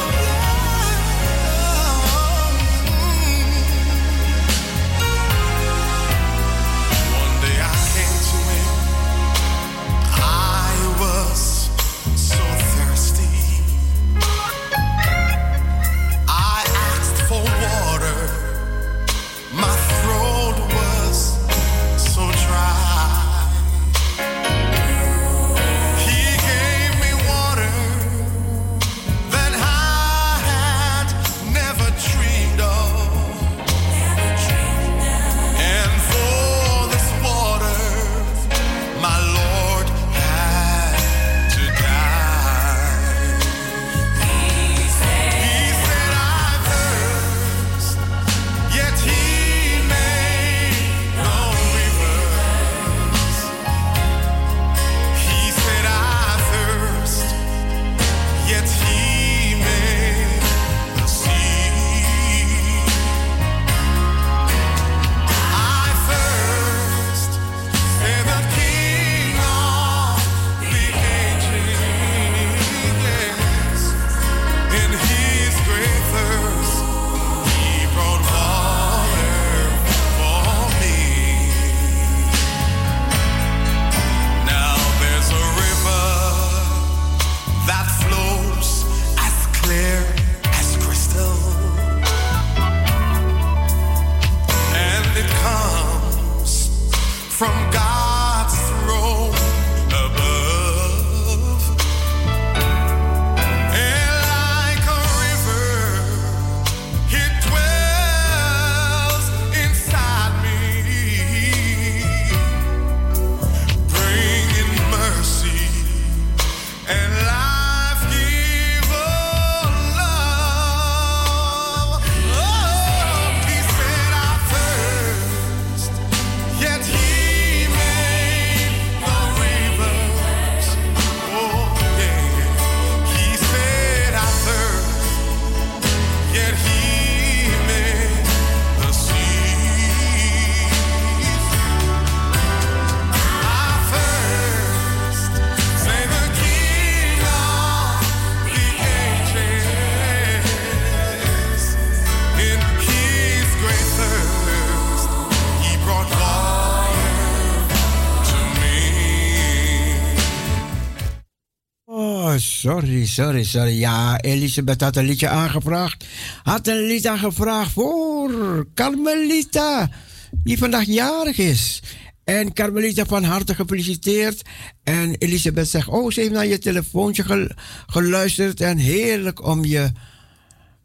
Sorry, 162.84 163.05
sorry, 163.05 163.43
sorry. 163.43 163.80
Ja, 163.80 164.19
Elisabeth 164.22 164.81
had 164.81 164.95
een 164.95 165.05
liedje 165.05 165.27
aangevraagd. 165.30 166.05
Had 166.43 166.68
een 166.68 166.85
lied 166.85 167.07
aangevraagd 167.07 167.72
voor 167.72 168.68
Carmelita, 168.73 169.89
die 170.31 170.57
vandaag 170.57 170.85
jarig 170.85 171.38
is. 171.38 171.81
En 172.23 172.53
Carmelita 172.53 173.05
van 173.05 173.23
harte 173.23 173.55
gefeliciteerd. 173.55 174.41
En 174.84 175.15
Elisabeth 175.15 175.68
zegt, 175.68 175.88
oh, 175.88 176.11
ze 176.11 176.19
heeft 176.19 176.31
naar 176.31 176.45
je 176.45 176.57
telefoontje 176.57 177.23
gel- 177.23 177.49
geluisterd. 177.88 178.61
En 178.61 178.77
heerlijk 178.77 179.45
om 179.45 179.65
je 179.65 179.91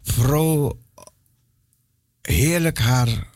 vrouw, 0.02 0.78
heerlijk 2.22 2.78
haar 2.78 3.26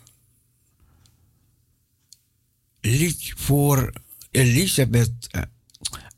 lied 2.81 3.33
voor 3.37 3.93
Elisabeth. 4.31 5.29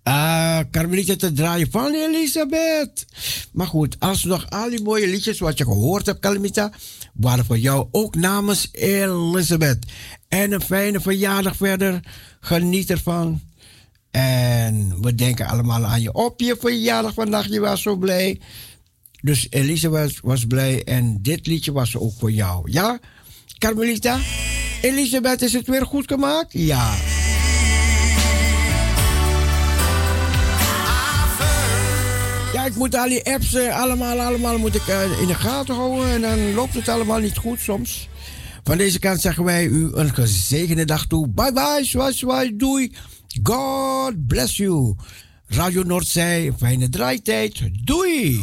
Eh, 0.04 0.12
Ah, 0.12 0.60
Carmelita 0.70 1.16
te 1.16 1.32
draaien 1.32 1.70
van 1.70 1.94
Elisabeth. 1.94 3.06
Maar 3.52 3.66
goed, 3.66 3.96
alsnog 3.98 4.50
al 4.50 4.70
die 4.70 4.82
mooie 4.82 5.06
liedjes 5.06 5.38
wat 5.38 5.58
je 5.58 5.64
gehoord 5.64 6.06
hebt, 6.06 6.20
Carmelita, 6.20 6.72
waren 7.14 7.44
voor 7.44 7.58
jou 7.58 7.88
ook 7.90 8.14
namens 8.14 8.68
Elisabeth. 8.72 9.86
En 10.28 10.52
een 10.52 10.60
fijne 10.60 11.00
verjaardag 11.00 11.56
verder. 11.56 12.00
Geniet 12.40 12.90
ervan. 12.90 13.40
En 14.10 15.00
we 15.00 15.14
denken 15.14 15.46
allemaal 15.46 15.84
aan 15.84 16.02
je 16.02 16.12
op 16.12 16.40
je 16.40 16.56
verjaardag 16.60 17.14
vandaag. 17.14 17.48
Je 17.48 17.60
was 17.60 17.82
zo 17.82 17.96
blij. 17.96 18.40
Dus 19.22 19.46
Elisabeth 19.50 20.20
was 20.22 20.46
blij 20.46 20.84
en 20.84 21.18
dit 21.22 21.46
liedje 21.46 21.72
was 21.72 21.96
ook 21.96 22.12
voor 22.18 22.30
jou. 22.32 22.70
Ja, 22.70 22.98
Carmelita? 23.58 24.18
Elisabeth, 24.82 25.42
is 25.42 25.52
het 25.52 25.66
weer 25.66 25.86
goed 25.86 26.06
gemaakt? 26.06 26.52
Ja. 26.52 26.94
Ja, 32.54 32.64
ik 32.64 32.74
moet 32.74 32.96
al 32.96 33.08
die 33.08 33.32
apps 33.32 33.54
eh, 33.54 33.80
allemaal, 33.80 34.20
allemaal 34.20 34.58
moet 34.58 34.74
ik 34.74 34.86
eh, 34.86 35.20
in 35.20 35.26
de 35.26 35.34
gaten 35.34 35.74
houden. 35.74 36.10
En 36.10 36.20
dan 36.20 36.54
loopt 36.54 36.74
het 36.74 36.88
allemaal 36.88 37.18
niet 37.18 37.36
goed 37.36 37.60
soms. 37.60 38.08
Van 38.64 38.78
deze 38.78 38.98
kant 38.98 39.20
zeggen 39.20 39.44
wij 39.44 39.64
u 39.64 39.90
een 39.92 40.14
gezegende 40.14 40.84
dag 40.84 41.06
toe. 41.06 41.28
Bye 41.28 41.52
bye, 41.52 41.80
zwaai, 41.82 42.12
zwaai, 42.12 42.56
doei. 42.56 42.92
God 43.42 44.26
bless 44.26 44.56
you. 44.56 44.94
Radio 45.46 45.82
Noordzee, 45.82 46.52
fijne 46.58 46.88
draaitijd. 46.88 47.62
Doei. 47.84 48.40